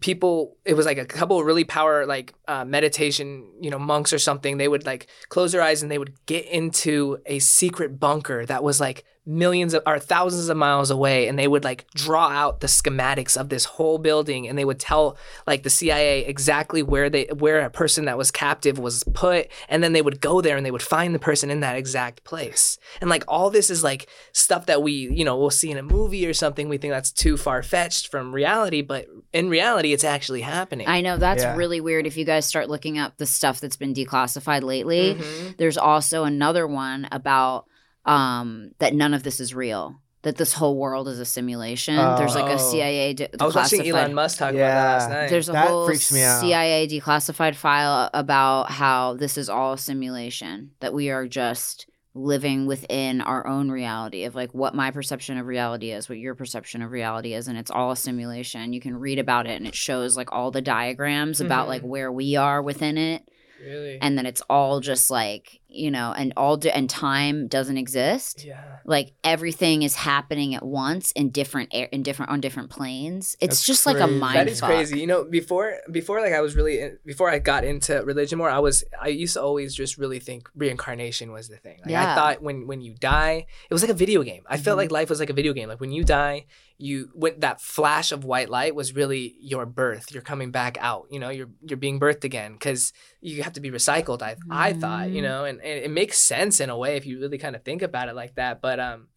people 0.00 0.56
it 0.64 0.74
was 0.74 0.84
like 0.84 0.98
a 0.98 1.04
couple 1.04 1.38
of 1.38 1.46
really 1.46 1.62
power 1.64 2.04
like 2.06 2.34
uh, 2.48 2.64
meditation 2.64 3.46
you 3.60 3.70
know 3.70 3.78
monks 3.78 4.12
or 4.12 4.18
something 4.18 4.56
they 4.56 4.66
would 4.66 4.84
like 4.84 5.06
close 5.28 5.52
their 5.52 5.62
eyes 5.62 5.80
and 5.80 5.90
they 5.92 5.98
would 5.98 6.12
get 6.26 6.44
into 6.46 7.18
a 7.26 7.38
secret 7.38 8.00
bunker 8.00 8.44
that 8.44 8.64
was 8.64 8.80
like 8.80 9.04
millions 9.28 9.74
of 9.74 9.82
or 9.86 9.98
thousands 9.98 10.48
of 10.48 10.56
miles 10.56 10.88
away 10.88 11.26
and 11.26 11.36
they 11.36 11.48
would 11.48 11.64
like 11.64 11.84
draw 11.94 12.28
out 12.28 12.60
the 12.60 12.68
schematics 12.68 13.36
of 13.36 13.48
this 13.48 13.64
whole 13.64 13.98
building 13.98 14.46
and 14.46 14.56
they 14.56 14.64
would 14.64 14.78
tell 14.78 15.16
like 15.48 15.64
the 15.64 15.70
CIA 15.70 16.24
exactly 16.24 16.80
where 16.80 17.10
they 17.10 17.24
where 17.36 17.60
a 17.60 17.68
person 17.70 18.04
that 18.04 18.16
was 18.16 18.30
captive 18.30 18.78
was 18.78 19.02
put 19.14 19.48
and 19.68 19.82
then 19.82 19.92
they 19.94 20.00
would 20.02 20.20
go 20.20 20.40
there 20.40 20.56
and 20.56 20.64
they 20.64 20.70
would 20.70 20.80
find 20.82 21.12
the 21.12 21.18
person 21.18 21.50
in 21.50 21.58
that 21.58 21.76
exact 21.76 22.22
place 22.22 22.78
and 23.00 23.10
like 23.10 23.24
all 23.26 23.50
this 23.50 23.68
is 23.68 23.82
like 23.82 24.08
stuff 24.32 24.66
that 24.66 24.80
we 24.80 24.92
you 24.92 25.24
know 25.24 25.36
we'll 25.36 25.50
see 25.50 25.72
in 25.72 25.76
a 25.76 25.82
movie 25.82 26.24
or 26.24 26.32
something 26.32 26.68
we 26.68 26.78
think 26.78 26.92
that's 26.92 27.10
too 27.10 27.36
far 27.36 27.64
fetched 27.64 28.06
from 28.08 28.32
reality 28.32 28.80
but 28.80 29.06
in 29.32 29.48
reality 29.48 29.92
it's 29.92 30.04
actually 30.04 30.42
happening 30.42 30.86
I 30.86 31.00
know 31.00 31.16
that's 31.16 31.42
Yeah. 31.42 31.56
really 31.56 31.80
weird 31.80 32.06
if 32.06 32.16
you 32.16 32.24
guys 32.24 32.46
start 32.46 32.68
looking 32.70 32.96
up 32.96 33.16
the 33.16 33.26
stuff 33.26 33.60
that's 33.60 33.76
been 33.76 33.92
declassified 33.92 34.62
lately. 34.62 35.14
Mhm. 35.16 35.56
There's 35.56 35.76
also 35.76 36.22
another 36.24 36.64
one 36.66 37.08
about 37.10 37.66
um 38.06 38.70
that 38.78 38.94
none 38.94 39.12
of 39.14 39.22
this 39.22 39.40
is 39.40 39.54
real. 39.54 39.96
That 40.22 40.36
this 40.36 40.54
whole 40.54 40.76
world 40.76 41.06
is 41.06 41.20
a 41.20 41.24
simulation. 41.24 41.94
There's 41.94 42.34
like 42.34 42.50
a 42.50 42.54
Oh. 42.54 42.70
CIA 42.70 43.12
de- 43.14 43.28
I 43.40 43.44
was 43.46 43.54
watching 43.54 43.80
declassified- 43.82 43.86
Elon 43.94 44.14
Musk 44.14 44.38
talk 44.38 44.50
about 44.50 44.58
Yeah. 44.58 44.74
that 44.74 44.92
last 44.98 45.10
night. 45.10 45.30
There's 45.30 45.48
a 45.48 45.52
That 45.52 45.68
whole 45.68 45.86
freaks 45.86 46.10
me 46.12 46.22
out. 46.22 46.40
CIA 46.40 46.88
declassified 46.88 47.54
file 47.54 48.10
about 48.12 48.70
how 48.72 49.14
this 49.14 49.38
is 49.38 49.48
all 49.48 49.74
a 49.74 49.78
simulation, 49.78 50.70
that 50.80 50.92
we 50.92 51.10
are 51.10 51.28
just 51.28 51.86
living 52.14 52.66
within 52.66 53.20
our 53.20 53.46
own 53.46 53.70
reality 53.70 54.24
of 54.24 54.34
like 54.34 54.52
what 54.54 54.74
my 54.74 54.90
perception 54.90 55.36
of 55.38 55.46
reality 55.46 55.90
is, 55.92 56.08
what 56.08 56.18
your 56.18 56.34
perception 56.34 56.80
of 56.82 56.90
reality 56.90 57.34
is, 57.34 57.46
and 57.46 57.58
it's 57.58 57.70
all 57.70 57.92
a 57.92 57.96
simulation. 57.96 58.72
You 58.72 58.80
can 58.80 58.96
read 58.96 59.18
about 59.18 59.46
it 59.46 59.56
and 59.58 59.66
it 59.66 59.74
shows 59.76 60.16
like 60.16 60.32
all 60.32 60.50
the 60.50 60.62
diagrams 60.62 61.40
about 61.42 61.66
Mhm. 61.66 61.68
like 61.68 61.82
where 61.82 62.10
we 62.10 62.34
are 62.34 62.62
within 62.62 62.96
it, 62.96 63.22
really 63.62 63.98
and 64.00 64.16
then 64.18 64.24
it's 64.26 64.42
all 64.48 64.80
just 64.80 65.10
like 65.10 65.60
you 65.76 65.90
know, 65.90 66.12
and 66.16 66.32
all 66.36 66.56
di- 66.56 66.70
and 66.70 66.88
time 66.90 67.46
doesn't 67.48 67.76
exist 67.76 68.44
yeah 68.44 68.62
like 68.84 69.12
everything 69.24 69.82
is 69.82 69.94
happening 69.96 70.54
at 70.54 70.64
once 70.64 71.10
in 71.12 71.30
different 71.30 71.68
air 71.72 71.88
in 71.92 72.02
different 72.02 72.30
on 72.30 72.40
different 72.40 72.70
planes 72.70 73.36
it's 73.40 73.56
That's 73.56 73.66
just 73.66 73.86
like 73.86 73.98
a 74.00 74.06
mind 74.06 74.36
that 74.36 74.48
is 74.48 74.60
fuck. 74.60 74.70
crazy. 74.70 75.00
You 75.00 75.06
know, 75.06 75.24
before 75.24 75.74
before 75.90 76.20
like 76.20 76.32
I 76.32 76.40
was 76.40 76.54
really 76.56 76.90
before 77.04 77.28
I 77.30 77.38
got 77.38 77.64
into 77.64 78.02
religion 78.04 78.38
more, 78.38 78.50
I 78.50 78.58
was 78.60 78.84
I 79.00 79.08
used 79.08 79.34
to 79.34 79.42
always 79.42 79.74
just 79.74 79.98
really 79.98 80.20
think 80.20 80.48
reincarnation 80.54 81.32
was 81.32 81.48
the 81.48 81.56
thing. 81.56 81.80
Like 81.84 81.94
I 81.94 82.14
thought 82.14 82.42
when 82.42 82.66
when 82.66 82.80
you 82.80 82.94
die, 82.94 83.46
it 83.68 83.74
was 83.74 83.82
like 83.82 83.90
a 83.90 83.94
video 83.94 84.22
game. 84.22 84.42
I 84.48 84.56
felt 84.56 84.76
Mhm. 84.76 84.82
like 84.82 84.90
life 84.92 85.08
was 85.10 85.20
like 85.20 85.30
a 85.30 85.34
video 85.34 85.52
game. 85.52 85.68
Like 85.68 85.80
when 85.80 85.92
you 85.92 86.04
die, 86.04 86.46
you 86.78 87.10
when 87.14 87.40
that 87.40 87.60
flash 87.60 88.12
of 88.12 88.24
white 88.24 88.50
light 88.50 88.74
was 88.74 88.94
really 88.94 89.34
your 89.40 89.64
birth. 89.66 90.12
You're 90.12 90.22
coming 90.22 90.50
back 90.50 90.76
out. 90.80 91.06
You 91.10 91.18
know, 91.20 91.30
you're 91.30 91.48
you're 91.62 91.76
being 91.78 91.98
birthed 91.98 92.24
again 92.24 92.52
because 92.52 92.92
you 93.20 93.42
have 93.42 93.54
to 93.54 93.60
be 93.60 93.70
recycled. 93.70 94.20
I 94.22 94.36
I 94.50 94.72
thought 94.74 95.10
you 95.10 95.20
Mhm. 95.20 95.24
know, 95.24 95.44
and 95.44 95.60
it, 95.62 95.84
it 95.84 95.90
makes 95.90 96.18
sense 96.18 96.60
in 96.60 96.68
a 96.70 96.76
way 96.76 96.96
if 96.96 97.06
you 97.06 97.18
really 97.20 97.38
kind 97.38 97.56
of 97.56 97.62
think 97.62 97.82
about 97.82 98.08
it 98.08 98.14
like 98.14 98.34
that. 98.34 98.60
But 98.60 98.78
um, 98.80 99.08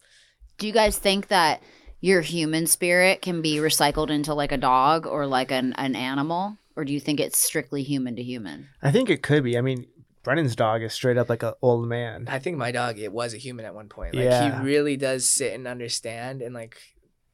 Do 0.58 0.66
you 0.66 0.72
guys 0.72 0.96
think 0.98 1.28
that 1.28 1.62
your 2.00 2.22
human 2.22 2.66
spirit 2.66 3.20
can 3.20 3.42
be 3.42 3.56
recycled 3.56 4.08
into 4.10 4.32
like 4.32 4.52
a 4.52 4.56
dog 4.58 5.06
or 5.06 5.26
like 5.26 5.50
an, 5.52 5.74
an 5.74 5.94
animal? 5.94 6.56
Or 6.76 6.84
do 6.86 6.92
you 6.94 7.00
think 7.00 7.20
it's 7.20 7.38
strictly 7.38 7.82
human 7.82 8.16
to 8.16 8.22
human? 8.22 8.68
I 8.82 8.90
think 8.90 9.10
it 9.10 9.22
could 9.22 9.44
be. 9.44 9.58
I 9.58 9.60
mean, 9.60 9.86
Brennan's 10.22 10.56
dog 10.56 10.82
is 10.82 10.94
straight 10.94 11.18
up 11.18 11.28
like 11.28 11.42
an 11.42 11.52
old 11.60 11.86
man. 11.88 12.26
I 12.28 12.38
think 12.38 12.56
my 12.56 12.72
dog 12.72 12.98
it 12.98 13.12
was 13.12 13.34
a 13.34 13.38
human 13.38 13.66
at 13.66 13.74
one 13.74 13.88
point. 13.90 14.14
Like 14.14 14.24
Yeah. 14.24 14.58
he 14.60 14.64
really 14.64 14.96
does 14.96 15.28
sit 15.28 15.52
and 15.52 15.66
understand, 15.66 16.40
and 16.40 16.54
like 16.54 16.78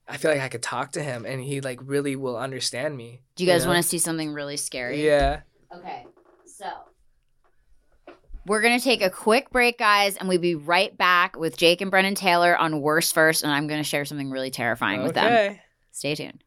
I 0.09 0.17
feel 0.19 0.31
like 0.31 0.41
I 0.41 0.49
could 0.49 0.63
talk 0.63 0.93
to 0.93 1.03
him, 1.03 1.25
and 1.27 1.41
he 1.41 1.61
like 1.61 1.81
really 1.83 2.15
will 2.17 2.37
understand 2.37 2.97
me. 2.97 3.23
Do 3.35 3.45
you 3.45 3.51
guys 3.51 3.65
know? 3.65 3.73
want 3.73 3.83
to 3.83 3.89
see 3.89 3.99
something 3.99 4.33
really 4.33 4.57
scary? 4.57 5.05
Yeah. 5.05 5.41
Okay, 5.75 6.07
so 6.47 6.67
we're 8.47 8.63
gonna 8.63 8.79
take 8.81 9.03
a 9.03 9.11
quick 9.11 9.51
break, 9.51 9.79
guys, 9.79 10.17
and 10.17 10.29
we'll 10.29 10.39
be 10.39 10.55
right 10.55 10.97
back 10.97 11.37
with 11.37 11.57
Jake 11.57 11.81
and 11.81 11.91
Brennan 11.91 12.15
Taylor 12.15 12.57
on 12.57 12.81
Worst 12.81 13.15
First, 13.15 13.43
and 13.43 13.53
I'm 13.53 13.67
gonna 13.67 13.83
share 13.83 14.05
something 14.05 14.31
really 14.31 14.51
terrifying 14.51 15.03
with 15.03 15.15
them. 15.15 15.57
Stay 15.91 16.15
tuned. 16.15 16.45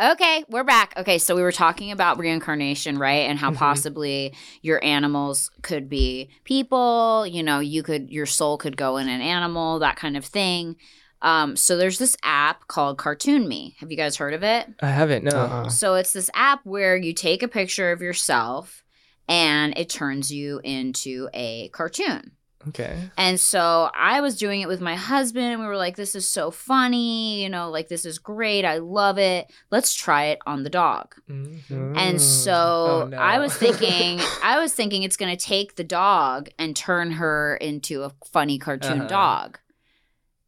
Okay, 0.00 0.42
we're 0.48 0.64
back. 0.64 0.94
Okay, 0.96 1.18
so 1.18 1.36
we 1.36 1.42
were 1.42 1.52
talking 1.52 1.92
about 1.92 2.18
reincarnation, 2.18 2.98
right? 2.98 3.28
And 3.28 3.38
how 3.38 3.50
Mhm. 3.50 3.56
possibly 3.56 4.34
your 4.62 4.82
animals 4.82 5.50
could 5.62 5.88
be 5.88 6.30
people, 6.44 7.26
you 7.26 7.42
know, 7.42 7.60
you 7.60 7.82
could 7.84 8.10
your 8.10 8.26
soul 8.26 8.56
could 8.56 8.76
go 8.76 8.96
in 8.96 9.08
an 9.08 9.20
animal, 9.20 9.78
that 9.78 9.96
kind 9.96 10.16
of 10.16 10.24
thing. 10.24 10.76
Um, 11.22 11.56
so 11.56 11.76
there's 11.76 11.98
this 11.98 12.16
app 12.22 12.66
called 12.68 12.98
Cartoon 12.98 13.48
Me. 13.48 13.76
Have 13.80 13.90
you 13.90 13.96
guys 13.96 14.16
heard 14.16 14.34
of 14.34 14.42
it? 14.42 14.68
I 14.82 14.88
haven't. 14.88 15.24
No. 15.24 15.30
Uh-uh. 15.36 15.68
So 15.70 15.94
it's 15.94 16.12
this 16.12 16.28
app 16.34 16.60
where 16.64 16.96
you 16.96 17.12
take 17.14 17.42
a 17.42 17.48
picture 17.48 17.92
of 17.92 18.02
yourself 18.02 18.84
and 19.28 19.72
it 19.78 19.88
turns 19.88 20.32
you 20.32 20.60
into 20.64 21.28
a 21.32 21.68
cartoon. 21.68 22.32
Okay. 22.68 22.96
And 23.16 23.40
so 23.40 23.90
I 23.92 24.20
was 24.20 24.36
doing 24.36 24.60
it 24.60 24.68
with 24.68 24.80
my 24.80 24.94
husband, 24.94 25.46
and 25.46 25.60
we 25.60 25.66
were 25.66 25.76
like, 25.76 25.96
this 25.96 26.14
is 26.14 26.30
so 26.30 26.52
funny, 26.52 27.42
you 27.42 27.48
know, 27.48 27.70
like 27.70 27.88
this 27.88 28.04
is 28.04 28.20
great. 28.20 28.64
I 28.64 28.78
love 28.78 29.18
it. 29.18 29.50
Let's 29.72 29.92
try 29.94 30.26
it 30.26 30.38
on 30.46 30.62
the 30.62 30.70
dog. 30.70 31.16
Mhm. 31.28 31.96
And 31.96 32.18
Mm. 32.18 32.20
so 32.20 32.52
Oh, 32.54 33.08
no. 33.10 33.16
I 33.16 33.38
was 33.40 33.52
thinking, 33.54 34.20
I 34.44 34.60
was 34.60 34.72
thinking 34.74 35.02
it's 35.02 35.16
going 35.16 35.36
to 35.36 35.44
take 35.44 35.74
the 35.74 35.82
dog 35.82 36.50
and 36.56 36.76
turn 36.76 37.10
her 37.12 37.56
into 37.56 38.04
a 38.04 38.12
funny 38.32 38.58
cartoon 38.60 39.00
Uh-huh. 39.00 39.08
dog. 39.08 39.58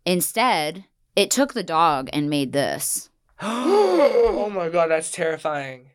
Instead, 0.07 0.85
it 1.17 1.31
took 1.31 1.55
the 1.55 1.62
dog 1.62 2.11
and 2.12 2.29
made 2.29 2.53
this. 2.53 3.11
oh 3.40 4.51
my 4.55 4.69
god, 4.69 4.90
that's 4.90 5.11
terrifying. 5.11 5.90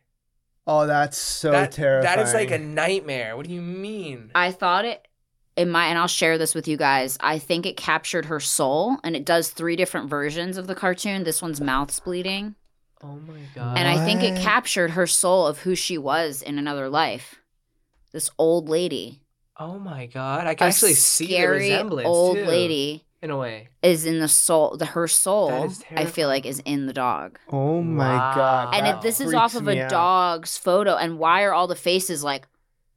Oh, 0.66 0.86
that's 0.86 1.18
so 1.18 1.50
that, 1.50 1.72
terrifying. 1.72 2.16
That 2.16 2.26
is 2.26 2.34
like 2.34 2.50
a 2.50 2.58
nightmare. 2.58 3.36
What 3.36 3.46
do 3.46 3.52
you 3.52 3.62
mean? 3.62 4.30
I 4.34 4.52
thought 4.52 4.84
it 4.84 5.06
it 5.56 5.66
might 5.66 5.88
and 5.88 5.98
I'll 5.98 6.06
share 6.06 6.38
this 6.38 6.54
with 6.54 6.68
you 6.68 6.76
guys. 6.76 7.18
I 7.20 7.38
think 7.38 7.66
it 7.66 7.76
captured 7.76 8.26
her 8.26 8.40
soul 8.40 8.96
and 9.02 9.16
it 9.16 9.24
does 9.24 9.50
three 9.50 9.76
different 9.76 10.08
versions 10.08 10.56
of 10.56 10.66
the 10.66 10.74
cartoon. 10.74 11.24
This 11.24 11.42
one's 11.42 11.60
mouth's 11.60 12.00
bleeding. 12.00 12.54
Oh 13.02 13.18
my 13.26 13.40
god. 13.54 13.76
And 13.78 13.88
I 13.88 14.04
think 14.04 14.22
it 14.22 14.40
captured 14.40 14.92
her 14.92 15.06
soul 15.06 15.46
of 15.46 15.60
who 15.60 15.74
she 15.74 15.98
was 15.98 16.40
in 16.42 16.58
another 16.58 16.88
life. 16.88 17.40
This 18.12 18.30
old 18.38 18.68
lady. 18.68 19.22
oh 19.58 19.78
my 19.78 20.06
god. 20.06 20.46
I 20.46 20.54
can 20.54 20.66
A 20.66 20.68
actually 20.68 20.94
see 20.94 21.26
the 21.26 21.32
scary 21.32 21.58
resemblance 21.70 22.06
old 22.06 22.36
too, 22.36 22.44
lady 22.44 23.06
in 23.22 23.30
a 23.30 23.36
way. 23.36 23.68
is 23.82 24.06
in 24.06 24.18
the 24.18 24.28
soul 24.28 24.76
the 24.76 24.86
her 24.86 25.06
soul 25.08 25.70
I 25.94 26.06
feel 26.06 26.28
like 26.28 26.46
is 26.46 26.60
in 26.64 26.86
the 26.86 26.92
dog. 26.92 27.38
Oh 27.52 27.82
my 27.82 28.08
Wow. 28.16 28.34
god. 28.34 28.74
And 28.74 28.86
that 28.86 28.96
it, 28.96 29.02
this 29.02 29.20
is 29.20 29.34
off 29.34 29.54
of 29.54 29.64
me 29.64 29.78
a 29.78 29.84
out. 29.84 29.90
dog's 29.90 30.56
photo 30.56 30.96
and 30.96 31.18
why 31.18 31.42
are 31.44 31.52
all 31.52 31.66
the 31.66 31.74
faces 31.76 32.24
like 32.24 32.46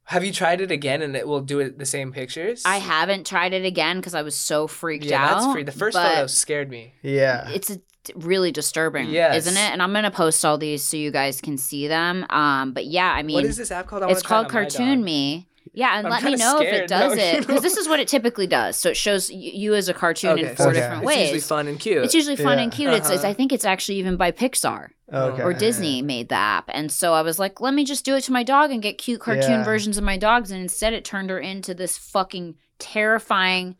Have 0.04 0.24
you 0.24 0.32
tried 0.32 0.60
it 0.60 0.70
again 0.70 1.02
and 1.02 1.14
it 1.16 1.26
will 1.28 1.40
do 1.42 1.60
it 1.60 1.78
the 1.78 1.86
same 1.86 2.12
pictures? 2.12 2.62
I 2.64 2.78
haven't 2.78 3.26
tried 3.26 3.52
it 3.52 3.64
again 3.64 3.98
because 3.98 4.14
I 4.14 4.22
was 4.22 4.34
so 4.36 4.66
freaked 4.66 5.04
Yeah, 5.04 5.22
out. 5.24 5.40
that's 5.40 5.52
free. 5.52 5.62
The 5.62 5.72
first 5.72 5.94
but- 5.94 6.08
photo 6.14 6.26
scared 6.26 6.70
me. 6.70 6.94
Yeah. 7.02 7.48
it's 7.50 7.70
a, 7.70 7.78
really 8.14 8.52
disturbing, 8.52 9.08
Yes. 9.08 9.34
isn't 9.46 9.56
it? 9.56 9.72
And 9.72 9.82
I'm 9.82 9.90
gonna 9.94 10.10
post 10.10 10.44
all 10.44 10.58
these 10.58 10.84
so 10.84 10.98
you 10.98 11.10
guys 11.10 11.40
can 11.40 11.56
see 11.56 11.88
them. 11.88 12.26
Um, 12.28 12.72
but 12.72 12.84
yeah, 12.84 13.10
I 13.10 13.22
mean, 13.22 13.36
what 13.36 13.44
is 13.46 13.56
this 13.56 13.70
app 13.70 13.86
called? 13.86 14.02
I 14.02 14.10
it's 14.10 14.20
called 14.22 14.50
Cartoon. 14.50 15.02
Me. 15.02 15.48
Yeah, 15.72 15.96
and 15.98 16.06
I'm 16.06 16.10
let 16.12 16.22
me 16.22 16.30
kinda 16.30 16.44
know 16.44 16.60
if 16.60 16.72
it 16.72 16.86
does 16.88 17.16
No, 17.16 17.22
it 17.22 17.40
because 17.46 17.62
this 17.62 17.76
is 17.78 17.88
what 17.88 17.98
it 18.00 18.06
typically 18.08 18.46
does. 18.46 18.76
So 18.76 18.90
it 18.90 18.96
shows 18.96 19.30
y- 19.30 19.36
you 19.38 19.74
as 19.74 19.88
a 19.88 19.94
cartoon 19.94 20.38
in 20.38 20.54
four 20.54 20.66
so 20.66 20.72
different 20.72 21.02
It's 21.02 21.06
ways. 21.06 21.16
It's 21.18 21.32
usually 21.32 21.40
fun 21.40 21.66
and 21.68 21.80
cute. 21.80 22.04
It's 22.04 22.14
usually 22.14 22.36
fun 22.36 22.58
Yeah. 22.58 22.64
and 22.64 22.72
cute. 22.72 22.92
It's, 22.92 23.08
it's 23.10 23.18
Uh-huh. 23.24 23.28
I 23.28 23.32
think 23.34 23.52
it's 23.52 23.64
actually 23.64 23.98
even 23.98 24.16
by 24.16 24.30
Pixar 24.30 24.88
okay. 25.12 25.42
or 25.42 25.52
Disney 25.52 26.02
made 26.02 26.28
the 26.28 26.34
app, 26.36 26.66
and 26.72 26.92
so 26.92 27.12
I 27.14 27.22
was 27.22 27.38
like, 27.38 27.60
let 27.60 27.74
me 27.74 27.84
just 27.84 28.04
do 28.04 28.14
it 28.14 28.20
to 28.24 28.32
my 28.32 28.42
dog 28.42 28.70
and 28.70 28.82
get 28.82 28.98
cute 28.98 29.20
cartoon 29.20 29.50
Yeah. 29.50 29.64
versions 29.64 29.98
of 29.98 30.04
my 30.04 30.16
dogs, 30.16 30.50
and 30.50 30.60
instead 30.60 30.92
it 30.92 31.04
turned 31.04 31.30
her 31.30 31.38
into 31.40 31.74
this 31.74 31.96
fucking 31.98 32.54
terrifying 32.78 33.76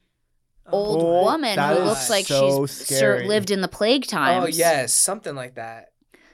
old 0.73 1.03
Oh, 1.03 1.23
woman 1.25 1.57
that 1.57 1.77
who 1.77 1.83
is 1.83 1.88
looks 1.88 2.09
like 2.11 2.27
so 2.27 2.66
she's 2.66 2.87
sur- 2.99 3.25
lived 3.27 3.51
in 3.51 3.61
the 3.61 3.68
plague 3.68 4.07
times. 4.07 4.44
Oh 4.44 4.49
yes, 4.49 4.92
something 4.94 5.35
like 5.37 5.57
that. 5.57 5.88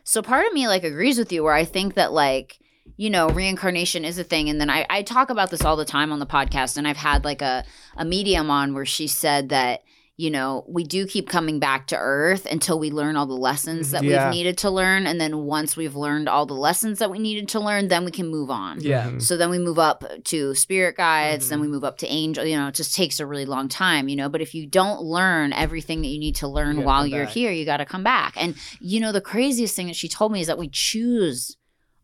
So 0.05 0.23
part 0.23 0.47
of 0.47 0.53
me 0.53 0.69
like 0.69 0.85
agrees 0.85 1.19
with 1.19 1.33
you 1.33 1.43
where 1.43 1.53
I 1.55 1.65
think 1.65 1.95
that 1.95 2.13
like 2.13 2.59
you 3.01 3.09
know 3.09 3.29
reincarnation 3.31 4.05
is 4.05 4.19
a 4.19 4.25
thing 4.25 4.51
and 4.51 4.61
then 4.61 4.69
I, 4.69 4.85
I 4.91 5.01
talk 5.03 5.31
about 5.31 5.51
this 5.51 5.65
all 5.65 5.77
the 5.77 5.87
time 5.97 6.13
on 6.13 6.19
the 6.19 6.27
podcast 6.27 6.77
and 6.77 6.87
I've 6.87 6.99
had 6.99 7.25
like 7.25 7.41
a, 7.41 7.65
a 7.97 8.05
medium 8.05 8.51
on 8.51 8.75
where 8.75 8.85
she 8.85 9.07
said 9.07 9.49
that 9.49 9.81
you 10.19 10.31
know 10.31 10.67
we 10.69 10.85
do 10.85 11.07
keep 11.07 11.27
coming 11.27 11.59
back 11.59 11.87
to 11.87 11.97
earth 11.97 12.45
until 12.45 12.79
we 12.79 12.91
learn 12.91 13.17
all 13.17 13.25
the 13.25 13.33
lessons 13.49 13.93
that 13.93 14.03
Yeah. 14.05 14.27
we've 14.27 14.35
needed 14.37 14.59
to 14.59 14.71
learn 14.71 15.07
and 15.07 15.19
then 15.19 15.35
once 15.47 15.79
we've 15.79 15.97
learned 15.97 16.29
all 16.29 16.45
the 16.45 16.53
lessons 16.69 16.99
that 16.99 17.11
we 17.11 17.19
needed 17.19 17.49
to 17.55 17.61
learn 17.61 17.89
then 17.89 18.05
we 18.05 18.11
can 18.11 18.29
move 18.29 18.51
on 18.51 18.81
Yeah. 18.83 19.07
Mhm. 19.13 19.23
so 19.23 19.39
then 19.39 19.49
we 19.49 19.59
move 19.59 19.79
up 19.79 20.05
to 20.25 20.55
spirit 20.55 20.95
guides, 20.99 21.49
then 21.49 21.59
Mhm. 21.59 21.63
we 21.63 21.69
move 21.69 21.85
up 21.85 21.97
to 22.03 22.07
angel. 22.07 22.45
You 22.45 22.59
know, 22.59 22.69
it 22.69 22.75
just 22.75 22.95
takes 22.95 23.19
a 23.19 23.25
really 23.25 23.47
long 23.47 23.69
time, 23.71 24.11
you 24.11 24.17
know. 24.17 24.29
But 24.29 24.43
if 24.43 24.55
you 24.55 24.67
don't 24.67 25.01
learn 25.01 25.55
everything 25.55 26.03
that 26.03 26.09
you 26.09 26.19
need 26.19 26.37
to 26.43 26.49
learn 26.49 26.75
gotta 26.77 26.87
while 26.87 27.07
you're 27.07 27.25
back. 27.25 27.33
here, 27.35 27.51
you 27.51 27.65
got 27.65 27.79
to 27.79 27.87
come 27.87 28.05
back. 28.05 28.35
And 28.37 28.57
you 28.79 29.01
know, 29.01 29.13
the 29.13 29.23
craziest 29.23 29.75
thing 29.75 29.87
that 29.87 29.97
she 29.97 30.09
told 30.09 30.33
me 30.33 30.43
is 30.43 30.49
that 30.49 30.59
we 30.59 30.69
choose 30.69 31.57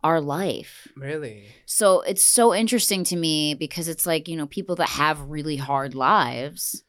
our 0.06 0.20
life. 0.20 0.88
Really? 0.96 1.46
So 1.66 2.00
it's 2.02 2.22
so 2.22 2.54
interesting 2.54 3.02
to 3.04 3.16
me 3.16 3.54
because 3.54 3.88
it's 3.88 4.06
like, 4.06 4.28
you 4.28 4.36
know, 4.36 4.46
people 4.46 4.76
that 4.76 4.88
have 4.90 5.20
really 5.36 5.56
hard 5.56 5.94
lives, 5.94 6.84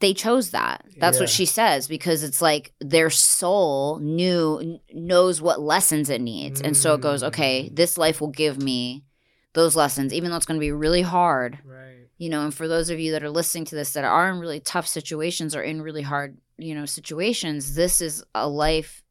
they 0.00 0.12
chose 0.14 0.50
that. 0.50 0.84
That's 0.98 1.20
what 1.20 1.30
she 1.30 1.46
says 1.46 1.88
because 1.88 2.22
it's 2.22 2.42
like 2.42 2.72
their 2.80 3.10
soul 3.10 3.98
knew 4.00 4.78
knows 4.92 5.40
what 5.40 5.60
lessons 5.60 6.10
it 6.10 6.20
needs. 6.20 6.60
And 6.60 6.76
so 6.76 6.94
it 6.94 7.00
goes, 7.00 7.22
okay, 7.22 7.64
Mm. 7.70 7.76
this 7.76 7.96
life 7.98 8.20
will 8.20 8.34
give 8.44 8.60
me 8.62 9.04
those 9.54 9.74
lessons 9.74 10.12
even 10.12 10.30
though 10.30 10.36
it's 10.36 10.46
going 10.46 10.60
to 10.60 10.66
be 10.66 10.72
really 10.86 11.02
hard. 11.02 11.58
Right. 11.64 12.08
You 12.18 12.28
know, 12.30 12.42
and 12.44 12.54
for 12.54 12.66
those 12.68 12.90
of 12.90 12.98
you 12.98 13.12
that 13.12 13.22
are 13.22 13.30
listening 13.30 13.64
to 13.66 13.74
this 13.74 13.92
that 13.94 14.04
are 14.04 14.30
in 14.30 14.38
really 14.38 14.60
tough 14.60 14.86
situations 14.86 15.54
or 15.56 15.62
in 15.62 15.82
really 15.82 16.02
hard, 16.02 16.36
you 16.58 16.74
know, 16.74 16.86
situations, 16.86 17.74
this 17.74 18.00
is 18.00 18.22
a 18.34 18.48
life 18.48 19.02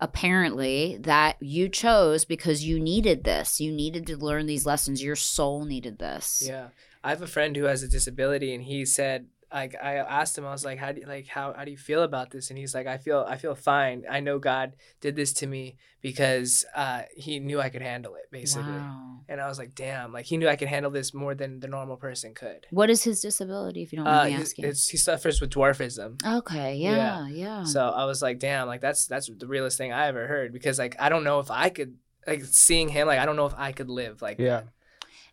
apparently 0.00 0.96
that 1.00 1.36
you 1.40 1.68
chose 1.68 2.24
because 2.24 2.64
you 2.64 2.78
needed 2.78 3.24
this. 3.24 3.60
You 3.60 3.72
needed 3.72 4.06
to 4.06 4.16
learn 4.16 4.46
these 4.46 4.66
lessons. 4.66 5.02
Your 5.02 5.16
soul 5.16 5.64
needed 5.64 5.98
this. 5.98 6.42
Yeah. 6.46 6.68
I 7.02 7.10
have 7.10 7.22
a 7.22 7.26
friend 7.26 7.56
who 7.56 7.64
has 7.64 7.82
a 7.82 7.88
disability 7.88 8.54
and 8.54 8.64
he 8.64 8.84
said 8.84 9.26
like 9.52 9.74
I 9.82 9.94
asked 9.96 10.36
him 10.36 10.44
I 10.46 10.50
was 10.50 10.64
like 10.64 10.78
how 10.78 10.92
do 10.92 11.00
you, 11.00 11.06
like 11.06 11.26
how 11.26 11.52
how 11.54 11.64
do 11.64 11.70
you 11.70 11.76
feel 11.78 12.02
about 12.02 12.30
this 12.30 12.50
and 12.50 12.58
he's 12.58 12.74
like 12.74 12.86
I 12.86 12.98
feel 12.98 13.24
I 13.28 13.36
feel 13.36 13.54
fine. 13.54 14.04
I 14.10 14.20
know 14.20 14.38
God 14.38 14.74
did 15.00 15.16
this 15.16 15.32
to 15.34 15.46
me 15.46 15.76
because 16.02 16.64
uh 16.76 17.02
he 17.16 17.38
knew 17.40 17.60
I 17.60 17.68
could 17.70 17.82
handle 17.82 18.14
it 18.14 18.30
basically. 18.30 18.72
Wow. 18.72 19.20
And 19.28 19.40
I 19.40 19.48
was 19.48 19.58
like 19.58 19.74
damn, 19.74 20.12
like 20.12 20.26
he 20.26 20.36
knew 20.36 20.48
I 20.48 20.56
could 20.56 20.68
handle 20.68 20.90
this 20.90 21.12
more 21.14 21.34
than 21.34 21.60
the 21.60 21.68
normal 21.68 21.96
person 21.96 22.34
could. 22.34 22.66
What 22.70 22.90
is 22.90 23.04
his 23.04 23.20
disability 23.20 23.82
if 23.82 23.92
you 23.92 23.98
don't 23.98 24.06
Uh 24.06 24.10
mind 24.24 24.34
me 24.36 24.40
asking? 24.42 24.64
it's, 24.66 24.88
he 24.88 24.96
suffers 24.96 25.40
with 25.40 25.50
dwarfism. 25.50 26.24
okay, 26.38 26.74
yeah, 26.76 27.26
yeah. 27.28 27.64
So 27.64 27.88
I 27.88 28.04
was 28.04 28.20
like, 28.22 28.38
damn, 28.38 28.66
like 28.66 28.80
that's 28.80 29.06
that's 29.06 29.30
the 29.34 29.46
realest 29.46 29.78
thing 29.78 29.92
I 29.92 30.06
ever 30.08 30.26
heard 30.26 30.52
because 30.52 30.78
like 30.78 30.96
I 30.98 31.08
don't 31.08 31.24
know 31.24 31.40
if 31.40 31.50
I 31.50 31.68
could 31.70 31.96
like 32.26 32.44
seeing 32.44 32.88
him 32.88 33.06
like 33.06 33.18
I 33.18 33.24
don't 33.26 33.36
know 33.36 33.46
if 33.46 33.54
I 33.56 33.72
could 33.72 33.88
live 33.88 34.20
like 34.20 34.38
Yeah. 34.38 34.48
that. 34.60 34.68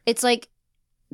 it's 0.06 0.24
like 0.24 0.48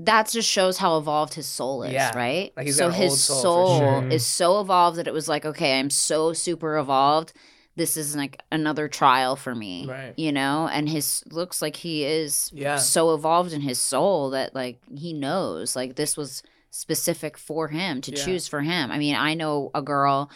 that 0.05 0.29
just 0.29 0.49
shows 0.49 0.77
how 0.77 0.97
evolved 0.97 1.33
his 1.33 1.45
soul 1.45 1.83
is, 1.83 1.93
Yeah. 1.93 2.15
right? 2.15 2.51
Like 2.55 2.67
he's 2.67 2.77
so 2.77 2.89
his 2.89 3.23
soul 3.23 3.41
soul 3.41 3.79
sure. 4.01 4.07
is 4.09 4.25
so 4.25 4.59
evolved 4.59 4.97
that 4.97 5.07
it 5.07 5.13
was 5.13 5.27
like, 5.27 5.45
okay, 5.45 5.79
I'm 5.79 5.89
so 5.89 6.33
super 6.33 6.77
evolved. 6.77 7.33
This 7.75 7.95
is 7.97 8.15
like 8.15 8.41
another 8.51 8.87
trial 8.87 9.35
for 9.35 9.55
me, 9.55 9.87
Right. 9.87 10.13
You 10.17 10.31
know, 10.31 10.67
and 10.71 10.89
his 10.89 11.23
looks 11.31 11.61
like 11.61 11.75
he 11.77 12.03
is 12.03 12.49
Yeah. 12.53 12.77
so 12.77 13.13
evolved 13.13 13.53
in 13.53 13.61
his 13.61 13.79
soul 13.79 14.31
that 14.31 14.53
like 14.55 14.79
he 14.95 15.13
knows 15.13 15.75
like 15.75 15.95
this 15.95 16.17
was 16.17 16.43
specific 16.69 17.37
for 17.37 17.67
him 17.67 18.01
to 18.01 18.11
Yeah. 18.11 18.23
choose 18.25 18.47
for 18.47 18.61
him. 18.61 18.91
I 18.91 18.97
mean, 18.97 19.15
I 19.15 19.33
know 19.35 19.71
a 19.73 19.81
girl 19.81 20.29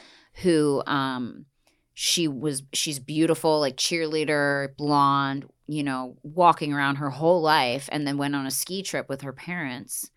who 0.43 0.84
um 0.86 1.45
she 1.97 2.27
was 2.27 2.62
she's 2.73 2.99
beautiful 2.99 3.60
like 3.62 3.77
cheerleader 3.77 4.75
blonde 4.75 5.45
you 5.65 5.81
know 5.81 6.17
walking 6.23 6.73
around 6.73 6.97
her 6.97 7.10
whole 7.10 7.41
life 7.41 7.88
and 7.91 8.05
then 8.05 8.17
went 8.17 8.36
on 8.36 8.45
a 8.45 8.51
ski 8.51 8.84
trip 8.84 9.08
with 9.10 9.21
her 9.21 9.31
parents 9.34 10.12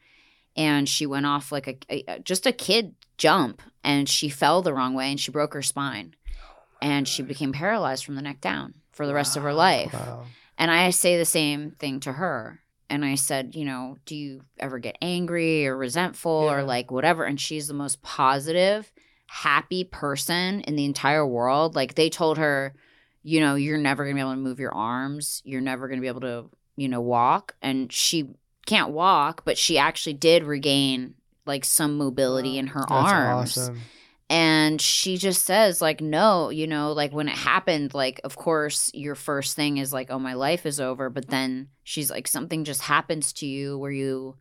and 0.56 0.88
she 0.88 1.06
went 1.06 1.24
off 1.24 1.52
like 1.52 1.86
a, 1.88 2.04
a 2.12 2.18
just 2.18 2.46
a 2.46 2.52
kid 2.52 2.94
jump 3.16 3.62
and 3.84 4.08
she 4.08 4.28
fell 4.28 4.60
the 4.60 4.74
wrong 4.74 4.92
way 4.92 5.08
and 5.10 5.20
she 5.20 5.30
broke 5.30 5.54
her 5.54 5.62
spine 5.62 6.14
oh 6.42 6.56
and 6.82 7.06
she 7.06 7.22
became 7.22 7.52
paralyzed 7.52 8.04
from 8.04 8.16
the 8.16 8.22
neck 8.22 8.40
down 8.40 8.74
for 8.90 9.06
the 9.06 9.14
rest 9.14 9.36
of 9.36 9.44
her 9.44 9.54
life 9.54 9.92
Wow. 9.94 10.26
and 10.58 10.70
I 10.72 10.90
say 10.90 11.16
the 11.16 11.24
same 11.24 11.70
thing 11.78 12.00
to 12.00 12.12
her. 12.12 12.60
and 12.90 13.04
I 13.04 13.14
said, 13.14 13.54
you 13.54 13.64
know, 13.64 13.98
do 14.04 14.16
you 14.16 14.42
ever 14.58 14.80
get 14.80 14.98
angry 15.00 15.64
or 15.68 15.76
resentful 15.76 16.32
or 16.32 16.64
like 16.64 16.90
whatever? 16.90 17.22
And 17.24 17.38
she's 17.38 17.68
the 17.68 17.74
most 17.74 18.02
positive, 18.02 18.90
happy 19.28 19.84
person 19.84 20.60
in 20.62 20.74
the 20.76 20.84
entire 20.84 21.26
world. 21.26 21.74
Like 21.76 21.94
they 21.94 22.10
told 22.10 22.38
her, 22.38 22.74
you 23.22 23.40
know, 23.40 23.54
you're 23.54 23.78
never 23.78 24.04
going 24.04 24.16
to 24.16 24.18
be 24.18 24.20
able 24.22 24.32
to 24.32 24.36
move 24.40 24.58
your 24.58 24.74
arms. 24.74 25.42
You're 25.44 25.60
never 25.60 25.86
going 25.88 25.98
to 25.98 26.02
be 26.02 26.08
able 26.08 26.22
to, 26.22 26.46
you 26.76 26.88
know, 26.88 27.00
walk. 27.00 27.54
And 27.62 27.92
she 27.92 28.30
can't 28.66 28.90
walk, 28.90 29.44
but 29.44 29.56
she 29.58 29.78
actually 29.78 30.14
did 30.14 30.44
regain 30.44 31.14
like 31.46 31.64
some 31.64 31.96
mobility 31.96 32.54
Wow. 32.54 32.58
in 32.58 32.66
her 32.68 32.80
That's 32.80 32.92
arms 32.92 33.56
awesome. 33.58 33.80
and 34.28 34.80
she 34.80 35.16
just 35.16 35.46
says 35.46 35.80
like 35.80 36.02
no 36.02 36.50
you 36.50 36.66
know 36.66 36.92
like 36.92 37.10
when 37.14 37.28
it 37.28 37.34
happened 37.34 37.94
like 37.94 38.20
of 38.24 38.36
course 38.36 38.90
your 38.92 39.14
first 39.14 39.56
thing 39.56 39.78
is 39.78 39.90
like 39.90 40.10
oh 40.10 40.18
my 40.18 40.34
life 40.34 40.66
is 40.66 40.78
over 40.78 41.08
but 41.08 41.28
then 41.28 41.68
she's 41.84 42.10
like 42.10 42.28
something 42.28 42.64
just 42.64 42.82
happens 42.82 43.32
to 43.32 43.46
you 43.46 43.78
where 43.78 43.90
you 43.90 44.36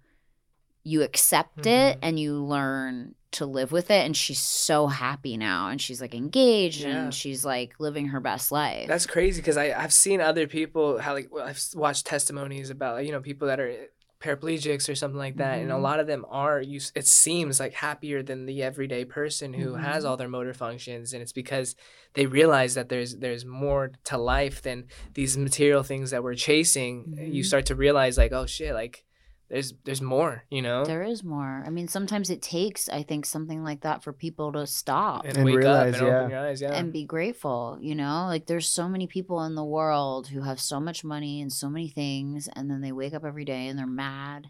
you 0.84 1.02
accept 1.04 1.65
it 1.65 1.95
Mhm. 1.95 2.00
and 2.02 2.19
you 2.19 2.43
learn 2.43 3.15
to 3.38 3.45
live 3.45 3.71
with 3.71 3.89
it 3.89 4.06
and 4.06 4.15
she's 4.15 4.39
so 4.39 4.88
happy 4.88 5.36
now 5.38 5.69
and 5.69 5.80
she's 5.82 6.02
like 6.02 6.13
engaged 6.15 6.82
Yeah. 6.82 7.04
and 7.04 7.13
she's 7.13 7.43
like 7.45 7.71
living 7.80 8.08
her 8.13 8.19
best 8.19 8.52
life 8.52 8.88
That's 8.88 9.06
crazy 9.06 9.41
because 9.41 9.58
I've 9.58 9.93
seen 9.93 10.19
other 10.21 10.45
people 10.47 11.00
how 11.00 11.13
like 11.13 11.30
well, 11.32 11.45
I've 11.47 11.62
watched 11.76 12.06
testimonies 12.06 12.69
about 12.69 13.06
you 13.06 13.12
know 13.12 13.21
people 13.21 13.47
that 13.47 13.60
are 13.60 13.73
paraplegics 14.19 14.89
or 14.89 14.95
something 14.95 15.19
like 15.19 15.38
that, 15.38 15.60
and 15.60 15.71
a 15.71 15.76
Mhm. 15.76 15.82
lot 15.84 16.00
of 16.00 16.08
them 16.08 16.26
are 16.28 16.60
you. 16.60 16.80
It 16.95 17.06
seems 17.06 17.60
like 17.60 17.73
happier 17.73 18.23
than 18.23 18.47
the 18.47 18.63
everyday 18.63 19.06
person 19.06 19.54
who 19.54 19.76
has 19.76 20.04
Mhm. 20.04 20.10
all 20.10 20.17
their 20.17 20.28
motor 20.28 20.56
functions, 20.56 21.13
and 21.13 21.21
it's 21.21 21.34
because 21.34 21.76
they 22.15 22.26
realize 22.26 22.73
that 22.73 22.89
there's 22.89 23.17
there's 23.17 23.45
more 23.45 23.91
to 24.06 24.17
life 24.17 24.63
than 24.63 24.86
these 25.13 25.38
material 25.38 25.84
things 25.84 26.10
that 26.10 26.23
we're 26.23 26.34
chasing. 26.34 27.15
You 27.32 27.43
Mhm. 27.43 27.45
start 27.45 27.65
to 27.67 27.76
realize 27.76 28.17
like 28.17 28.32
oh 28.34 28.47
shit 28.47 28.73
like 28.73 29.04
there's 29.50 29.74
there's 29.84 30.02
more 30.02 30.44
you 30.50 30.62
know? 30.62 30.86
There 30.86 31.04
is 31.04 31.24
more. 31.24 31.64
I 31.66 31.70
mean 31.70 31.88
sometimes 31.88 32.30
it 32.30 32.42
takes 32.42 32.90
i 32.90 33.04
think 33.04 33.26
something 33.26 33.64
like 33.64 33.82
that 33.82 34.04
for 34.04 34.14
people 34.14 34.52
to 34.54 34.68
stop 34.68 35.26
and, 35.26 35.38
And 35.38 35.46
wake 35.46 35.58
realize, 35.58 35.96
up 35.96 36.02
and 36.02 36.10
open 36.10 36.30
yeah. 36.30 36.38
your 36.38 36.48
eyes 36.48 36.62
yeah. 36.62 36.74
and 36.74 36.94
be 36.94 37.06
grateful 37.06 37.78
you 37.82 37.96
know? 37.96 38.26
Like 38.28 38.46
there's 38.46 38.70
so 38.70 38.88
many 38.88 39.08
people 39.08 39.44
in 39.44 39.56
the 39.56 39.64
world 39.64 40.28
who 40.28 40.42
have 40.42 40.60
so 40.60 40.80
much 40.80 41.04
money 41.04 41.42
and 41.42 41.52
so 41.52 41.70
many 41.70 41.90
things 41.90 42.50
and 42.56 42.70
then 42.70 42.82
they 42.82 42.92
wake 42.92 43.14
up 43.14 43.26
every 43.26 43.46
day 43.46 43.68
and 43.68 43.78
they're 43.78 43.88
mad 43.88 44.50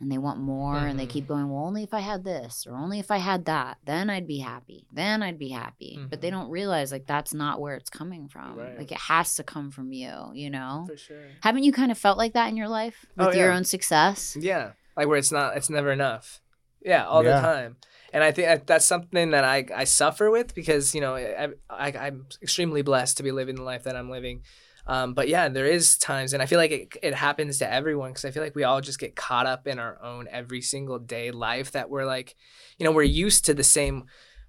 and 0.00 0.12
they 0.12 0.18
want 0.18 0.38
more 0.38 0.86
and 0.86 0.98
they 0.98 1.06
Mhm. 1.06 1.10
keep 1.10 1.26
going 1.26 1.48
well 1.48 1.64
only 1.64 1.82
if 1.82 1.94
i 1.94 2.00
had 2.00 2.22
this 2.24 2.66
or 2.66 2.76
only 2.76 2.98
if 2.98 3.10
i 3.10 3.16
had 3.16 3.46
that 3.46 3.78
then 3.84 4.10
i'd 4.10 4.26
be 4.26 4.38
happy 4.38 4.86
then 4.92 5.22
i'd 5.22 5.38
be 5.38 5.48
happy 5.48 5.98
but 6.10 6.20
they 6.20 6.28
Mhm. 6.28 6.32
don't 6.32 6.50
realize 6.50 6.92
like 6.92 7.06
that's 7.06 7.32
not 7.32 7.60
where 7.60 7.76
it's 7.76 7.88
coming 7.90 8.28
from 8.28 8.56
Right. 8.58 8.76
like 8.78 8.92
it 8.92 8.98
has 8.98 9.34
to 9.36 9.42
come 9.42 9.70
from 9.70 9.92
you 9.92 10.30
you 10.34 10.50
know 10.50 10.84
for 10.86 10.96
sure 10.96 11.28
haven't 11.42 11.62
you 11.64 11.72
kind 11.72 11.90
of 11.90 11.98
felt 11.98 12.18
like 12.18 12.34
that 12.34 12.48
in 12.48 12.56
your 12.56 12.68
life 12.68 13.06
Oh, 13.18 13.26
with 13.26 13.34
your 13.36 13.50
own 13.52 13.64
success 13.64 14.36
Yeah, 14.38 14.72
like 14.96 15.08
where 15.08 15.18
it's 15.18 15.32
not, 15.32 15.56
it's 15.56 15.70
never 15.70 15.92
enough. 15.92 16.40
Yeah, 16.82 17.04
all 17.06 17.22
Yeah. 17.24 17.40
the 17.40 17.46
time. 17.46 17.76
And 18.12 18.22
I 18.22 18.32
think 18.32 18.66
that's 18.66 18.84
something 18.84 19.30
that 19.30 19.44
I, 19.44 19.66
I 19.74 19.84
suffer 19.84 20.30
with 20.30 20.54
because 20.54 20.94
you 20.94 21.00
know 21.00 21.16
I, 21.16 21.48
I 21.68 21.88
I'm 22.06 22.26
extremely 22.42 22.82
blessed 22.82 23.16
to 23.16 23.22
be 23.22 23.32
living 23.32 23.56
the 23.56 23.62
life 23.62 23.82
that 23.84 23.96
I'm 23.96 24.08
living. 24.10 24.42
Um, 24.86 25.14
but 25.14 25.28
yeah, 25.28 25.48
there 25.48 25.66
is 25.66 25.98
times, 25.98 26.32
and 26.32 26.42
I 26.42 26.46
feel 26.46 26.58
like 26.58 26.70
it, 26.70 26.96
it 27.02 27.14
happens 27.14 27.58
to 27.58 27.72
everyone 27.72 28.10
because 28.10 28.24
I 28.24 28.30
feel 28.30 28.42
like 28.42 28.54
we 28.54 28.64
all 28.64 28.80
just 28.80 28.98
get 29.00 29.16
caught 29.16 29.46
up 29.46 29.66
in 29.66 29.78
our 29.78 30.00
own 30.02 30.28
every 30.30 30.62
single 30.62 30.98
day 30.98 31.30
life 31.32 31.72
that 31.72 31.90
we're 31.90 32.04
like, 32.04 32.36
you 32.78 32.84
know, 32.84 32.92
we're 32.92 33.02
used 33.02 33.44
to 33.46 33.54
the 33.54 33.64
same 33.64 34.04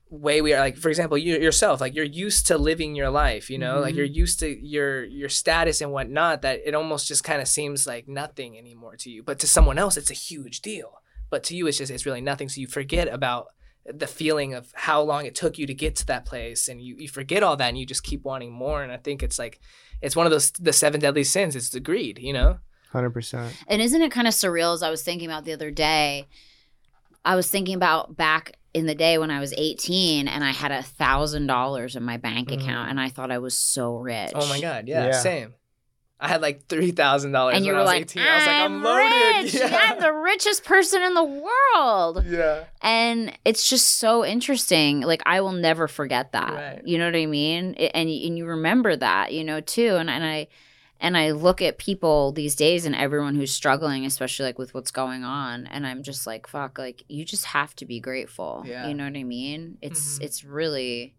way 0.10 0.42
we 0.42 0.54
are. 0.54 0.60
Like 0.60 0.78
for 0.78 0.88
example 0.88 1.18
you 1.18 1.38
yourself 1.38 1.82
like 1.82 1.94
you're 1.94 2.06
used 2.06 2.48
to 2.48 2.58
living 2.58 2.96
your 2.96 3.10
life 3.10 3.50
you 3.50 3.58
know? 3.58 3.82
Like 3.82 3.94
Mhm. 3.94 3.98
you're 3.98 4.06
used 4.06 4.40
to 4.40 4.48
your 4.48 5.04
your 5.04 5.28
status 5.28 5.82
and 5.82 5.92
whatnot 5.92 6.44
that 6.44 6.62
it 6.66 6.74
almost 6.74 7.10
just 7.10 7.26
kind 7.26 7.42
of 7.42 7.48
seems 7.50 7.86
like 7.86 8.08
nothing 8.08 8.58
anymore 8.58 8.96
to 8.98 9.10
you. 9.10 9.22
But 9.22 9.38
to 9.40 9.48
someone 9.48 9.78
else 9.78 9.98
it's 9.98 10.10
a 10.10 10.14
huge 10.14 10.62
deal. 10.62 11.02
But 11.30 11.44
to 11.46 11.58
you 11.58 11.68
it's 11.68 11.78
just 11.78 11.92
it's 11.92 12.06
really 12.06 12.22
nothing. 12.22 12.48
So 12.48 12.62
you 12.62 12.68
forget 12.68 13.10
about 13.10 13.48
the 13.94 14.08
feeling 14.08 14.54
of 14.54 14.72
how 14.76 15.02
long 15.02 15.26
it 15.26 15.34
took 15.36 15.58
you 15.58 15.66
to 15.66 15.74
get 15.74 15.96
to 15.96 16.06
that 16.08 16.26
place 16.26 16.68
and 16.68 16.82
you, 16.82 16.96
you 16.98 17.08
forget 17.08 17.42
all 17.44 17.56
that 17.56 17.70
and 17.70 17.78
you 17.78 17.86
just 17.86 18.04
keep 18.04 18.24
wanting 18.26 18.52
more 18.52 18.84
and 18.84 18.92
i 18.92 18.98
think 18.98 19.24
it's 19.24 19.40
like 19.40 19.60
it's 20.02 20.16
one 20.16 20.26
of 20.26 20.32
those 20.32 20.52
the 20.52 20.74
seven 20.74 21.00
deadly 21.00 21.24
sins 21.24 21.56
it's 21.56 21.70
the 21.70 21.80
greed 21.80 22.20
you 22.20 22.34
know 22.34 22.60
Hundred 22.92 23.12
percent. 23.12 23.54
And 23.68 23.82
isn't 23.82 24.02
it 24.02 24.12
kind 24.14 24.28
of 24.30 24.34
surreal 24.34 24.74
as 24.74 24.82
I 24.82 24.90
was 24.90 25.04
thinking 25.04 25.28
about 25.30 25.44
the 25.44 25.52
other 25.52 25.72
day? 25.72 26.26
I 27.26 27.36
was 27.36 27.50
thinking 27.52 27.76
about 27.76 28.16
back 28.16 28.54
in 28.74 28.86
the 28.86 28.96
day 28.96 29.18
when 29.18 29.30
I 29.30 29.42
was 29.42 29.54
18 29.58 30.30
and 30.30 30.42
I 30.44 30.52
had 30.52 30.72
a 30.72 30.82
thousand 30.82 31.48
dollars 31.48 31.98
in 31.98 32.04
my 32.04 32.16
bank 32.16 32.48
Mhm. 32.48 32.62
account 32.62 32.90
and 32.90 32.98
I 33.00 33.10
thought 33.10 33.30
I 33.30 33.40
was 33.40 33.58
so 33.60 33.98
rich. 33.98 34.32
oh 34.34 34.48
my 34.48 34.62
god 34.62 34.88
yeah, 34.88 35.08
Yeah. 35.08 35.20
same 35.20 35.54
i 36.20 36.28
had 36.28 36.42
like 36.42 36.68
$3000 36.68 37.54
And 37.54 37.66
you 37.66 37.74
were 37.74 37.78
i 37.80 37.82
was 37.82 37.88
like, 37.88 38.02
18 38.02 38.24
i 38.24 38.36
was 38.38 38.46
like 38.48 38.56
i'm 38.56 38.84
loaded 38.84 39.44
rich. 39.44 39.54
yeah. 39.72 39.80
I'm 39.92 40.00
the 40.00 40.14
richest 40.14 40.64
person 40.64 41.02
in 41.02 41.14
the 41.14 41.24
world. 41.24 42.24
yeah 42.26 42.64
And 42.82 43.38
it's 43.46 43.70
just 43.70 43.98
so 44.00 44.26
interesting. 44.26 45.02
Like 45.02 45.22
I 45.26 45.42
will 45.42 45.52
never 45.52 45.88
forget 45.88 46.32
that. 46.32 46.54
Right. 46.54 46.82
You 46.86 46.98
know 46.98 47.06
what 47.06 47.16
I 47.16 47.26
mean? 47.26 47.76
And 47.76 48.10
and 48.10 48.38
you 48.38 48.46
remember 48.46 48.96
that, 48.96 49.34
you 49.34 49.44
know, 49.44 49.60
too. 49.62 49.96
And 49.96 50.10
and 50.10 50.24
I 50.24 50.48
and 51.00 51.16
I 51.16 51.32
look 51.32 51.62
at 51.62 51.78
people 51.78 52.32
these 52.32 52.56
days 52.56 52.86
and 52.88 52.96
everyone 52.96 53.36
who's 53.36 53.54
struggling, 53.54 54.06
especially 54.06 54.46
like 54.48 54.58
with 54.58 54.74
what's 54.74 54.90
going 54.92 55.24
on, 55.24 55.68
and 55.68 55.86
I'm 55.86 56.02
just 56.02 56.26
like, 56.26 56.48
fuck, 56.48 56.80
like 56.80 57.04
you 57.08 57.24
just 57.26 57.46
have 57.46 57.76
to 57.76 57.86
be 57.86 58.00
grateful. 58.00 58.64
Yeah. 58.66 58.88
You 58.88 58.96
know 58.96 59.04
what 59.06 59.16
I 59.16 59.24
mean? 59.24 59.78
It's 59.82 60.18
Mhm. 60.18 60.24
it's 60.24 60.44
really 60.44 61.14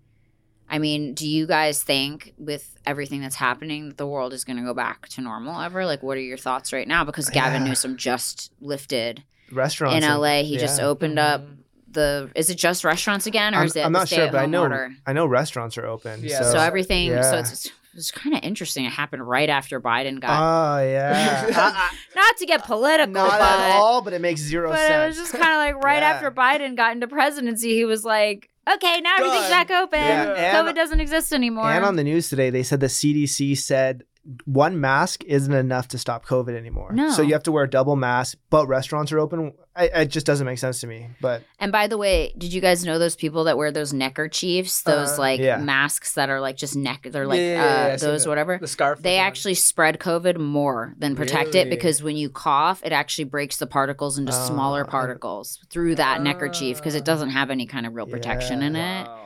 I 0.70 0.78
mean, 0.78 1.14
do 1.14 1.26
you 1.28 1.46
guys 1.46 1.82
think 1.82 2.34
with 2.38 2.76
everything 2.86 3.20
that's 3.20 3.36
happening 3.36 3.88
that 3.88 3.96
the 3.96 4.06
world 4.06 4.32
is 4.32 4.44
going 4.44 4.56
to 4.58 4.62
go 4.62 4.74
back 4.74 5.08
to 5.10 5.20
normal 5.20 5.60
ever? 5.60 5.86
Like, 5.86 6.02
what 6.02 6.16
are 6.16 6.20
your 6.20 6.36
thoughts 6.36 6.72
right 6.72 6.86
now? 6.86 7.04
Because 7.04 7.30
Gavin 7.30 7.62
Yeah. 7.62 7.68
Newsom 7.68 7.96
just 7.96 8.52
lifted 8.60 9.22
Restaurants 9.50 9.96
in 9.96 10.02
LA. 10.10 10.42
He 10.42 10.58
just 10.58 10.78
opened 10.80 11.18
up 11.18 11.40
Mhm. 11.40 11.56
the. 11.90 12.30
Is 12.34 12.50
it 12.50 12.56
just 12.56 12.84
restaurants 12.84 13.26
again, 13.26 13.54
or 13.54 13.60
I'm, 13.60 13.66
is 13.66 13.76
it? 13.76 13.84
I'm 13.84 13.92
not 13.92 14.08
sure, 14.08 14.26
but 14.30 14.36
I 14.38 14.44
know 14.46 14.62
order? 14.62 14.92
I 15.06 15.14
know 15.14 15.24
restaurants 15.24 15.78
are 15.78 15.86
open. 15.86 16.20
Yeah, 16.22 16.42
so, 16.42 16.52
So, 16.52 16.58
everything. 16.58 17.08
So 17.08 17.14
yeah. 17.14 17.38
it's 17.40 17.70
it's 17.94 18.10
kind 18.10 18.36
of 18.36 18.44
interesting. 18.44 18.84
It 18.84 18.90
happened 18.92 19.26
right 19.26 19.48
after 19.48 19.80
Biden 19.80 20.20
got. 20.20 20.30
Oh 20.30 20.82
yeah. 20.86 21.46
I- 21.50 21.90
not 22.14 22.36
to 22.36 22.44
get 22.46 22.64
political, 22.64 23.10
not 23.14 23.30
but 23.30 23.40
at 23.40 23.70
all, 23.76 24.02
but 24.02 24.12
it 24.12 24.20
makes 24.20 24.42
zero 24.42 24.68
but 24.70 24.76
sense. 24.86 25.16
it 25.16 25.20
was 25.20 25.30
just 25.30 25.32
kind 25.42 25.50
of 25.54 25.56
like 25.76 25.82
right 25.82 26.02
Yeah. 26.02 26.10
after 26.10 26.30
Biden 26.30 26.76
got 26.76 26.92
into 26.92 27.08
presidency, 27.08 27.74
he 27.74 27.86
was 27.86 28.04
like, 28.04 28.50
"Okay, 28.74 29.00
now 29.00 29.16
everything's 29.18 29.48
Done. 29.48 29.50
back 29.50 29.70
open. 29.70 30.00
Yeah, 30.00 30.34
and- 30.34 30.68
COVID 30.68 30.74
doesn't 30.74 31.00
exist 31.00 31.32
anymore." 31.32 31.70
And 31.70 31.84
on 31.84 31.96
the 31.96 32.04
news 32.04 32.28
today, 32.28 32.50
they 32.50 32.62
said 32.62 32.80
the 32.80 32.88
CDC 32.88 33.54
said 33.54 34.02
one 34.44 34.80
mask 34.80 35.24
isn't 35.24 35.52
enough 35.54 35.88
to 35.88 35.98
stop 35.98 36.26
COVID 36.26 36.56
anymore. 36.56 36.92
No. 36.92 37.10
So 37.12 37.22
you 37.22 37.32
have 37.32 37.42
to 37.44 37.52
wear 37.52 37.64
a 37.64 37.70
double 37.70 37.96
mask, 37.96 38.36
but 38.50 38.66
restaurants 38.66 39.10
are 39.12 39.18
open. 39.18 39.52
I, 39.74 39.84
it 39.84 40.06
just 40.06 40.26
doesn't 40.26 40.44
make 40.44 40.58
sense 40.58 40.80
to 40.80 40.86
me. 40.86 41.08
But 41.20 41.44
And 41.60 41.70
by 41.72 41.86
the 41.86 41.96
way, 41.96 42.34
did 42.36 42.52
you 42.52 42.60
guys 42.60 42.84
know 42.84 42.98
those 42.98 43.14
people 43.16 43.44
that 43.44 43.56
wear 43.56 43.70
those 43.70 43.92
neckerchiefs, 43.92 44.82
those 44.82 45.10
Uh-huh. 45.12 45.20
like 45.22 45.40
Yeah. 45.40 45.58
masks 45.58 46.14
that 46.14 46.30
are 46.30 46.40
like 46.40 46.56
just 46.56 46.74
neck, 46.76 47.06
they're 47.10 47.26
like 47.26 47.38
Yeah, 47.38 47.86
yeah, 47.88 47.94
uh, 47.94 47.96
those 47.96 48.24
that. 48.24 48.28
whatever. 48.28 48.58
the 48.60 48.66
scarf 48.66 49.00
They 49.00 49.18
actually 49.18 49.54
spread 49.54 49.98
COVID 50.00 50.36
more 50.38 50.94
than 50.98 51.14
protect 51.16 51.54
it 51.54 51.70
because 51.70 52.02
when 52.02 52.16
you 52.16 52.28
cough, 52.28 52.82
it 52.84 52.92
actually 52.92 53.24
breaks 53.24 53.56
the 53.58 53.66
particles 53.68 54.18
into 54.18 54.32
smaller 54.32 54.84
Oh. 54.86 54.90
particles 54.90 55.60
through 55.70 55.94
that 55.94 56.22
neckerchief 56.22 56.78
because 56.78 56.94
it 56.96 57.04
doesn't 57.04 57.30
have 57.30 57.50
any 57.50 57.66
kind 57.66 57.86
of 57.86 57.94
real 57.94 58.06
protection 58.06 58.62
in 58.62 58.74
it. 58.76 59.06
Wow. 59.06 59.17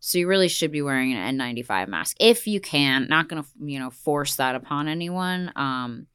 So 0.00 0.18
you 0.18 0.28
really 0.28 0.48
should 0.48 0.70
be 0.72 0.82
wearing 0.82 1.12
an 1.12 1.38
N95 1.38 1.88
mask 1.88 2.16
if 2.20 2.46
you 2.46 2.60
can. 2.60 3.06
Not 3.08 3.28
going 3.28 3.42
to, 3.42 3.48
you 3.60 3.78
know, 3.78 3.90
force 3.90 4.36
that 4.36 4.54
upon 4.54 4.88
anyone. 4.88 5.52
Um, 5.56 6.06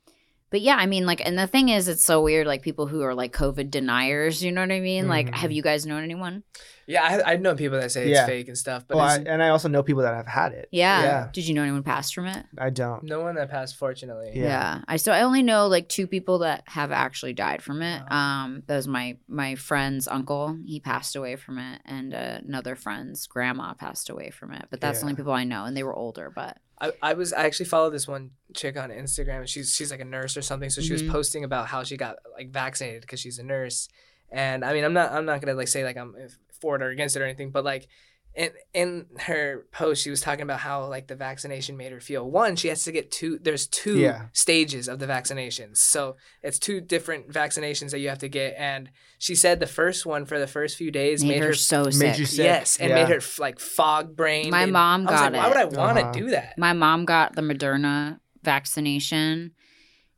but 0.49 0.61
yeah, 0.61 0.75
I 0.75 0.85
mean, 0.85 1.05
like, 1.05 1.19
and 1.25 1.37
the 1.37 1.47
thing 1.47 1.69
is, 1.69 1.87
it's 1.87 2.03
so 2.05 2.21
weird. 2.21 2.45
Like 2.45 2.61
people 2.61 2.85
who 2.87 3.01
are 3.01 3.15
like 3.15 3.33
COVID 3.33 3.71
deniers, 3.71 4.43
you 4.43 4.51
know 4.51 4.61
what 4.61 4.71
I 4.71 4.79
mean? 4.79 5.07
Like, 5.07 5.27
Mhm. 5.27 5.33
have 5.35 5.51
you 5.51 5.63
guys 5.63 5.85
known 5.85 6.03
anyone? 6.03 6.43
Yeah, 6.87 7.03
I, 7.25 7.33
I 7.33 7.35
know 7.37 7.55
people 7.55 7.79
that 7.79 7.91
say 7.91 8.09
it's 8.11 8.25
fake 8.25 8.47
and 8.49 8.57
stuff, 8.57 8.85
but 8.87 8.97
well, 8.97 9.05
I, 9.05 9.15
there's 9.17 9.27
and 9.27 9.41
I 9.41 9.49
also 9.49 9.69
know 9.69 9.83
people 9.83 10.03
that 10.03 10.13
have 10.13 10.27
had 10.27 10.51
it. 10.51 10.67
Yeah. 10.71 11.01
Yeah. 11.03 11.29
Did 11.31 11.47
you 11.47 11.53
know 11.53 11.63
anyone 11.63 11.83
passed 11.83 12.13
from 12.13 12.25
it? 12.27 12.45
I 12.57 12.69
don't. 12.69 13.03
no 13.03 13.21
one 13.21 13.35
that 13.35 13.49
passed, 13.49 13.77
fortunately. 13.77 14.31
Yeah. 14.35 14.81
I 14.87 14.97
so 14.97 15.11
I 15.11 15.21
only 15.21 15.43
know 15.43 15.67
like 15.67 15.87
two 15.89 16.07
people 16.07 16.39
that 16.39 16.63
have 16.67 16.91
actually 16.91 17.33
died 17.33 17.61
from 17.61 17.81
it. 17.81 18.03
Wow. 18.09 18.17
Um, 18.45 18.63
that 18.67 18.75
was 18.75 18.87
my 18.87 19.17
my 19.27 19.55
friend's 19.55 20.07
uncle. 20.07 20.57
He 20.65 20.79
passed 20.79 21.15
away 21.15 21.35
from 21.37 21.57
it, 21.59 21.81
and 21.85 22.13
uh, 22.13 22.39
another 22.47 22.75
friend's 22.75 23.27
grandma 23.27 23.73
passed 23.73 24.09
away 24.09 24.29
from 24.29 24.51
it. 24.53 24.65
But 24.69 24.81
that's 24.81 24.99
the 24.99 25.05
only 25.05 25.13
Yeah. 25.13 25.17
people 25.17 25.33
I 25.33 25.43
know, 25.45 25.65
and 25.65 25.75
they 25.77 25.83
were 25.83 25.95
older. 25.95 26.31
But 26.35 26.57
I, 26.81 26.91
I 27.01 27.13
was 27.13 27.31
I 27.31 27.45
actually 27.45 27.67
followed 27.67 27.91
this 27.91 28.07
one 28.07 28.31
chick 28.53 28.75
on 28.77 28.89
Instagram. 28.89 29.39
and 29.39 29.49
She's 29.49 29.73
she's 29.73 29.89
like 29.91 30.01
a 30.01 30.05
nurse 30.05 30.35
or 30.35 30.41
something. 30.41 30.69
So 30.69 30.81
she 30.81 30.91
was 30.91 31.03
Mhm. 31.03 31.11
posting 31.11 31.43
about 31.45 31.67
how 31.67 31.83
she 31.83 31.95
got 31.95 32.17
like 32.37 32.49
vaccinated 32.51 33.01
because 33.01 33.19
she's 33.21 33.39
a 33.39 33.43
nurse. 33.43 33.87
And 34.31 34.65
I 34.65 34.73
mean, 34.73 34.83
I'm 34.83 34.93
not 34.93 35.11
I'm 35.11 35.25
not 35.25 35.39
gonna 35.41 35.53
like 35.53 35.67
say 35.69 35.83
like 35.85 35.95
I'm 35.95 36.15
for 36.63 36.75
it 36.77 36.81
or 36.81 36.89
against 36.89 37.15
it 37.15 37.21
or 37.21 37.25
anything, 37.25 37.51
but 37.51 37.63
like. 37.63 37.87
In, 38.35 38.49
in 38.73 39.05
her 39.27 39.67
post, 39.71 40.01
she 40.03 40.09
was 40.09 40.19
talking 40.19 40.41
about 40.41 40.59
how 40.59 40.87
like 40.87 41.05
the 41.05 41.15
vaccination 41.15 41.77
made 41.77 41.91
her 41.91 41.99
feel. 41.99 42.27
One, 42.27 42.55
she 42.55 42.67
has 42.69 42.83
to 42.85 42.91
get 42.91 43.11
two. 43.11 43.37
There's 43.39 43.67
two 43.67 43.99
Yeah. 43.99 44.21
stages 44.33 44.87
of 44.87 44.97
the 44.97 45.05
vaccinations, 45.05 45.77
so 45.77 46.15
it's 46.41 46.57
two 46.57 46.81
different 46.81 47.29
vaccinations 47.29 47.91
that 47.91 47.99
you 47.99 48.09
have 48.09 48.17
to 48.25 48.27
get. 48.27 48.55
And 48.57 48.89
she 49.19 49.35
said 49.35 49.59
the 49.59 49.67
first 49.67 50.07
one 50.07 50.25
for 50.25 50.39
the 50.39 50.47
first 50.47 50.77
few 50.77 50.89
days 50.89 51.21
made, 51.23 51.41
made, 51.41 51.43
her, 51.43 51.53
so 51.53 51.83
made 51.83 51.91
sick. 51.93 52.17
you 52.17 52.25
sick. 52.25 52.43
yes, 52.43 52.77
and 52.79 52.89
Yeah. 52.89 52.95
made 53.05 53.09
her 53.13 53.21
like 53.37 53.59
fog 53.59 54.15
brain. 54.15 54.49
My 54.49 54.63
and 54.63 54.71
mom 54.71 55.07
I 55.07 55.11
was 55.11 55.21
got 55.21 55.31
like, 55.31 55.39
Why 55.39 55.47
would 55.49 55.57
I 55.57 55.65
want 55.65 55.97
to 55.99 56.03
Uh-huh. 56.05 56.11
do 56.13 56.29
that? 56.31 56.57
My 56.57 56.73
mom 56.73 57.05
got 57.05 57.35
the 57.35 57.43
Moderna 57.43 58.17
vaccination, 58.41 59.51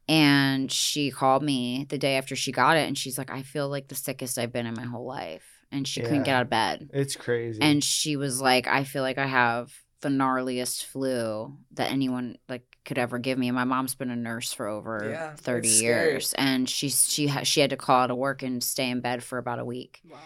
And 0.07 0.71
she 0.71 1.11
called 1.11 1.43
me 1.43 1.85
the 1.89 1.97
day 1.97 2.15
after 2.15 2.35
she 2.37 2.53
got 2.53 2.77
it, 2.77 2.87
and 2.87 2.97
she's 2.97 3.17
like, 3.17 3.31
"I 3.31 3.41
feel 3.41 3.67
like 3.67 3.87
the 3.89 3.95
sickest 3.95 4.37
I've 4.37 4.53
been 4.53 4.67
in 4.67 4.75
my 4.75 4.85
whole 4.85 5.05
life," 5.05 5.43
and 5.71 5.87
she 5.87 6.01
couldn't 6.01 6.17
Yeah. 6.19 6.23
get 6.23 6.35
out 6.35 6.41
of 6.43 6.49
bed. 6.49 6.89
It's 6.93 7.15
crazy. 7.15 7.59
And 7.61 7.83
she 7.83 8.15
was 8.15 8.41
like, 8.41 8.67
"I 8.67 8.83
feel 8.83 9.01
like 9.03 9.17
I 9.17 9.27
have 9.27 9.73
the 10.01 10.09
gnarliest 10.09 10.85
flu 10.85 11.57
that 11.73 11.91
anyone 11.91 12.37
like 12.47 12.63
could 12.85 12.97
ever 12.97 13.17
give 13.19 13.37
me." 13.37 13.47
And 13.47 13.55
my 13.55 13.63
mom's 13.63 13.95
been 13.95 14.09
a 14.11 14.15
nurse 14.15 14.53
for 14.53 14.67
over 14.67 15.09
Yeah, 15.09 15.35
thirty 15.35 15.67
scary. 15.69 16.11
years, 16.11 16.33
and 16.37 16.69
she 16.69 16.89
she 16.89 17.27
ha- 17.27 17.43
she 17.43 17.59
had 17.61 17.69
to 17.71 17.77
call 17.77 18.01
out 18.01 18.11
of 18.11 18.17
work 18.17 18.43
and 18.43 18.63
stay 18.63 18.89
in 18.89 19.01
bed 19.01 19.23
for 19.23 19.37
about 19.37 19.59
a 19.59 19.65
week. 19.65 20.01
Wow. 20.09 20.17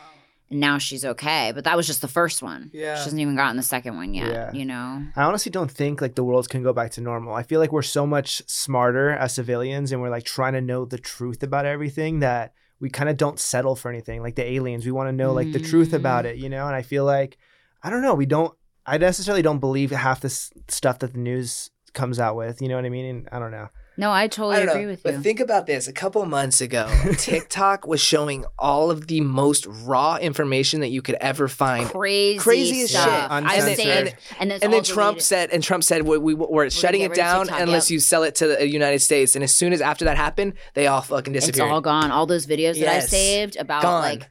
And 0.51 0.59
now 0.59 0.79
she's 0.79 1.05
okay, 1.05 1.51
but 1.53 1.63
that 1.65 1.77
was 1.77 1.85
just 1.85 2.01
the 2.01 2.07
first 2.07 2.41
one. 2.41 2.71
Yeah. 2.73 2.95
she 2.95 3.03
hasn't 3.03 3.21
even 3.21 3.35
gotten 3.35 3.55
the 3.55 3.61
second 3.61 3.95
one 3.97 4.15
yet. 4.15 4.31
Yeah. 4.31 4.51
You 4.51 4.65
know. 4.65 5.03
I 5.15 5.21
honestly 5.23 5.51
don't 5.51 5.69
think 5.69 6.01
like 6.01 6.15
the 6.15 6.23
world 6.23 6.49
can 6.49 6.63
go 6.63 6.73
back 6.73 6.89
to 6.93 7.01
normal. 7.01 7.35
I 7.35 7.43
feel 7.43 7.59
like 7.59 7.71
we're 7.71 7.83
so 7.83 8.07
much 8.07 8.41
smarter 8.47 9.11
as 9.11 9.35
civilians 9.35 9.91
and 9.91 10.01
we're 10.01 10.09
like 10.09 10.23
trying 10.23 10.53
to 10.53 10.61
know 10.61 10.85
the 10.85 10.97
truth 10.97 11.43
about 11.43 11.65
everything 11.67 12.19
that 12.21 12.53
we 12.79 12.89
kind 12.89 13.09
of 13.09 13.17
don't 13.17 13.39
settle 13.39 13.75
for 13.75 13.89
anything. 13.89 14.21
Like 14.21 14.35
the 14.35 14.45
aliens, 14.45 14.85
we 14.85 14.91
want 14.91 15.09
to 15.09 15.13
know 15.13 15.33
like 15.33 15.51
the 15.51 15.59
truth 15.59 15.93
about 15.93 16.25
Mm. 16.25 16.29
it, 16.29 16.37
you 16.37 16.49
know? 16.49 16.65
And 16.67 16.75
I 16.75 16.81
feel 16.81 17.05
like 17.05 17.37
I 17.83 17.89
don't 17.89 18.01
know, 18.01 18.13
we 18.13 18.25
don't 18.25 18.53
I 18.85 18.97
necessarily 18.97 19.41
don't 19.41 19.59
believe 19.59 19.91
half 19.91 20.21
this 20.21 20.51
stuff 20.67 20.99
that 20.99 21.13
the 21.13 21.19
news 21.19 21.69
comes 21.93 22.19
out 22.19 22.35
with, 22.35 22.61
you 22.61 22.67
know 22.67 22.75
what 22.75 22.85
I 22.85 22.89
mean? 22.89 23.05
And 23.05 23.29
I 23.31 23.39
don't 23.39 23.51
know. 23.51 23.69
No, 23.99 24.11
I 24.11 24.27
totally 24.27 24.55
I 24.55 24.59
agree 24.61 24.81
know, 24.83 24.87
with 24.91 25.05
you. 25.05 25.11
but 25.11 25.21
think 25.21 25.39
about 25.39 25.65
this. 25.67 25.87
A 25.87 25.93
couple 25.93 26.25
months 26.25 26.61
ago, 26.61 26.89
TikTok 27.17 27.85
was 27.85 27.99
showing 28.01 28.45
all 28.57 28.89
of 28.91 29.07
the 29.07 29.21
most 29.21 29.65
raw 29.67 30.15
information 30.17 30.79
that 30.81 30.87
you 30.87 31.01
could 31.01 31.15
ever 31.15 31.47
find. 31.47 31.85
crazy, 31.87 32.39
Crazy 32.39 32.81
as 32.83 32.91
shit. 32.91 32.99
Uncensored. 33.29 33.75
saved, 33.75 34.15
and 34.39 34.49
then, 34.51 34.55
it's 34.55 34.63
and 34.63 34.73
all 34.73 34.79
then 34.79 34.83
Trump 34.83 35.15
deleted. 35.17 35.23
said, 35.23 35.49
and 35.51 35.61
Trump 35.63 35.83
said, 35.83 36.03
we, 36.03 36.17
we, 36.17 36.33
we're 36.33 36.69
shutting 36.69 37.01
it 37.01 37.13
down 37.13 37.45
TikTok, 37.47 37.61
unless 37.61 37.89
yep. 37.91 37.95
you 37.95 37.99
sell 37.99 38.23
it 38.23 38.35
to 38.35 38.47
the 38.47 38.67
United 38.67 38.99
States. 38.99 39.35
And 39.35 39.43
as 39.43 39.53
soon 39.53 39.73
as 39.73 39.81
after 39.81 40.05
that 40.05 40.17
happened, 40.17 40.53
they 40.75 40.87
all 40.87 41.01
fucking 41.01 41.33
disappeared. 41.33 41.67
it's 41.67 41.71
all 41.71 41.81
gone. 41.81 42.09
All 42.11 42.25
those 42.25 42.47
videos 42.47 42.79
that 42.79 42.87
I 42.87 42.99
saved 43.01 43.57
about 43.57 43.81
Gone. 43.83 44.01
like 44.01 44.29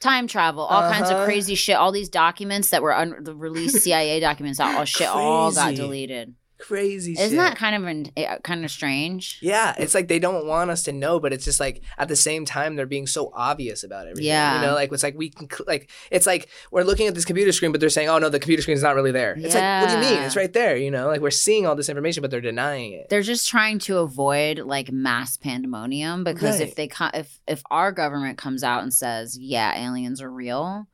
time 0.00 0.28
travel, 0.28 0.62
all 0.62 0.92
kinds 0.92 1.10
of 1.10 1.16
Uh-huh. 1.16 1.24
crazy 1.24 1.56
shit. 1.56 1.74
All 1.74 1.90
these 1.90 2.08
documents 2.08 2.70
that 2.70 2.82
were 2.82 2.94
un- 2.94 3.16
the 3.24 3.34
released 3.34 3.78
CIA 3.82 4.20
documents, 4.20 4.60
all, 4.60 4.76
all 4.78 4.84
shit, 4.84 5.08
all 5.08 5.50
got 5.50 5.74
deleted. 5.74 6.34
Crazy 6.58 7.12
Isn't 7.12 7.30
shit. 7.30 7.36
that 7.38 7.56
kind 7.56 7.76
of 7.76 7.84
an, 7.84 8.06
uh, 8.16 8.38
kind 8.42 8.64
of 8.64 8.70
strange? 8.70 9.38
Yeah, 9.40 9.74
it's 9.78 9.94
like 9.94 10.08
they 10.08 10.18
don't 10.18 10.46
want 10.46 10.70
us 10.70 10.82
to 10.84 10.92
know, 10.92 11.20
but 11.20 11.32
it's 11.32 11.44
just 11.44 11.60
like 11.60 11.82
at 11.98 12.08
the 12.08 12.16
same 12.16 12.44
time 12.44 12.74
they're 12.74 12.84
being 12.86 13.06
so 13.06 13.30
obvious 13.34 13.84
about 13.84 14.06
everything. 14.08 14.24
Yeah. 14.26 14.60
you 14.60 14.66
know, 14.66 14.74
like 14.74 14.92
it's 14.92 15.02
like 15.04 15.16
we 15.16 15.30
can 15.30 15.48
like 15.66 15.90
it's 16.10 16.26
like 16.26 16.48
we're 16.72 16.82
looking 16.82 17.06
at 17.06 17.14
this 17.14 17.24
computer 17.24 17.52
screen, 17.52 17.70
but 17.70 17.80
they're 17.80 17.88
saying, 17.90 18.08
"Oh 18.08 18.18
no, 18.18 18.28
the 18.28 18.40
computer 18.40 18.62
screen 18.62 18.76
is 18.76 18.82
not 18.82 18.96
really 18.96 19.12
there." 19.12 19.34
It's 19.38 19.54
like, 19.54 19.82
what 19.82 19.90
do 19.90 19.94
you 19.96 20.00
mean? 20.14 20.22
It's 20.24 20.34
right 20.36 20.52
there. 20.52 20.76
You 20.76 20.90
know, 20.90 21.06
like 21.06 21.20
we're 21.20 21.30
seeing 21.30 21.64
all 21.66 21.76
this 21.76 21.88
information, 21.88 22.22
but 22.22 22.30
they're 22.30 22.40
denying 22.40 22.92
it. 22.92 23.08
They're 23.08 23.22
just 23.22 23.48
trying 23.48 23.78
to 23.80 23.98
avoid 23.98 24.58
like 24.58 24.90
mass 24.90 25.36
pandemonium 25.36 26.24
because 26.24 26.58
Right. 26.58 26.68
if 26.68 26.74
they 26.74 26.88
co- 26.88 27.10
if 27.14 27.38
if 27.46 27.62
our 27.70 27.92
government 27.92 28.36
comes 28.36 28.64
out 28.64 28.82
and 28.82 28.92
says, 28.92 29.38
"Yeah, 29.38 29.76
aliens 29.78 30.20
are 30.20 30.30
real," 30.30 30.88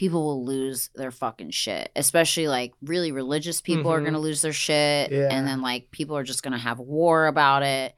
people 0.00 0.24
will 0.24 0.44
lose 0.46 0.88
their 0.94 1.10
fucking 1.10 1.50
shit. 1.50 1.90
Especially 1.94 2.48
like 2.48 2.72
really 2.80 3.12
religious 3.12 3.60
people 3.60 3.90
are 3.92 4.00
Mhm. 4.00 4.04
going 4.04 4.14
to 4.14 4.18
lose 4.28 4.40
their 4.40 4.52
shit 4.54 5.12
Yeah. 5.12 5.28
and 5.30 5.46
then 5.46 5.60
like 5.60 5.90
people 5.90 6.16
are 6.16 6.24
just 6.24 6.42
going 6.42 6.52
to 6.54 6.58
have 6.68 6.78
war 6.78 7.26
about 7.26 7.62
it. 7.62 7.94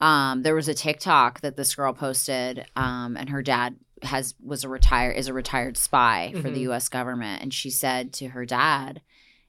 Um 0.00 0.42
there 0.42 0.56
was 0.56 0.66
a 0.68 0.74
TikTok 0.74 1.40
that 1.42 1.56
this 1.56 1.74
girl 1.76 1.92
posted 1.92 2.66
um 2.74 3.16
and 3.16 3.28
her 3.30 3.42
dad 3.42 3.76
has 4.02 4.34
was 4.42 4.64
a 4.64 4.68
retire 4.68 5.12
is 5.12 5.28
a 5.28 5.32
retired 5.32 5.76
spy 5.76 6.32
for 6.42 6.50
the 6.50 6.58
Mhm. 6.64 6.70
US 6.72 6.88
government 6.88 7.40
and 7.42 7.54
she 7.54 7.70
said 7.70 8.12
to 8.14 8.28
her 8.28 8.44
dad, 8.44 9.00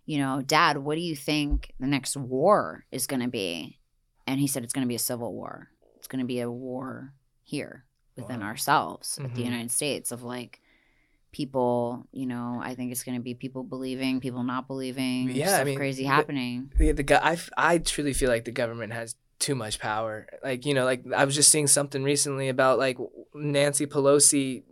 you 0.06 0.18
know, 0.20 0.42
dad, 0.44 0.78
what 0.78 0.94
do 0.96 1.02
you 1.02 1.16
think 1.16 1.74
the 1.80 1.88
next 1.88 2.16
war 2.16 2.86
is 2.92 3.08
going 3.08 3.22
to 3.22 3.28
be? 3.30 3.80
And 4.28 4.40
he 4.40 4.48
said 4.48 4.64
it's 4.64 4.74
going 4.74 4.86
to 4.88 4.94
be 4.96 4.96
a 4.96 5.00
civil 5.12 5.34
war. 5.34 5.70
It's 5.98 6.08
going 6.08 6.20
to 6.22 6.28
be 6.36 6.40
a 6.40 6.52
war 6.52 7.14
here 7.44 7.86
within 8.16 8.42
Wow. 8.42 8.48
ourselves 8.48 9.18
with 9.22 9.34
the 9.34 9.42
Mhm. 9.42 9.46
United 9.52 9.72
States 9.72 10.12
of 10.12 10.22
like 10.24 10.62
people, 11.32 12.06
you 12.12 12.26
know, 12.26 12.60
I 12.64 12.76
think 12.76 12.92
it's 12.92 13.04
going 13.04 13.18
to 13.18 13.22
be 13.24 13.34
people 13.34 13.64
believing, 13.64 14.20
people 14.20 14.44
not 14.44 14.68
believing, 14.68 15.30
Yeah, 15.32 15.58
I 15.58 15.64
mean, 15.64 15.78
crazy 15.78 16.04
the- 16.04 16.10
happening. 16.10 16.72
the, 16.78 16.92
the 16.92 17.04
guy, 17.04 17.38
I 17.58 17.78
truly 17.78 18.14
feel 18.14 18.30
like 18.30 18.46
the 18.46 18.52
government 18.52 18.94
has 18.94 19.16
too 19.40 19.56
much 19.56 19.80
power. 19.80 20.28
Like, 20.44 20.66
you 20.66 20.74
know, 20.74 20.86
like 20.86 21.04
I 21.16 21.26
was 21.26 21.36
just 21.36 21.52
seeing 21.52 21.68
something 21.68 22.04
recently 22.04 22.50
about 22.50 22.78
like 22.80 22.98
Nancy 23.34 23.86
Pelosi 23.86 24.64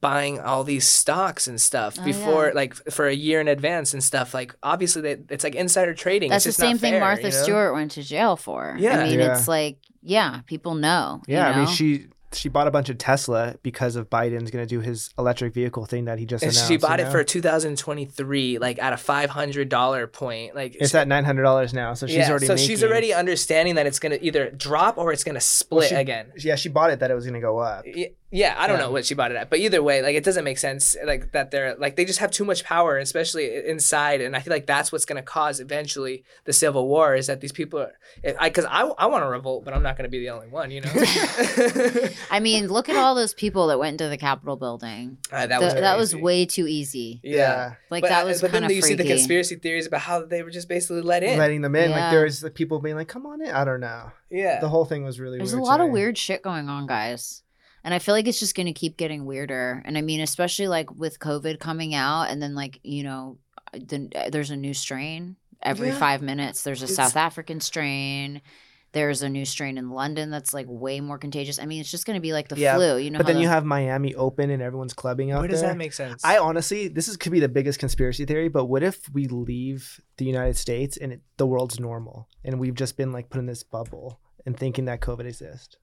buying 0.00 0.38
all 0.40 0.62
these 0.62 0.86
stocks 0.86 1.46
and 1.46 1.60
stuff 1.60 1.96
Oh, 1.98 2.04
before 2.04 2.46
yeah. 2.48 2.52
like 2.54 2.74
for 2.90 3.06
a 3.06 3.14
year 3.14 3.40
in 3.40 3.48
advance 3.48 3.92
and 3.94 4.02
stuff. 4.04 4.34
Like 4.34 4.54
obviously 4.62 5.02
they, 5.02 5.16
it's 5.30 5.42
like 5.44 5.54
insider 5.54 5.94
trading. 5.94 6.30
That's 6.30 6.44
the 6.44 6.48
it's 6.50 6.56
just 6.58 6.62
not 6.64 6.68
same 6.68 6.78
thing 6.78 6.92
fair, 6.94 7.00
Martha 7.00 7.22
you 7.22 7.30
know? 7.30 7.42
Stewart 7.42 7.72
went 7.74 7.90
to 7.92 8.02
jail 8.02 8.36
for. 8.36 8.76
Yeah. 8.78 9.00
I 9.00 9.04
mean, 9.08 9.18
Yeah. 9.20 9.36
it's 9.38 9.48
like, 9.48 9.78
yeah, 10.02 10.40
people 10.46 10.74
know. 10.74 11.22
you 11.26 11.34
Yeah, 11.34 11.50
I 11.50 11.56
mean 11.58 11.66
she 11.68 12.06
she 12.32 12.48
bought 12.48 12.66
a 12.66 12.70
bunch 12.70 12.88
of 12.88 12.98
Tesla 12.98 13.56
because 13.62 13.96
of 13.96 14.10
Biden's 14.10 14.50
going 14.50 14.64
to 14.64 14.68
do 14.68 14.80
his 14.80 15.10
electric 15.18 15.54
vehicle 15.54 15.86
thing 15.86 16.06
that 16.06 16.18
he 16.18 16.26
just 16.26 16.42
And 16.42 16.52
announced. 16.52 16.68
she 16.68 16.76
bought 16.76 16.98
you 16.98 17.04
it 17.04 17.08
know? 17.08 17.12
for 17.12 17.24
2023, 17.24 18.58
like 18.58 18.78
at 18.82 18.92
a 18.92 18.96
five 18.96 19.30
hundred 19.30 19.68
dollar 19.68 20.06
point. 20.06 20.54
Like 20.54 20.76
It's 20.78 20.94
at 20.94 21.08
nine 21.08 21.24
hundred 21.24 21.42
dollars 21.42 21.72
now, 21.72 21.94
so 21.94 22.06
she's 22.06 22.16
yeah, 22.16 22.30
already. 22.30 22.46
so 22.46 22.56
she's 22.56 22.82
already 22.82 23.12
understanding 23.12 23.76
that 23.76 23.86
it's 23.86 23.98
gonna 23.98 24.18
either 24.20 24.50
drop 24.50 24.98
or 24.98 25.12
it's 25.12 25.24
gonna 25.24 25.40
split 25.40 25.90
she- 25.90 25.94
again. 25.94 26.32
Yeah, 26.38 26.56
she 26.56 26.68
bought 26.68 26.90
it 26.90 27.00
that 27.00 27.10
it 27.10 27.14
was 27.14 27.24
going 27.24 27.34
to 27.34 27.40
go 27.40 27.58
up. 27.58 27.84
Yeah, 28.32 28.54
I 28.58 28.66
don't 28.66 28.78
Yeah. 28.78 28.86
know 28.86 28.90
what 28.90 29.06
she 29.06 29.14
bought 29.14 29.30
it 29.30 29.36
at, 29.36 29.50
but 29.50 29.60
either 29.60 29.80
way, 29.82 30.02
like 30.02 30.16
it 30.16 30.24
doesn't 30.24 30.42
make 30.44 30.58
sense. 30.58 30.96
Like 31.04 31.30
that 31.32 31.52
they're 31.52 31.76
like 31.76 31.94
they 31.94 32.04
just 32.04 32.18
have 32.18 32.32
too 32.32 32.44
much 32.44 32.64
power, 32.64 32.98
especially 32.98 33.64
inside, 33.66 34.20
and 34.20 34.34
I 34.34 34.40
feel 34.40 34.52
like 34.52 34.66
that's 34.66 34.90
what's 34.90 35.04
gonna 35.04 35.22
cause 35.22 35.60
eventually 35.60 36.24
the 36.44 36.52
civil 36.52 36.88
war. 36.88 37.14
Is 37.14 37.28
that 37.28 37.40
these 37.40 37.52
people 37.52 37.78
are, 37.80 37.92
I 38.40 38.48
because 38.48 38.64
I, 38.64 38.82
I 38.82 39.06
want 39.06 39.22
to 39.22 39.28
revolt, 39.28 39.64
but 39.64 39.74
I'm 39.74 39.82
not 39.82 39.96
gonna 39.96 40.08
be 40.08 40.18
the 40.18 40.30
only 40.30 40.48
one, 40.48 40.72
you 40.72 40.80
know. 40.80 40.90
I 42.30 42.40
mean, 42.40 42.66
look 42.68 42.88
at 42.88 42.96
all 42.96 43.14
those 43.14 43.32
people 43.34 43.68
that 43.68 43.78
went 43.78 43.94
into 44.00 44.08
the 44.08 44.16
Capitol 44.16 44.56
building. 44.56 45.18
Uh, 45.30 45.46
that 45.46 45.58
Th- 45.60 45.72
was 45.72 45.74
that 45.74 45.96
was 45.96 46.14
way 46.16 46.46
too 46.46 46.66
easy. 46.66 47.20
yeah. 47.22 47.74
Like 47.90 48.02
but, 48.02 48.08
that 48.08 48.24
was 48.26 48.40
but 48.40 48.50
then 48.52 48.64
you 48.64 48.68
freaky. 48.68 48.82
see 48.88 48.94
the 48.94 49.04
conspiracy 49.04 49.56
theories 49.56 49.86
about 49.86 50.00
how 50.00 50.24
they 50.24 50.42
were 50.42 50.50
just 50.50 50.68
basically 50.68 51.02
let 51.02 51.22
in. 51.22 51.38
letting 51.38 51.62
them 51.62 51.76
in. 51.76 51.90
Yeah. 51.90 51.96
Like 52.06 52.10
there's 52.10 52.40
the 52.40 52.50
people 52.50 52.80
being 52.80 52.96
like, 52.96 53.08
"Come 53.08 53.24
on 53.26 53.40
in." 53.40 53.50
I 53.50 53.64
don't 53.64 53.80
know. 53.80 54.10
yeah, 54.30 54.60
The 54.60 54.68
whole 54.68 54.84
thing 54.84 55.04
was 55.04 55.20
really. 55.20 55.38
There's 55.38 55.52
a 55.52 55.60
lot 55.60 55.76
to 55.78 55.84
of 55.84 55.90
weird 55.90 56.18
shit 56.18 56.42
going 56.42 56.68
on, 56.68 56.86
guys. 56.86 57.42
And 57.86 57.94
I 57.94 58.00
feel 58.00 58.14
like 58.16 58.26
it's 58.26 58.40
just 58.40 58.56
going 58.56 58.66
to 58.66 58.72
keep 58.72 58.96
getting 58.96 59.24
weirder. 59.24 59.80
And 59.86 59.96
I 59.96 60.00
mean, 60.02 60.20
especially 60.20 60.66
like 60.66 60.90
with 60.94 61.20
COVID 61.20 61.60
coming 61.60 61.94
out, 61.94 62.24
and 62.24 62.42
then 62.42 62.56
like, 62.56 62.80
you 62.82 63.04
know, 63.04 63.38
uh, 63.72 63.78
the, 63.78 64.10
uh, 64.14 64.30
there's 64.30 64.50
a 64.50 64.56
new 64.56 64.74
strain 64.74 65.36
every 65.62 65.88
Yeah. 65.88 65.98
five 65.98 66.20
minutes. 66.20 66.64
There's 66.64 66.82
a 66.82 66.86
It's- 66.86 66.96
South 66.96 67.16
African 67.16 67.60
strain. 67.60 68.42
There's 68.90 69.22
a 69.22 69.28
new 69.28 69.44
strain 69.44 69.78
in 69.78 69.90
London 69.90 70.30
that's 70.30 70.52
like 70.52 70.66
way 70.68 71.00
more 71.00 71.16
contagious. 71.18 71.58
I 71.60 71.66
mean, 71.66 71.80
it's 71.80 71.90
just 71.90 72.06
going 72.06 72.16
to 72.16 72.20
be 72.20 72.32
like 72.32 72.48
the 72.48 72.56
Yeah, 72.58 72.74
flu. 72.76 72.96
You 72.96 73.10
know, 73.10 73.18
But 73.18 73.26
how 73.26 73.32
then 73.34 73.42
you 73.42 73.46
have 73.48 73.64
Miami 73.64 74.14
open 74.16 74.50
and 74.50 74.60
everyone's 74.62 74.94
clubbing 74.94 75.30
out 75.30 75.40
where 75.40 75.48
does 75.48 75.60
there. 75.60 75.70
that 75.70 75.76
make 75.76 75.92
sense? 75.92 76.24
I 76.24 76.38
honestly, 76.38 76.88
this 76.88 77.06
is 77.06 77.16
could 77.16 77.30
be 77.32 77.40
the 77.40 77.48
biggest 77.48 77.78
conspiracy 77.78 78.24
theory, 78.24 78.48
but 78.48 78.64
what 78.66 78.82
if 78.82 79.08
we 79.12 79.26
leave 79.28 80.00
the 80.16 80.24
United 80.24 80.56
States 80.56 80.96
and 80.96 81.12
it, 81.12 81.20
the 81.36 81.46
world's 81.46 81.78
normal, 81.78 82.26
and 82.44 82.58
we've 82.58 82.74
just 82.74 82.96
been 82.96 83.12
like 83.12 83.28
put 83.28 83.38
in 83.38 83.46
this 83.46 83.62
bubble 83.62 84.18
and 84.44 84.56
thinking 84.56 84.86
that 84.86 85.00
COVID 85.00 85.26
exists? 85.26 85.76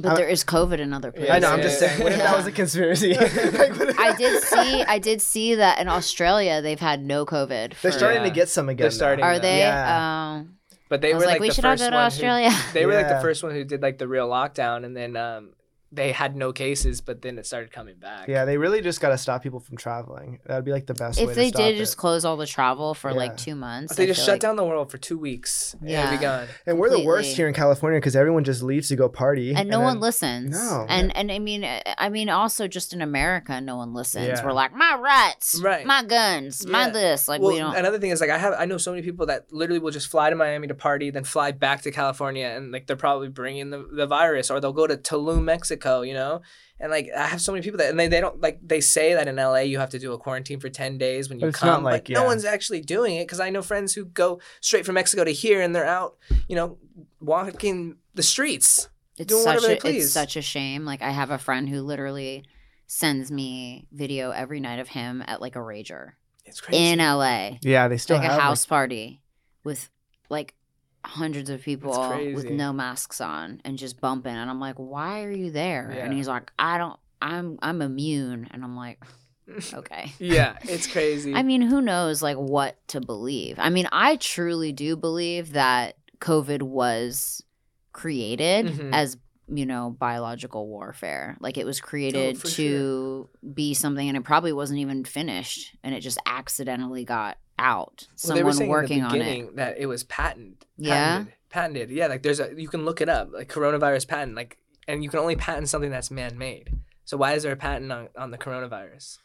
But 0.00 0.14
there 0.16 0.28
is 0.28 0.44
COVID 0.44 0.78
in 0.78 0.92
other 0.92 1.10
places. 1.12 1.30
I 1.30 1.38
know. 1.38 1.50
I'm 1.50 1.62
just 1.62 1.78
saying. 1.78 2.02
What 2.02 2.12
if 2.12 2.18
that 2.18 2.36
was 2.36 2.46
a 2.46 2.52
conspiracy? 2.62 3.14
Like, 3.18 3.98
I 3.98 4.14
did 4.16 4.42
see. 4.42 4.82
I 4.84 4.98
did 4.98 5.20
see 5.22 5.54
that 5.56 5.78
in 5.80 5.88
Australia 5.88 6.62
they've 6.62 6.78
had 6.80 7.04
no 7.04 7.26
COVID. 7.26 7.48
They're 7.48 7.90
for- 7.92 7.92
starting 7.92 8.22
to 8.22 8.30
get 8.30 8.48
some 8.48 8.68
again. 8.68 8.84
They're 8.84 8.90
starting 8.90 9.24
Are 9.24 9.34
to. 9.34 9.40
they? 9.40 9.58
Yeah. 9.58 10.34
Um, 10.36 10.54
But 10.88 11.00
they 11.00 11.12
I 11.12 11.14
was 11.14 11.22
were 11.22 11.26
like, 11.26 11.34
like, 11.34 11.40
we 11.42 11.48
the 11.48 11.54
should 11.54 11.64
all 11.64 11.76
go 11.76 11.78
to 11.78 11.84
one 11.84 11.92
who- 11.92 11.98
Australia. 12.06 12.50
they 12.72 12.86
were 12.86 12.94
like 12.94 13.08
the 13.08 13.20
first 13.20 13.42
one 13.42 13.52
who 13.52 13.64
did 13.64 13.82
like 13.82 13.98
the 13.98 14.08
real 14.08 14.28
lockdown, 14.28 14.84
and 14.84 14.96
then 14.96 15.16
um, 15.16 15.50
they 15.90 16.12
had 16.12 16.36
no 16.36 16.52
cases, 16.52 17.00
but 17.00 17.22
then 17.22 17.38
it 17.38 17.46
started 17.46 17.72
coming 17.72 17.96
back. 17.96 18.28
Yeah, 18.28 18.44
they 18.44 18.58
really 18.58 18.82
just 18.82 19.00
got 19.00 19.08
to 19.08 19.18
stop 19.18 19.42
people 19.42 19.58
from 19.60 19.76
traveling. 19.78 20.38
That'd 20.46 20.64
be 20.64 20.70
like 20.72 20.86
the 20.86 20.92
best 20.94 21.18
way 21.18 21.24
if 21.24 21.30
to 21.30 21.34
they 21.34 21.48
stop 21.48 21.62
did 21.62 21.74
it. 21.76 21.78
just 21.78 21.96
close 21.96 22.24
all 22.26 22.36
the 22.36 22.46
travel 22.46 22.92
for 22.94 23.10
Yeah. 23.10 23.16
like 23.16 23.36
two 23.38 23.54
months, 23.54 23.96
They 23.96 24.02
I 24.04 24.06
just 24.08 24.20
shut 24.20 24.34
like- 24.34 24.40
down 24.40 24.56
the 24.56 24.64
world 24.64 24.90
for 24.90 24.98
two 24.98 25.16
weeks. 25.18 25.74
Yeah, 25.82 25.90
Yeah. 25.90 26.10
and 26.10 26.18
be 26.18 26.22
gone. 26.22 26.46
and 26.66 26.78
we're 26.78 26.90
the 26.90 27.04
worst 27.04 27.36
here 27.36 27.48
in 27.48 27.54
California 27.54 27.98
because 27.98 28.16
everyone 28.16 28.44
just 28.44 28.62
leaves 28.62 28.88
to 28.88 28.96
go 28.96 29.08
party, 29.08 29.54
and 29.54 29.68
no 29.70 29.80
one 29.80 29.98
listens. 30.00 30.50
No. 30.50 30.84
and 30.88 31.16
and 31.16 31.32
I 31.32 31.38
mean, 31.38 31.64
uh, 31.64 31.80
I 31.96 32.10
mean, 32.10 32.28
also 32.28 32.68
just 32.68 32.92
in 32.92 33.00
America, 33.00 33.60
no 33.60 33.76
one 33.76 33.94
listens. 33.94 34.26
Yeah. 34.26 34.44
We're 34.44 34.52
like 34.52 34.74
my 34.74 34.94
rights, 35.02 35.58
Right. 35.62 35.86
my 35.86 36.02
guns, 36.04 36.66
my 36.66 36.90
this. 36.90 37.28
Like 37.28 37.40
well, 37.40 37.52
we 37.52 37.58
don't. 37.60 37.74
another 37.74 37.98
thing 37.98 38.10
is 38.10 38.20
like 38.20 38.30
I 38.30 38.36
have 38.38 38.54
I 38.58 38.66
know 38.66 38.76
so 38.76 38.90
many 38.90 39.02
people 39.02 39.24
that 39.26 39.46
literally 39.52 39.78
will 39.80 39.90
just 39.90 40.08
fly 40.10 40.28
to 40.28 40.36
Miami 40.36 40.66
to 40.68 40.74
party, 40.74 41.10
then 41.10 41.24
fly 41.24 41.50
back 41.52 41.80
to 41.82 41.90
California, 41.90 42.46
and 42.54 42.72
like 42.72 42.86
they're 42.86 42.96
probably 42.96 43.28
bringing 43.28 43.70
the, 43.70 43.88
the 43.90 44.06
virus, 44.06 44.50
or 44.50 44.60
they'll 44.60 44.72
go 44.72 44.86
to 44.86 44.96
Tulum, 44.96 45.44
Mexico, 45.44 45.77
you 46.04 46.14
know. 46.14 46.42
And 46.80 46.90
like 46.92 47.08
I 47.16 47.26
have 47.26 47.40
so 47.40 47.50
many 47.52 47.62
people 47.62 47.78
that, 47.78 47.90
and 47.90 47.98
they, 47.98 48.06
they 48.08 48.20
don't 48.20 48.40
like 48.40 48.60
they 48.62 48.80
say 48.80 49.14
that 49.14 49.26
in 49.28 49.36
LA 49.36 49.58
you 49.60 49.78
have 49.78 49.90
to 49.90 49.98
do 49.98 50.12
a 50.12 50.18
quarantine 50.18 50.60
for 50.60 50.68
ten 50.68 50.96
days 50.98 51.28
when 51.28 51.38
you 51.40 51.46
But 51.46 51.48
it's 51.54 51.62
not 51.64 51.74
come, 51.76 51.84
like- 51.84 52.04
but 52.04 52.12
no 52.14 52.24
one's 52.24 52.44
actually 52.44 52.80
doing 52.82 53.16
it 53.16 53.24
because 53.26 53.40
I 53.40 53.50
know 53.50 53.62
friends 53.62 53.94
who 53.94 54.04
go 54.04 54.40
straight 54.60 54.84
from 54.86 54.94
Mexico 54.94 55.24
to 55.24 55.32
here 55.32 55.60
and 55.60 55.74
they're 55.74 55.84
out, 55.84 56.16
you 56.48 56.54
know, 56.56 56.78
walking 57.20 57.96
the 58.14 58.22
streets. 58.22 58.88
it's 59.16 59.28
doing 59.28 59.42
such 59.42 59.56
whatever 59.62 59.80
they 59.82 59.90
a 59.90 59.96
it's 59.98 60.12
such 60.12 60.36
a 60.36 60.42
shame. 60.42 60.84
Like 60.84 61.02
I 61.02 61.10
have 61.10 61.30
a 61.30 61.38
friend 61.38 61.68
who 61.68 61.82
literally 61.82 62.44
sends 62.86 63.30
me 63.30 63.86
video 63.92 64.30
every 64.30 64.60
night 64.60 64.78
of 64.78 64.88
him 64.88 65.22
at 65.26 65.40
like 65.40 65.56
a 65.56 65.60
rager 65.60 66.12
It's 66.46 66.60
crazy. 66.60 66.82
in 66.82 66.98
LA. 67.00 67.58
Yeah, 67.62 67.88
they 67.88 67.98
still 67.98 68.16
like 68.16 68.26
have 68.30 68.38
a 68.38 68.42
house 68.42 68.64
party 68.66 69.20
with 69.64 69.90
like 70.30 70.54
hundreds 71.08 71.48
of 71.50 71.62
people 71.62 71.92
with 72.34 72.44
no 72.50 72.72
masks 72.72 73.20
on 73.20 73.60
and 73.64 73.78
just 73.78 74.00
bumping 74.00 74.34
and 74.34 74.50
I'm 74.50 74.60
like, 74.60 74.76
"Why 74.76 75.24
are 75.24 75.30
you 75.32 75.50
there?" 75.50 75.90
And 76.04 76.12
he's 76.12 76.28
like, 76.28 76.52
"I 76.58 76.78
don't 76.78 76.98
I'm 77.20 77.58
I'm 77.62 77.80
immune." 77.82 78.46
And 78.50 78.62
I'm 78.62 78.76
like, 78.76 79.02
"Okay." 79.74 80.12
yeah, 80.18 80.56
it's 80.62 80.86
crazy. 80.86 81.34
I 81.34 81.42
mean, 81.42 81.62
who 81.62 81.80
knows 81.80 82.22
like 82.22 82.36
what 82.36 82.76
to 82.88 83.00
believe. 83.00 83.56
I 83.58 83.70
mean, 83.70 83.88
I 83.90 84.16
truly 84.16 84.72
do 84.72 84.96
believe 84.96 85.52
that 85.54 85.96
COVID 86.20 86.62
was 86.62 87.42
created 87.92 88.66
Mhm. 88.66 88.90
as 88.92 89.16
you 89.50 89.64
know 89.64 89.88
biological 89.98 90.68
warfare 90.68 91.36
like 91.40 91.56
it 91.56 91.64
was 91.64 91.80
created 91.80 92.36
Oh, 92.44 92.48
to 92.50 93.30
be 93.54 93.72
something 93.72 94.06
and 94.06 94.16
it 94.16 94.22
probably 94.24 94.52
wasn't 94.52 94.78
even 94.78 95.04
finished 95.04 95.74
and 95.82 95.94
it 95.94 96.00
just 96.00 96.18
accidentally 96.26 97.04
got 97.04 97.38
out 97.58 98.06
well, 98.24 98.36
they 98.36 98.42
were 98.42 98.52
someone 98.52 98.58
saying 98.58 98.70
working 98.70 99.02
on 99.02 99.20
it 99.20 99.56
that 99.56 99.78
it 99.78 99.86
was 99.86 100.04
patent. 100.04 100.64
Yeah? 100.76 100.94
Patented. 100.94 101.34
Patented. 101.50 101.90
Yeah, 101.90 102.06
like 102.06 102.22
there's 102.22 102.40
a 102.40 102.52
you 102.56 102.68
can 102.68 102.84
look 102.84 103.00
it 103.00 103.08
up, 103.08 103.32
like 103.32 103.48
coronavirus 103.48 104.06
patent, 104.08 104.36
like 104.36 104.58
and 104.86 105.02
you 105.02 105.10
can 105.10 105.18
only 105.18 105.36
patent 105.36 105.68
something 105.68 105.90
that's 105.90 106.10
man 106.10 106.38
made. 106.38 106.72
So 107.04 107.16
why 107.16 107.32
is 107.32 107.42
there 107.42 107.52
a 107.52 107.56
patent 107.56 107.90
on, 107.90 108.08
on 108.16 108.30
the 108.30 108.38
coronavirus? 108.38 109.18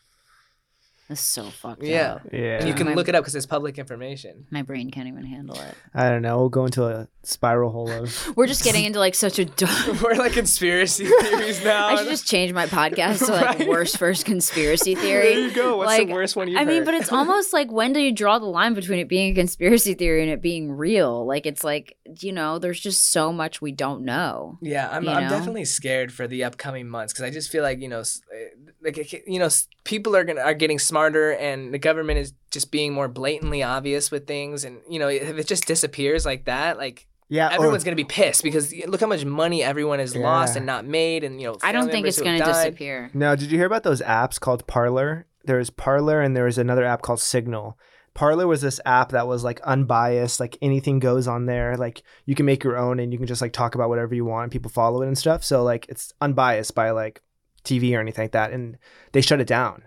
It's 1.13 1.21
so 1.21 1.43
fucked 1.49 1.83
Yeah. 1.83 2.15
up. 2.15 2.21
Yeah. 2.31 2.57
And 2.59 2.67
you 2.67 2.73
can 2.73 2.87
My- 2.87 2.93
look 2.93 3.07
it 3.07 3.15
up 3.15 3.23
because 3.23 3.35
it's 3.35 3.45
public 3.45 3.79
information. 3.79 4.45
My 4.51 4.61
brain 4.61 4.91
can't 4.91 5.07
even 5.07 5.25
handle 5.25 5.55
it. 5.59 5.75
I 5.93 6.09
don't 6.09 6.21
know. 6.21 6.37
We'll 6.39 6.49
go 6.49 6.65
into 6.65 6.85
a 6.85 7.07
spiral 7.23 7.71
hole 7.71 7.89
of. 7.89 8.33
We're 8.37 8.47
just 8.47 8.63
getting 8.63 8.83
into 8.85 8.99
like 8.99 9.15
such 9.15 9.39
a 9.39 9.45
dark. 9.45 10.01
We're 10.03 10.15
like 10.15 10.33
conspiracy 10.33 11.05
theories 11.21 11.63
now. 11.63 11.87
I 11.87 11.95
should 11.95 12.09
just 12.09 12.27
change 12.27 12.51
my 12.53 12.65
podcast 12.65 13.25
to 13.25 13.31
like 13.31 13.59
Right? 13.59 13.67
worst 13.69 13.97
first 13.97 14.25
conspiracy 14.25 14.95
theory. 14.95 15.35
There 15.35 15.39
you 15.47 15.51
go. 15.51 15.77
What's 15.77 15.87
Like, 15.87 16.07
the 16.07 16.13
worst 16.13 16.35
one 16.35 16.47
you 16.49 16.57
I 16.57 16.65
mean, 16.65 16.83
but 16.83 16.93
it's 16.93 17.11
almost 17.11 17.53
like 17.53 17.71
when 17.71 17.93
do 17.93 17.99
you 18.01 18.11
draw 18.11 18.39
the 18.39 18.45
line 18.45 18.73
between 18.73 18.99
it 18.99 19.07
being 19.07 19.31
a 19.31 19.35
conspiracy 19.35 19.93
theory 19.93 20.21
and 20.23 20.31
it 20.31 20.41
being 20.41 20.71
real? 20.71 21.25
Like 21.25 21.45
it's 21.45 21.63
like 21.63 21.95
you 22.21 22.31
know, 22.33 22.59
there's 22.59 22.79
just 22.79 23.11
so 23.11 23.31
much 23.31 23.61
we 23.61 23.71
don't 23.71 24.03
know. 24.03 24.57
Yeah, 24.61 24.89
I'm, 24.91 25.03
you 25.03 25.09
I'm 25.09 25.23
know? 25.23 25.29
definitely 25.29 25.65
scared 25.65 26.11
for 26.11 26.27
the 26.27 26.43
upcoming 26.43 26.87
months 26.89 27.13
because 27.13 27.23
I 27.25 27.29
just 27.31 27.49
feel 27.51 27.63
like 27.63 27.79
you 27.79 27.87
know, 27.87 27.99
s- 28.01 28.21
eh, 28.33 28.49
like 28.83 28.97
it- 28.97 29.23
you 29.27 29.39
know, 29.39 29.45
s- 29.45 29.67
people 29.83 30.15
are 30.15 30.23
gonna 30.23 30.41
are 30.41 30.53
getting 30.53 30.79
smarter, 31.03 31.31
and 31.33 31.73
the 31.73 31.79
government 31.79 32.19
is 32.19 32.33
just 32.51 32.71
being 32.71 32.93
more 32.93 33.07
blatantly 33.07 33.63
obvious 33.63 34.11
with 34.11 34.27
things, 34.27 34.63
and 34.63 34.79
you 34.89 34.99
know, 34.99 35.07
if 35.07 35.37
it 35.37 35.47
just 35.47 35.65
disappears 35.67 36.25
like 36.25 36.45
that, 36.45 36.77
like 36.77 37.07
Yeah. 37.29 37.49
or- 37.49 37.53
everyone's 37.53 37.83
gonna 37.83 37.95
be 37.95 38.03
pissed 38.03 38.43
because 38.43 38.73
look 38.87 39.01
how 39.01 39.07
much 39.07 39.25
money 39.25 39.63
everyone 39.63 39.99
has 39.99 40.15
lost 40.15 40.55
and 40.55 40.65
not 40.65 40.85
made, 40.85 41.23
and 41.23 41.41
you 41.41 41.47
know, 41.47 41.57
I 41.63 41.71
don't 41.71 41.89
think 41.89 42.07
it's 42.07 42.21
going 42.21 42.39
to 42.39 42.45
died. 42.45 42.53
disappear. 42.53 43.09
Now, 43.13 43.35
did 43.35 43.51
you 43.51 43.57
hear 43.57 43.67
about 43.67 43.83
those 43.83 44.01
apps 44.01 44.39
called 44.39 44.65
Parler? 44.67 45.25
There 45.45 45.57
was 45.57 45.69
Parler 45.69 46.21
and 46.21 46.35
there 46.37 46.45
was 46.45 46.57
another 46.57 46.85
app 46.85 47.01
called 47.01 47.19
Signal. 47.19 47.77
Parler 48.13 48.45
was 48.47 48.61
this 48.61 48.79
app 48.85 49.09
that 49.09 49.27
was 49.27 49.43
like 49.43 49.59
unbiased, 49.63 50.39
like 50.39 50.57
anything 50.61 50.99
goes 50.99 51.27
on 51.27 51.47
there. 51.47 51.75
Like 51.75 52.03
you 52.25 52.35
can 52.35 52.45
make 52.45 52.63
your 52.63 52.77
own 52.77 52.99
and 52.99 53.11
you 53.11 53.17
can 53.17 53.27
just 53.27 53.41
like 53.41 53.51
talk 53.53 53.73
about 53.75 53.89
whatever 53.89 54.13
you 54.13 54.23
want 54.23 54.43
and 54.43 54.51
people 54.51 54.69
follow 54.69 55.01
it 55.01 55.07
and 55.07 55.17
stuff. 55.17 55.43
So 55.43 55.63
like 55.63 55.87
it's 55.89 56.13
unbiased 56.21 56.75
by 56.75 56.91
like 56.91 57.21
TV 57.65 57.95
or 57.97 57.99
anything 57.99 58.23
like 58.25 58.31
that. 58.33 58.51
And 58.51 58.77
they 59.13 59.21
shut 59.21 59.41
it 59.41 59.47
down. 59.47 59.83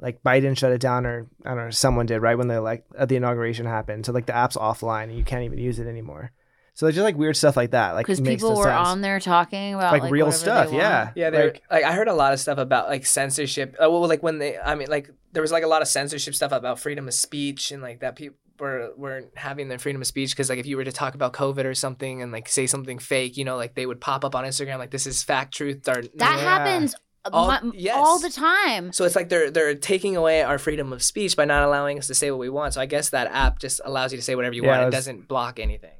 Like 0.00 0.22
Biden 0.22 0.56
shut 0.56 0.72
it 0.72 0.80
down 0.80 1.06
or 1.06 1.26
I 1.44 1.50
don't 1.50 1.58
know, 1.64 1.70
someone 1.70 2.06
did 2.06 2.20
right 2.20 2.36
when 2.38 2.48
the 2.48 2.60
like 2.60 2.84
uh, 2.98 3.04
the 3.06 3.16
inauguration 3.16 3.66
happened. 3.66 4.06
So 4.06 4.12
like 4.12 4.26
the 4.26 4.34
app's 4.34 4.56
offline 4.56 5.04
and 5.04 5.16
you 5.18 5.24
can't 5.24 5.42
even 5.44 5.58
use 5.58 5.78
it 5.78 5.86
anymore. 5.86 6.32
So 6.74 6.86
there's 6.86 6.94
just 6.94 7.04
like 7.04 7.16
weird 7.16 7.36
stuff 7.36 7.56
like 7.56 7.72
that. 7.72 7.92
Like 7.92 8.06
Because 8.06 8.20
it 8.20 8.22
makes 8.22 8.40
people 8.42 8.54
no 8.54 8.58
were 8.60 8.64
sense. 8.64 8.88
on 8.88 9.00
there 9.02 9.20
talking 9.20 9.74
about 9.74 9.92
like, 9.92 10.02
like, 10.02 10.12
real 10.12 10.26
whatever 10.26 10.44
they 10.44 10.66
stuff. 10.66 10.72
Yeah. 10.72 11.10
Yeah, 11.14 11.30
they're 11.30 11.44
Like, 11.48 11.62
like, 11.70 11.84
I 11.84 11.92
heard 11.92 12.08
a 12.08 12.14
lot 12.14 12.32
of 12.32 12.40
stuff 12.40 12.56
about 12.58 12.88
like 12.88 13.04
censorship. 13.04 13.74
Uh, 13.74 13.90
well, 13.90 14.08
like 14.08 14.22
when 14.22 14.38
they, 14.38 14.56
I 14.56 14.74
mean, 14.76 14.88
like 14.88 15.10
there 15.32 15.42
was 15.42 15.52
like 15.52 15.64
a 15.64 15.66
lot 15.66 15.82
of 15.82 15.88
censorship 15.88 16.34
stuff 16.34 16.52
about 16.52 16.78
freedom 16.80 17.06
of 17.06 17.12
speech 17.14 17.70
and 17.72 17.82
like 17.82 18.00
that 18.00 18.16
people 18.16 18.36
were 18.58 18.92
weren't 18.96 19.28
having 19.36 19.68
their 19.68 19.78
freedom 19.78 20.00
of 20.02 20.06
speech 20.06 20.30
because 20.30 20.48
like 20.50 20.58
if 20.58 20.66
you 20.66 20.76
were 20.76 20.84
to 20.84 20.92
talk 20.92 21.14
about 21.14 21.32
COVID 21.32 21.64
or 21.64 21.74
something 21.74 22.22
and 22.22 22.30
like 22.32 22.48
say 22.48 22.66
something 22.66 22.98
fake, 22.98 23.36
you 23.36 23.44
know, 23.44 23.56
like 23.56 23.74
they 23.74 23.84
would 23.86 24.00
pop 24.00 24.24
up 24.24 24.34
on 24.34 24.44
Instagram 24.44 24.78
like 24.78 24.90
this 24.90 25.06
is 25.06 25.22
fact, 25.22 25.52
truth, 25.54 25.86
or 25.88 26.02
That 26.02 26.10
Yeah. 26.18 26.38
happens 26.38 26.94
All- 27.32 27.58
mu- 27.62 27.72
yes. 27.74 27.96
all 27.96 28.18
the 28.18 28.30
time. 28.30 28.92
So 28.92 29.04
it's 29.04 29.14
like 29.16 29.28
they're 29.28 29.50
they're 29.50 29.74
taking 29.74 30.16
away 30.16 30.42
our 30.42 30.58
freedom 30.58 30.92
of 30.92 31.02
speech 31.02 31.36
by 31.36 31.44
not 31.44 31.62
allowing 31.62 31.98
us 31.98 32.06
to 32.06 32.14
say 32.14 32.30
what 32.30 32.40
we 32.40 32.48
want. 32.48 32.74
So 32.74 32.80
I 32.80 32.86
guess 32.86 33.10
that 33.10 33.26
app 33.30 33.58
just 33.58 33.80
allows 33.84 34.12
you 34.12 34.18
to 34.18 34.22
say 34.22 34.34
whatever 34.34 34.54
you 34.54 34.62
Yeah, 34.62 34.70
want. 34.70 34.82
it 34.84 34.86
It 34.88 34.90
doesn't 34.92 35.28
block 35.28 35.58
anything. 35.60 35.90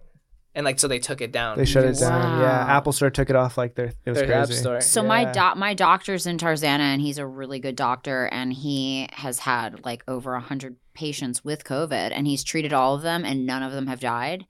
And 0.54 0.64
like 0.64 0.80
so 0.80 0.88
they 0.88 0.98
took 0.98 1.20
it 1.20 1.30
down. 1.30 1.58
they 1.58 1.64
shut 1.64 1.84
it 1.84 1.88
because 1.88 2.00
down. 2.00 2.40
Yeah. 2.40 2.64
Apple 2.76 2.92
Store 2.92 3.10
took 3.10 3.30
it 3.30 3.36
off 3.36 3.56
like 3.58 3.74
their 3.76 3.86
it 3.86 4.10
was 4.10 4.18
Their 4.18 4.26
crazy. 4.26 4.54
app 4.54 4.58
store. 4.60 4.80
So 4.80 5.02
my 5.02 5.20
Yeah. 5.22 5.32
doc, 5.32 5.56
my 5.56 5.74
doctor's 5.74 6.26
in 6.26 6.38
Tarzana, 6.38 6.80
and 6.80 7.00
he's 7.00 7.18
a 7.18 7.26
really 7.26 7.60
good 7.60 7.76
doctor, 7.76 8.26
and 8.32 8.52
he 8.52 9.06
has 9.12 9.40
had 9.40 9.84
like 9.84 10.02
over 10.08 10.34
a 10.34 10.40
hundred 10.40 10.76
patients 10.94 11.44
with 11.44 11.62
COVID, 11.64 12.10
and 12.12 12.26
he's 12.26 12.42
treated 12.42 12.72
all 12.72 12.94
of 12.96 13.02
them, 13.02 13.24
and 13.24 13.46
none 13.46 13.62
of 13.62 13.72
them 13.72 13.86
have 13.86 14.00
died. 14.00 14.46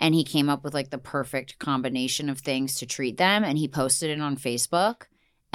And 0.00 0.14
he 0.14 0.24
came 0.24 0.48
up 0.48 0.64
with 0.64 0.74
like 0.74 0.90
the 0.90 0.98
perfect 0.98 1.58
combination 1.58 2.28
of 2.28 2.40
things 2.40 2.74
to 2.78 2.86
treat 2.86 3.16
them, 3.16 3.44
and 3.44 3.56
he 3.56 3.68
posted 3.68 4.10
it 4.10 4.20
on 4.20 4.36
Facebook, 4.36 5.02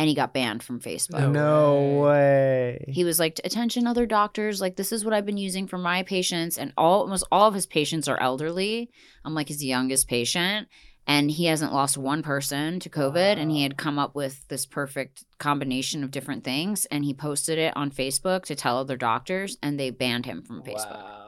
and 0.01 0.09
he 0.09 0.15
got 0.15 0.33
banned 0.33 0.63
from 0.63 0.79
Facebook. 0.79 1.19
No 1.19 1.31
No 1.31 2.01
way. 2.01 2.83
He 2.87 3.03
was 3.03 3.19
like, 3.19 3.39
"Attention, 3.43 3.85
other 3.85 4.07
doctors! 4.07 4.59
Like 4.59 4.75
this 4.75 4.91
is 4.91 5.05
what 5.05 5.13
I've 5.13 5.27
been 5.27 5.37
using 5.37 5.67
for 5.67 5.77
my 5.77 6.01
patients, 6.01 6.57
and 6.57 6.73
all 6.75 7.01
almost 7.01 7.23
all 7.31 7.47
of 7.47 7.53
his 7.53 7.67
patients 7.67 8.07
are 8.07 8.19
elderly. 8.19 8.89
I'm 9.23 9.35
like 9.35 9.47
his 9.47 9.63
youngest 9.63 10.07
patient, 10.07 10.67
and 11.05 11.29
he 11.29 11.45
hasn't 11.45 11.71
lost 11.71 11.99
one 11.99 12.23
person 12.23 12.79
to 12.79 12.89
COVID. 12.89 13.37
And 13.37 13.51
he 13.51 13.61
had 13.61 13.77
come 13.77 13.99
up 13.99 14.15
with 14.15 14.47
this 14.47 14.65
perfect 14.65 15.23
combination 15.37 16.03
of 16.03 16.09
different 16.09 16.43
things, 16.43 16.85
and 16.85 17.05
he 17.05 17.13
posted 17.13 17.59
it 17.59 17.77
on 17.77 17.91
Facebook 17.91 18.45
to 18.45 18.55
tell 18.55 18.79
other 18.79 18.97
doctors, 18.97 19.55
and 19.61 19.79
they 19.79 19.91
banned 19.91 20.25
him 20.25 20.41
from 20.41 20.63
Facebook. 20.63 21.03
Wow. 21.03 21.20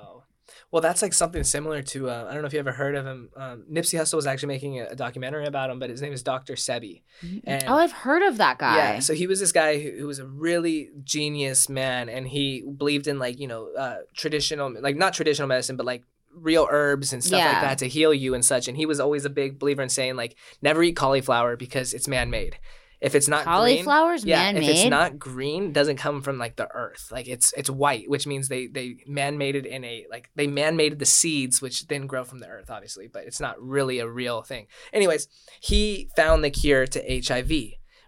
Well, 0.73 0.81
that's 0.81 1.03
like 1.03 1.13
something 1.13 1.43
similar 1.43 1.83
to 1.83 2.09
uh, 2.09 2.25
I 2.27 2.33
don't 2.33 2.41
know 2.41 2.47
if 2.47 2.53
you 2.53 2.57
ever 2.57 2.71
heard 2.71 2.95
of 2.95 3.05
him. 3.05 3.29
Um, 3.37 3.63
Nipsey 3.71 3.99
Hussle 3.99 4.15
was 4.15 4.25
actually 4.25 4.47
making 4.47 4.79
a, 4.79 4.85
a 4.87 4.95
documentary 4.95 5.45
about 5.45 5.69
him, 5.69 5.77
but 5.77 5.91
his 5.91 6.01
name 6.01 6.13
is 6.13 6.23
Dr. 6.23 6.55
Sebi. 6.55 7.03
And 7.43 7.63
oh, 7.67 7.75
I've 7.75 7.91
heard 7.91 8.23
of 8.23 8.37
that 8.37 8.57
guy. 8.57 8.75
Yeah, 8.75 8.99
so 8.99 9.13
he 9.13 9.27
was 9.27 9.39
this 9.39 9.51
guy 9.51 9.77
who, 9.79 9.91
who 9.99 10.07
was 10.07 10.17
a 10.17 10.25
really 10.25 10.89
genius 11.03 11.69
man, 11.69 12.09
and 12.09 12.27
he 12.27 12.63
believed 12.63 13.07
in 13.07 13.19
like 13.19 13.39
you 13.39 13.47
know 13.47 13.69
uh, 13.77 13.97
traditional, 14.15 14.73
like 14.81 14.95
not 14.95 15.13
traditional 15.13 15.47
medicine, 15.47 15.77
but 15.77 15.85
like 15.85 16.03
real 16.35 16.67
herbs 16.71 17.13
and 17.13 17.23
stuff 17.23 17.37
Yeah. 17.37 17.51
like 17.51 17.61
that 17.61 17.77
to 17.77 17.87
heal 17.87 18.11
you 18.11 18.33
and 18.33 18.43
such. 18.43 18.67
And 18.67 18.75
he 18.75 18.87
was 18.87 18.99
always 18.99 19.25
a 19.25 19.29
big 19.29 19.59
believer 19.59 19.83
in 19.83 19.89
saying 19.89 20.15
like 20.15 20.35
never 20.63 20.81
eat 20.81 20.93
cauliflower 20.95 21.55
because 21.55 21.93
it's 21.93 22.07
man 22.07 22.31
made. 22.31 22.57
If 23.03 23.15
it's 23.15 23.27
not 23.27 23.43
green, 23.43 23.85
yeah, 24.23 24.37
man-made. 24.37 24.63
if 24.63 24.69
it's 24.69 24.89
not 24.89 25.19
green, 25.19 25.73
doesn't 25.73 25.97
come 25.97 26.21
from 26.21 26.37
like 26.37 26.55
the 26.55 26.69
earth. 26.73 27.09
Like 27.11 27.27
it's 27.27 27.51
it's 27.57 27.69
white, 27.69 28.09
which 28.09 28.25
means 28.25 28.47
they 28.47 28.67
they 28.67 28.95
man 29.05 29.37
made 29.37 29.57
it 29.57 29.65
in 29.65 29.83
a 29.83 30.05
like 30.09 30.29
they 30.35 30.47
man 30.47 30.77
made 30.77 30.99
the 30.99 31.05
seeds, 31.05 31.61
which 31.61 31.87
then 31.87 32.07
grow 32.07 32.23
from 32.23 32.39
the 32.39 32.47
earth, 32.47 32.71
obviously, 32.71 33.07
but 33.07 33.25
it's 33.25 33.41
not 33.41 33.61
really 33.61 33.99
a 33.99 34.07
real 34.07 34.41
thing. 34.41 34.67
Anyways, 34.93 35.27
he 35.59 36.09
found 36.15 36.45
the 36.45 36.49
cure 36.49 36.87
to 36.87 37.21
HIV. 37.21 37.51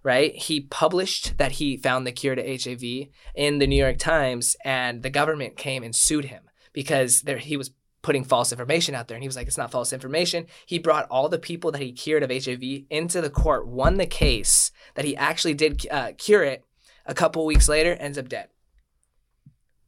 Right? 0.01 0.35
He 0.35 0.61
published 0.61 1.39
that 1.39 1.53
he 1.53 1.77
found 1.77 2.05
the 2.05 2.11
cure 2.11 2.35
to 2.35 2.41
HIV 2.43 3.09
in 3.33 3.57
the 3.57 3.65
New 3.65 3.83
York 3.83 3.97
Times, 3.97 4.55
and 4.63 5.01
the 5.01 5.09
government 5.09 5.57
came 5.57 5.81
and 5.81 5.95
sued 5.95 6.25
him 6.25 6.43
because 6.73 7.21
there 7.21 7.39
he 7.39 7.57
was 7.57 7.71
putting 8.05 8.23
false 8.23 8.51
information 8.51 8.93
out 8.93 9.07
there. 9.07 9.15
And 9.15 9.23
he 9.23 9.27
was 9.27 9.35
like, 9.35 9.47
it's 9.47 9.57
not 9.57 9.71
false 9.71 9.91
information. 9.91 10.45
He 10.67 10.77
brought 10.77 11.07
all 11.09 11.27
the 11.27 11.39
people 11.39 11.71
that 11.71 11.81
he 11.81 11.91
cured 11.91 12.21
of 12.21 12.29
HIV 12.29 12.83
into 12.91 13.19
the 13.19 13.31
court, 13.31 13.67
won 13.67 13.97
the 13.97 14.05
case 14.05 14.71
that 14.93 15.05
he 15.05 15.17
actually 15.17 15.55
did 15.55 15.87
uh, 15.89 16.11
cure 16.15 16.43
it. 16.43 16.63
A 17.07 17.15
couple 17.15 17.43
weeks 17.47 17.67
later, 17.67 17.93
ends 17.93 18.17
up 18.19 18.29
dead. 18.29 18.49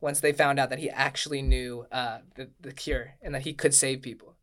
Once 0.01 0.19
they 0.19 0.31
found 0.33 0.59
out 0.59 0.69
that 0.71 0.79
he 0.79 0.89
actually 0.89 1.41
knew 1.43 1.85
uh, 1.91 2.19
the, 2.35 2.49
the 2.59 2.71
cure 2.73 3.13
and 3.21 3.35
that 3.35 3.43
he 3.43 3.53
could 3.53 3.73
save 3.75 4.01
people. 4.01 4.33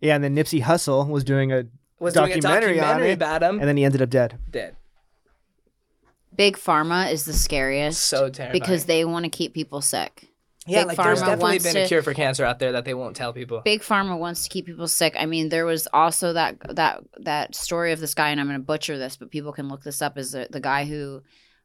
Yeah, 0.00 0.14
and 0.14 0.22
then 0.24 0.36
Nipsey 0.36 0.62
Hussle 0.62 1.08
was 1.08 1.24
doing 1.24 1.52
a, 1.52 1.64
Was 1.98 2.12
Documentary 2.14 2.74
doing 2.74 2.80
a 2.80 2.82
on 2.82 2.88
documentary 2.88 3.10
it, 3.10 3.14
about 3.14 3.42
him. 3.42 3.58
and 3.60 3.68
then 3.68 3.76
he 3.78 3.84
ended 3.84 4.02
up 4.02 4.10
dead. 4.10 4.38
dead. 4.50 4.76
Big 6.36 6.56
pharma 6.56 7.10
is 7.12 7.24
the 7.24 7.32
scariest 7.32 8.04
So 8.04 8.28
terrifying. 8.28 8.60
because 8.60 8.84
they 8.86 9.04
want 9.04 9.24
to 9.24 9.30
keep 9.30 9.54
people 9.54 9.80
sick. 9.80 10.28
Yeah, 10.66 10.80
Big 10.80 10.88
like 10.88 10.96
there's 10.96 11.20
definitely 11.20 11.58
been 11.58 11.74
to- 11.74 11.82
a 11.82 11.88
cure 11.88 12.02
for 12.02 12.14
cancer 12.14 12.44
out 12.44 12.58
there 12.58 12.72
that 12.72 12.84
they 12.84 12.94
won't 12.94 13.16
tell 13.16 13.32
people. 13.32 13.60
big 13.64 13.82
pharma 13.82 14.18
wants 14.18 14.44
to 14.44 14.50
keep 14.50 14.66
people 14.66 14.88
sick 14.88 15.14
i 15.18 15.26
mean 15.26 15.48
there 15.48 15.66
was 15.66 15.86
also 15.92 16.32
that 16.32 16.56
that 16.74 17.02
that 17.18 17.54
story 17.54 17.92
of 17.92 18.00
this 18.00 18.14
guy 18.14 18.30
and 18.30 18.40
i'm 18.40 18.46
going 18.46 18.58
to 18.58 18.64
butcher 18.64 18.98
this 18.98 19.16
but 19.16 19.30
people 19.30 19.52
can 19.52 19.68
look 19.68 19.82
this 19.82 20.00
up 20.00 20.16
is 20.18 20.32
the, 20.32 20.48
the 20.50 20.60
guy 20.60 20.84
who 20.84 21.22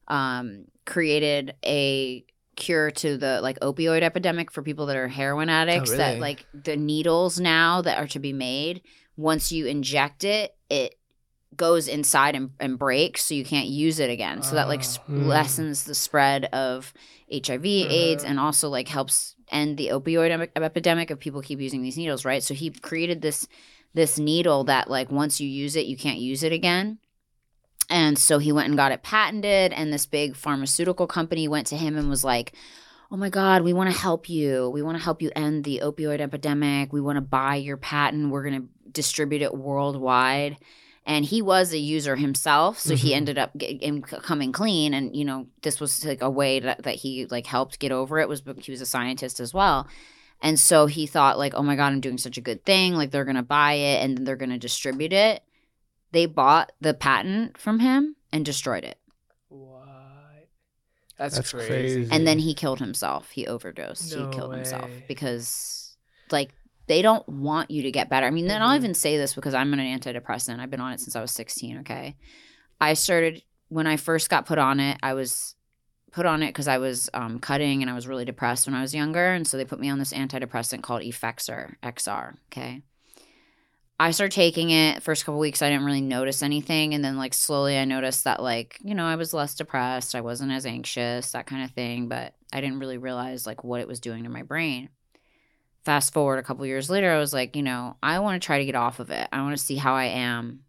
um, 0.08 0.66
created 0.86 1.54
a 1.64 2.26
cure 2.56 2.92
to 2.92 3.16
the 3.18 3.40
like 3.42 3.60
opioid 3.62 4.02
epidemic 4.02 4.52
for 4.52 4.62
people 4.62 4.88
that 4.88 4.98
are 4.98 5.08
heroin 5.08 5.50
addicts 5.50 5.92
that 5.92 6.10
really? 6.10 6.20
like 6.20 6.46
the 6.54 6.76
needles 6.76 7.40
now 7.40 7.82
that 7.82 7.98
are 7.98 8.08
to 8.08 8.20
be 8.20 8.34
made 8.34 8.82
once 9.16 9.52
you 9.52 9.66
inject 9.66 10.24
it 10.24 10.56
it 10.70 10.99
goes 11.56 11.88
inside 11.88 12.36
and, 12.36 12.52
and 12.60 12.78
breaks 12.80 13.26
so 13.26 13.34
you 13.34 13.44
can't 13.44 13.68
use 13.68 14.00
it 14.00 14.10
again 14.10 14.42
so 14.44 14.56
that 14.56 14.68
like 14.68 14.84
sp- 14.86 15.04
Hmm. 15.08 15.28
lessens 15.28 15.84
the 15.84 15.96
spread 15.96 16.46
of 16.46 16.94
hiv 17.32 17.66
aids 17.66 18.24
Uh-huh. 18.24 18.30
and 18.30 18.40
also 18.40 18.70
like 18.70 18.88
helps 18.88 19.36
end 19.52 19.78
the 19.78 19.88
opioid 19.88 20.30
ep- 20.32 20.58
epidemic 20.58 21.10
of 21.10 21.20
people 21.20 21.42
keep 21.42 21.60
using 21.60 21.82
these 21.82 21.98
needles 21.98 22.24
right 22.24 22.44
so 22.44 22.54
he 22.54 22.70
created 22.70 23.22
this 23.22 23.48
this 23.94 24.20
needle 24.20 24.64
that 24.66 24.90
like 24.90 25.12
once 25.12 25.42
you 25.42 25.48
use 25.50 25.76
it 25.76 25.86
you 25.88 25.98
can't 25.98 26.20
use 26.20 26.44
it 26.44 26.52
again 26.52 27.00
and 27.90 28.18
so 28.20 28.38
he 28.38 28.52
went 28.52 28.68
and 28.68 28.78
got 28.78 28.92
it 28.92 29.02
patented 29.02 29.74
and 29.74 29.92
this 29.92 30.06
big 30.06 30.36
pharmaceutical 30.36 31.08
company 31.08 31.48
went 31.48 31.66
to 31.68 31.76
him 31.78 31.98
and 31.98 32.10
was 32.10 32.24
like 32.24 32.54
oh 33.12 33.18
my 33.18 33.30
God, 33.30 33.64
we 33.64 33.74
want 33.74 33.92
to 33.92 34.00
help 34.00 34.30
you. 34.30 34.70
We 34.70 34.84
want 34.84 34.96
to 34.96 35.04
help 35.04 35.20
you 35.24 35.32
end 35.36 35.64
the 35.64 35.82
opioid 35.84 36.22
epidemic. 36.22 36.94
We 36.94 37.02
want 37.02 37.16
to 37.18 37.22
buy 37.22 37.56
your 37.56 37.76
patent. 37.76 38.30
We're 38.30 38.44
going 38.48 38.62
to 38.62 38.68
distribute 38.92 39.42
it 39.42 39.52
worldwide. 39.58 40.58
And 41.10 41.26
he 41.26 41.42
was 41.42 41.74
a 41.74 41.80
user 41.80 42.16
himself, 42.16 42.78
so 42.80 42.96
he 42.96 43.10
Mhm. 43.12 43.16
ended 43.16 43.38
up 43.40 43.52
getting, 43.58 44.02
coming 44.04 44.52
clean. 44.52 44.94
And 44.94 45.16
you 45.16 45.26
know, 45.26 45.48
this 45.64 45.80
was 45.80 46.06
like 46.06 46.22
a 46.22 46.30
way 46.30 46.60
that, 46.60 46.84
that 46.84 46.96
he 46.96 47.26
like 47.26 47.48
helped 47.48 47.80
get 47.80 47.92
over 47.92 48.20
it. 48.20 48.30
Was 48.30 48.44
he 48.62 48.72
was 48.72 48.80
a 48.82 48.86
scientist 48.86 49.40
as 49.40 49.52
well, 49.52 49.88
and 50.42 50.60
so 50.60 50.86
he 50.86 51.08
thought 51.08 51.40
like, 51.40 51.54
oh 51.56 51.64
my 51.64 51.76
god, 51.76 51.94
I'm 51.94 52.00
doing 52.00 52.20
such 52.20 52.38
a 52.38 52.42
good 52.42 52.64
thing. 52.64 52.94
Like 52.94 53.10
they're 53.10 53.26
gonna 53.26 53.42
buy 53.44 53.74
it 53.74 54.04
and 54.04 54.16
then 54.18 54.24
they're 54.24 54.36
gonna 54.36 54.60
distribute 54.60 55.12
it. 55.12 55.42
They 56.12 56.28
bought 56.28 56.72
the 56.80 56.94
patent 56.94 57.58
from 57.58 57.80
him 57.80 58.16
and 58.32 58.46
destroyed 58.46 58.84
it. 58.84 59.00
What? 59.48 60.48
That's, 61.18 61.36
That's 61.36 61.52
crazy. 61.52 61.68
crazy. 61.96 62.08
and 62.12 62.26
then 62.28 62.40
he 62.40 62.54
killed 62.54 62.80
himself. 62.80 63.32
He 63.32 63.46
overdosed. 63.48 64.16
No 64.16 64.22
he 64.30 64.36
killed 64.36 64.54
himself 64.54 64.90
because, 65.08 65.98
like, 66.32 66.52
they 66.90 67.04
don't 67.04 67.28
want 67.30 67.70
you 67.70 67.84
to 67.84 67.92
get 67.92 68.10
better. 68.10 68.26
I 68.26 68.32
mean, 68.32 68.48
then 68.48 68.64
I'll 68.64 68.76
even 68.76 68.96
say 68.96 69.16
this 69.16 69.36
because 69.36 69.54
I'm 69.54 69.72
on 69.72 69.80
an 69.80 70.00
antidepressant. 70.00 70.60
I've 70.60 70.72
been 70.72 70.82
on 70.82 70.92
it 70.92 71.00
since 71.00 71.16
I 71.16 71.22
was 71.22 71.32
16. 71.32 71.82
Okay, 71.82 72.16
I 72.82 72.96
started 72.96 73.44
when 73.70 73.86
I 73.86 73.96
first 73.96 74.30
got 74.30 74.48
put 74.48 74.58
on 74.58 74.80
it. 74.80 74.98
I 75.04 75.14
was 75.14 75.56
put 76.12 76.26
on 76.26 76.42
it 76.42 76.48
because 76.48 76.68
I 76.68 76.80
was 76.80 77.08
um, 77.14 77.38
cutting 77.38 77.84
and 77.84 77.92
I 77.92 77.94
was 77.94 78.08
really 78.08 78.26
depressed 78.26 78.66
when 78.66 78.74
I 78.74 78.82
was 78.82 78.96
younger, 78.96 79.28
and 79.28 79.48
so 79.48 79.56
they 79.56 79.66
put 79.66 79.80
me 79.80 79.88
on 79.88 80.00
this 80.00 80.14
antidepressant 80.14 80.82
called 80.82 81.04
Effexor 81.04 81.76
XR. 81.84 82.38
Okay. 82.52 82.82
I 84.02 84.10
started 84.12 84.34
taking 84.34 84.72
it 84.72 85.04
first 85.04 85.26
couple 85.26 85.40
weeks. 85.40 85.62
I 85.62 85.70
didn't 85.70 85.86
really 85.86 86.02
notice 86.02 86.42
anything, 86.42 86.96
and 86.96 87.06
then 87.06 87.18
like 87.18 87.36
slowly, 87.36 87.78
I 87.78 87.86
noticed 87.86 88.24
that 88.24 88.42
like 88.42 88.80
you 88.84 88.96
know 88.96 89.06
I 89.06 89.16
was 89.16 89.32
less 89.32 89.54
depressed. 89.54 90.16
I 90.16 90.22
wasn't 90.22 90.54
as 90.54 90.66
anxious, 90.66 91.34
that 91.34 91.46
kind 91.46 91.64
of 91.64 91.70
thing. 91.70 92.08
But 92.08 92.34
I 92.52 92.62
didn't 92.62 92.80
really 92.80 92.98
realize 92.98 93.46
like 93.46 93.64
what 93.64 93.80
it 93.80 93.88
was 93.88 94.00
doing 94.00 94.24
to 94.24 94.30
my 94.32 94.42
brain. 94.42 94.90
Fast 95.84 96.14
forward 96.14 96.40
a 96.40 96.44
couple 96.44 96.66
years 96.66 96.90
later, 96.90 97.12
I 97.12 97.20
was 97.20 97.34
like, 97.34 97.56
you 97.56 97.64
know, 97.64 97.96
I 98.04 98.20
want 98.20 98.42
to 98.42 98.46
try 98.46 98.60
to 98.60 98.66
get 98.66 98.76
off 98.76 99.00
of 99.00 99.10
it. 99.12 99.28
I 99.32 99.42
want 99.42 99.58
to 99.58 99.64
see 99.64 99.76
how 99.76 99.96
I 99.96 100.06
am 100.06 100.62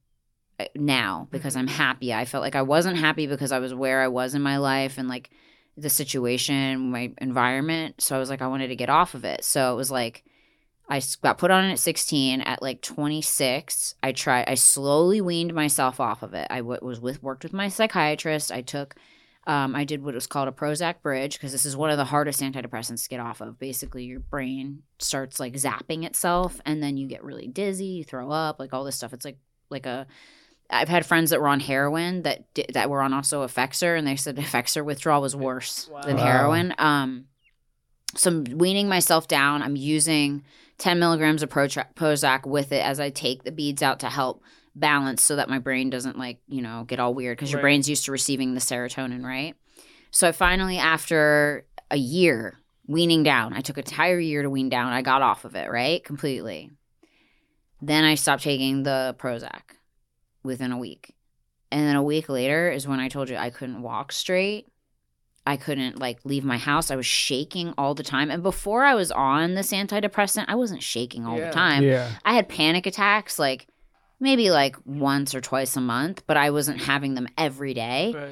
uh, 0.58 0.66
now 0.74 1.28
because 1.30 1.56
I'm 1.56 1.66
happy. 1.66 2.14
I 2.14 2.24
felt 2.24 2.42
like 2.42 2.54
I 2.54 2.62
wasn't 2.62 2.96
happy 2.96 3.26
because 3.26 3.52
I 3.52 3.58
was 3.58 3.74
where 3.74 4.02
I 4.02 4.08
was 4.08 4.34
in 4.34 4.42
my 4.42 4.58
life 4.58 4.98
and 4.98 5.08
like 5.08 5.30
the 5.76 5.90
situation, 5.90 6.90
my 6.90 7.12
environment. 7.18 8.00
So 8.00 8.14
I 8.14 8.18
was 8.18 8.30
like, 8.30 8.42
I 8.42 8.46
wanted 8.46 8.68
to 8.68 8.76
get 8.76 8.88
off 8.88 9.14
of 9.14 9.24
it. 9.24 9.44
So 9.44 9.72
it 9.72 9.76
was 9.76 9.90
like 9.90 10.24
I 10.90 11.00
got 11.22 11.38
put 11.38 11.52
on 11.52 11.64
it 11.64 11.72
at 11.72 11.78
16. 11.78 12.40
At 12.40 12.62
like 12.62 12.82
26, 12.82 13.94
I 14.02 14.12
tried. 14.12 14.48
I 14.48 14.54
slowly 14.54 15.20
weaned 15.20 15.54
myself 15.54 16.00
off 16.00 16.22
of 16.22 16.34
it. 16.34 16.48
I 16.50 16.58
w- 16.58 16.80
was 16.82 17.00
with 17.00 17.22
worked 17.22 17.44
with 17.44 17.52
my 17.52 17.68
psychiatrist. 17.68 18.50
I 18.50 18.60
took. 18.60 18.96
Um, 19.46 19.74
I 19.74 19.84
did 19.84 20.02
what 20.02 20.14
was 20.14 20.26
called 20.26 20.48
a 20.48 20.52
Prozac 20.52 21.02
bridge 21.02 21.34
because 21.34 21.52
this 21.52 21.64
is 21.64 21.76
one 21.76 21.90
of 21.90 21.96
the 21.96 22.04
hardest 22.04 22.40
antidepressants 22.40 23.04
to 23.04 23.08
get 23.08 23.20
off 23.20 23.40
of. 23.40 23.58
Basically, 23.58 24.04
your 24.04 24.20
brain 24.20 24.82
starts 24.98 25.40
like 25.40 25.54
zapping 25.54 26.04
itself, 26.04 26.60
and 26.66 26.82
then 26.82 26.96
you 26.96 27.06
get 27.06 27.24
really 27.24 27.48
dizzy, 27.48 27.86
you 27.86 28.04
throw 28.04 28.30
up, 28.30 28.60
like 28.60 28.74
all 28.74 28.84
this 28.84 28.96
stuff. 28.96 29.12
It's 29.12 29.24
like 29.24 29.38
like 29.70 29.86
a. 29.86 30.06
I've 30.72 30.88
had 30.88 31.04
friends 31.04 31.30
that 31.30 31.40
were 31.40 31.48
on 31.48 31.58
heroin 31.58 32.22
that 32.22 32.52
di- 32.54 32.66
that 32.74 32.90
were 32.90 33.02
on 33.02 33.12
also 33.12 33.44
Effexor, 33.46 33.98
and 33.98 34.06
they 34.06 34.14
said 34.16 34.36
Effexor 34.36 34.84
withdrawal 34.84 35.22
was 35.22 35.34
worse 35.34 35.90
than 36.04 36.16
heroin. 36.18 36.74
Um, 36.78 37.24
so 38.14 38.30
I'm 38.30 38.44
weaning 38.58 38.88
myself 38.88 39.26
down. 39.26 39.62
I'm 39.62 39.76
using 39.76 40.44
10 40.78 40.98
milligrams 40.98 41.42
of 41.42 41.48
Protra- 41.48 41.92
Prozac 41.94 42.46
with 42.46 42.72
it 42.72 42.84
as 42.84 43.00
I 43.00 43.10
take 43.10 43.44
the 43.44 43.52
beads 43.52 43.82
out 43.82 44.00
to 44.00 44.08
help 44.08 44.42
balance 44.74 45.22
so 45.22 45.36
that 45.36 45.48
my 45.48 45.58
brain 45.58 45.90
doesn't 45.90 46.18
like, 46.18 46.38
you 46.48 46.62
know, 46.62 46.84
get 46.86 47.00
all 47.00 47.12
weird 47.14 47.36
because 47.36 47.50
your 47.50 47.58
Right. 47.58 47.62
brain's 47.64 47.88
used 47.88 48.04
to 48.06 48.12
receiving 48.12 48.54
the 48.54 48.60
serotonin, 48.60 49.24
right? 49.24 49.54
So 50.10 50.28
I 50.28 50.32
finally, 50.32 50.78
after 50.78 51.66
a 51.90 51.96
year 51.96 52.58
weaning 52.86 53.22
down, 53.22 53.52
I 53.52 53.60
took 53.60 53.76
an 53.78 53.84
entire 53.84 54.18
year 54.18 54.42
to 54.42 54.50
wean 54.50 54.68
down. 54.68 54.92
I 54.92 55.02
got 55.02 55.22
off 55.22 55.44
of 55.44 55.54
it, 55.54 55.70
right? 55.70 56.02
Completely. 56.04 56.70
Then 57.82 58.04
I 58.04 58.14
stopped 58.14 58.42
taking 58.42 58.82
the 58.82 59.14
Prozac 59.18 59.62
within 60.42 60.72
a 60.72 60.78
week. 60.78 61.14
And 61.72 61.86
then 61.86 61.96
a 61.96 62.02
week 62.02 62.28
later 62.28 62.70
is 62.70 62.86
when 62.88 63.00
I 63.00 63.08
told 63.08 63.28
you 63.30 63.36
I 63.36 63.50
couldn't 63.50 63.82
walk 63.82 64.12
straight. 64.12 64.66
I 65.46 65.56
couldn't 65.56 65.98
like 65.98 66.18
leave 66.24 66.44
my 66.44 66.58
house. 66.58 66.90
I 66.90 66.96
was 66.96 67.06
shaking 67.06 67.72
all 67.78 67.94
the 67.94 68.02
time. 68.02 68.30
And 68.30 68.42
before 68.42 68.84
I 68.84 68.94
was 68.94 69.10
on 69.10 69.54
this 69.54 69.72
antidepressant, 69.72 70.44
I 70.48 70.54
wasn't 70.56 70.82
shaking 70.82 71.24
all 71.26 71.38
Yeah. 71.38 71.46
the 71.46 71.52
time. 71.52 71.82
yeah. 71.84 72.10
I 72.24 72.34
had 72.34 72.48
panic 72.48 72.86
attacks 72.86 73.38
like 73.38 73.66
maybe 74.20 74.50
like 74.50 74.76
once 74.84 75.34
or 75.34 75.40
twice 75.40 75.76
a 75.76 75.80
month, 75.80 76.22
but 76.26 76.36
I 76.36 76.50
wasn't 76.50 76.80
having 76.82 77.14
them 77.14 77.26
every 77.38 77.74
day. 77.74 78.12
Right. 78.14 78.28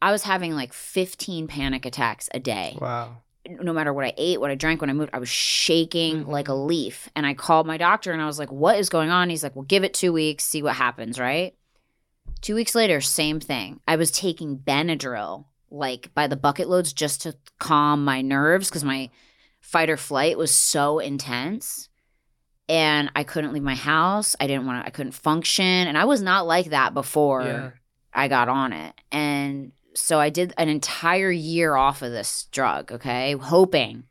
I 0.00 0.10
was 0.12 0.22
having 0.22 0.52
like 0.54 0.72
15 0.72 1.46
panic 1.48 1.84
attacks 1.84 2.28
a 2.32 2.40
day. 2.40 2.78
Wow. 2.80 3.16
No 3.48 3.72
matter 3.72 3.92
what 3.92 4.04
I 4.04 4.14
ate, 4.16 4.40
what 4.40 4.50
I 4.50 4.54
drank, 4.54 4.80
when 4.80 4.90
I 4.90 4.92
moved, 4.92 5.10
I 5.12 5.18
was 5.18 5.28
shaking 5.28 6.24
Mhm. 6.24 6.28
like 6.28 6.48
a 6.48 6.54
leaf. 6.54 7.08
And 7.16 7.26
I 7.26 7.34
called 7.34 7.66
my 7.66 7.76
doctor 7.76 8.12
and 8.12 8.22
I 8.22 8.26
was 8.26 8.38
like, 8.38 8.52
What 8.52 8.78
is 8.78 8.88
going 8.88 9.10
on? 9.10 9.30
He's 9.30 9.42
like, 9.42 9.54
Well, 9.56 9.64
give 9.64 9.84
it 9.84 9.94
two 9.94 10.12
weeks, 10.12 10.44
see 10.44 10.62
what 10.62 10.76
happens, 10.76 11.18
right? 11.18 11.54
Two 12.40 12.54
weeks 12.54 12.74
later, 12.74 13.00
same 13.00 13.40
thing. 13.40 13.80
I 13.86 13.96
was 13.96 14.10
taking 14.12 14.58
Benadryl 14.58 15.46
like 15.70 16.12
by 16.14 16.26
the 16.26 16.36
bucket 16.36 16.68
loads 16.68 16.92
just 16.92 17.22
to 17.22 17.34
calm 17.58 18.04
my 18.04 18.20
nerves 18.22 18.68
because 18.68 18.84
my 18.84 19.10
fight 19.60 19.88
or 19.90 19.96
flight 19.96 20.36
was 20.38 20.52
so 20.52 20.98
intense. 20.98 21.88
And 22.68 23.10
I 23.16 23.24
couldn't 23.24 23.52
leave 23.52 23.62
my 23.62 23.74
house. 23.74 24.36
I 24.40 24.46
didn't 24.46 24.66
want 24.66 24.82
to, 24.82 24.86
I 24.86 24.90
couldn't 24.90 25.12
function. 25.12 25.64
And 25.64 25.98
I 25.98 26.04
was 26.04 26.22
not 26.22 26.46
like 26.46 26.66
that 26.66 26.94
before. 26.94 27.42
Yeah. 27.42 27.70
I 28.14 28.28
got 28.28 28.48
on 28.48 28.72
it. 28.72 28.94
And 29.10 29.72
so 29.94 30.20
I 30.20 30.30
did 30.30 30.54
an 30.56 30.68
entire 30.68 31.30
year 31.30 31.74
off 31.74 32.02
of 32.02 32.12
this 32.12 32.44
drug, 32.52 32.92
okay, 32.92 33.32
hoping 33.32 34.04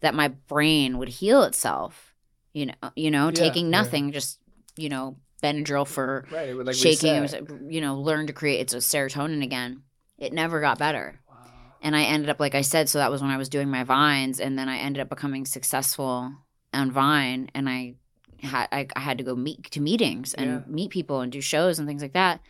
that 0.00 0.14
my 0.14 0.28
brain 0.28 0.98
would 0.98 1.08
heal 1.08 1.42
itself. 1.42 2.14
You 2.52 2.66
know, 2.66 2.74
you 2.94 3.10
know, 3.10 3.26
Yeah, 3.26 3.32
taking 3.32 3.66
yeah. 3.66 3.70
nothing, 3.82 4.12
just, 4.12 4.38
you 4.76 4.88
know, 4.88 5.16
Benadryl 5.42 5.86
for 5.86 6.26
Right. 6.30 6.54
Like 6.54 6.74
shaking, 6.74 7.14
it 7.14 7.20
was, 7.20 7.34
you 7.68 7.80
know, 7.80 8.00
learn 8.00 8.26
to 8.26 8.32
create 8.32 8.60
it's 8.60 8.74
a 8.74 8.78
serotonin 8.78 9.42
again. 9.42 9.82
It 10.18 10.32
never 10.32 10.60
got 10.60 10.78
better. 10.78 11.20
Wow. 11.28 11.36
And 11.82 11.94
I 11.94 12.02
ended 12.04 12.28
up 12.30 12.40
like 12.40 12.54
I 12.54 12.62
said, 12.62 12.88
so 12.88 12.98
that 12.98 13.10
was 13.10 13.22
when 13.22 13.30
I 13.30 13.36
was 13.36 13.48
doing 13.48 13.68
my 13.70 13.84
vines 13.84 14.40
and 14.40 14.58
then 14.58 14.68
I 14.68 14.78
ended 14.78 15.00
up 15.00 15.08
becoming 15.08 15.44
successful 15.44 16.32
on 16.78 16.90
Vine 16.90 17.50
and 17.54 17.68
I 17.68 17.94
had 18.42 18.68
I, 18.72 18.86
I 18.94 19.00
had 19.00 19.18
to 19.18 19.24
go 19.24 19.34
meet 19.34 19.70
to 19.72 19.80
meetings 19.80 20.34
and 20.34 20.48
Yeah. 20.50 20.60
meet 20.66 20.90
people 20.90 21.20
and 21.20 21.30
do 21.32 21.40
shows 21.40 21.78
and 21.78 21.88
things 21.88 22.02
like 22.02 22.12
that. 22.14 22.40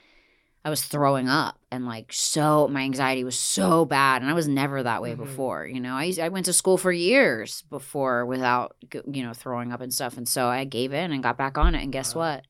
I 0.65 0.71
was 0.71 0.83
throwing 0.85 1.29
up 1.29 1.59
and 1.71 1.87
like 1.87 2.13
so 2.13 2.69
my 2.69 2.83
anxiety 2.83 3.25
was 3.25 3.39
so 3.39 3.85
bad 3.87 4.21
and 4.21 4.31
I 4.31 4.35
was 4.35 4.47
never 4.49 4.83
that 4.83 5.01
way 5.01 5.15
Mhm. 5.15 5.19
before. 5.19 5.67
You 5.67 5.81
know, 5.81 5.95
I 5.95 6.13
I 6.21 6.29
went 6.29 6.47
to 6.47 6.53
school 6.53 6.77
for 6.77 6.93
years 6.93 7.63
before 7.71 8.27
without 8.27 8.77
you 9.11 9.23
know 9.23 9.33
throwing 9.33 9.73
up 9.73 9.81
and 9.81 9.93
stuff 9.95 10.17
and 10.19 10.29
so 10.29 10.47
I 10.49 10.65
gave 10.65 10.93
in 10.93 11.11
and 11.13 11.23
got 11.23 11.39
back 11.39 11.57
on 11.57 11.75
it 11.75 11.83
and 11.83 11.93
guess 11.93 12.15
Wow. 12.15 12.21
what? 12.35 12.47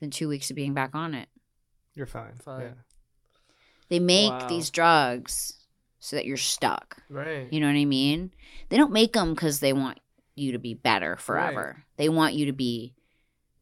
Within 0.00 0.10
2 0.10 0.28
weeks 0.28 0.50
of 0.50 0.56
being 0.56 0.74
back 0.74 0.94
on 0.94 1.14
it, 1.14 1.28
You're 1.94 2.06
fine. 2.06 2.34
Fine. 2.42 2.60
Yeah. 2.62 2.72
they 3.88 3.98
make 4.00 4.30
Wow. 4.30 4.48
these 4.48 4.70
drugs 4.70 5.54
so 5.98 6.16
that 6.16 6.24
you're 6.24 6.36
stuck. 6.38 7.02
Right. 7.10 7.52
You 7.52 7.60
know 7.60 7.66
what 7.66 7.76
I 7.76 7.84
mean? 7.84 8.32
They 8.68 8.76
don't 8.78 8.92
make 8.92 9.12
them 9.12 9.34
because 9.34 9.60
they 9.60 9.72
want 9.72 9.98
you 10.40 10.52
to 10.52 10.58
be 10.58 10.74
better 10.74 11.16
forever. 11.16 11.84
They 11.96 12.08
want 12.08 12.34
you 12.34 12.46
to 12.46 12.52
be 12.52 12.94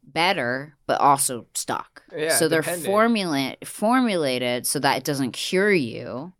better, 0.02 0.76
but 0.86 1.00
also 1.00 1.46
stuck. 1.54 2.02
Yeah, 2.16 2.36
so 2.36 2.48
they're 2.48 2.62
formulate 2.62 3.66
formulated 3.66 4.66
so 4.66 4.78
that 4.78 4.96
it 4.98 5.04
doesn't 5.04 5.32
cure 5.32 5.72
you, 5.72 6.32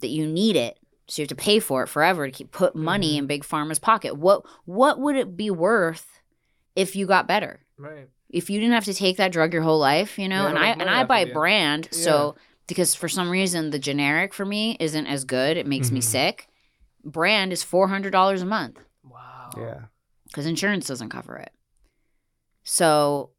that 0.00 0.08
you 0.08 0.26
need 0.26 0.56
it. 0.56 0.78
So 1.08 1.20
you 1.20 1.24
have 1.24 1.28
to 1.30 1.34
pay 1.34 1.58
for 1.58 1.82
it 1.82 1.88
forever 1.88 2.26
to 2.26 2.32
keep 2.32 2.52
put 2.52 2.76
money 2.76 3.14
Mhm. 3.14 3.18
in 3.18 3.26
big 3.26 3.42
pharma's 3.44 3.78
pocket. 3.78 4.16
What 4.16 4.44
what 4.64 5.00
would 5.00 5.16
it 5.16 5.36
be 5.36 5.50
worth 5.50 6.20
if 6.76 6.94
you 6.94 7.06
got 7.06 7.26
better? 7.26 7.60
Right. 7.78 8.08
if 8.32 8.48
you 8.48 8.60
didn't 8.60 8.74
have 8.74 8.84
to 8.84 8.94
take 8.94 9.16
that 9.16 9.32
drug 9.32 9.52
your 9.52 9.62
whole 9.62 9.80
life, 9.80 10.16
you 10.16 10.28
know, 10.28 10.42
Yeah, 10.44 10.48
and 10.50 10.58
I 10.58 10.66
and 10.68 10.88
I 10.88 11.02
buy 11.02 11.24
brand, 11.24 11.88
so 11.90 12.36
because 12.68 12.94
for 12.94 13.08
some 13.08 13.28
reason 13.28 13.70
the 13.70 13.78
generic 13.80 14.32
for 14.32 14.44
me 14.46 14.76
isn't 14.78 15.06
as 15.08 15.24
good, 15.24 15.56
it 15.56 15.66
makes 15.66 15.90
me 15.90 15.98
Mhm. 15.98 16.04
sick. 16.04 16.46
Brand 17.04 17.52
is 17.52 17.64
four 17.64 17.88
hundred 17.88 18.12
dollars 18.12 18.40
a 18.40 18.46
month. 18.46 18.78
Yeah. 19.56 19.80
because 20.26 20.46
insurance 20.46 20.86
doesn't 20.86 21.10
cover 21.10 21.36
it. 21.36 21.52
So 22.64 23.30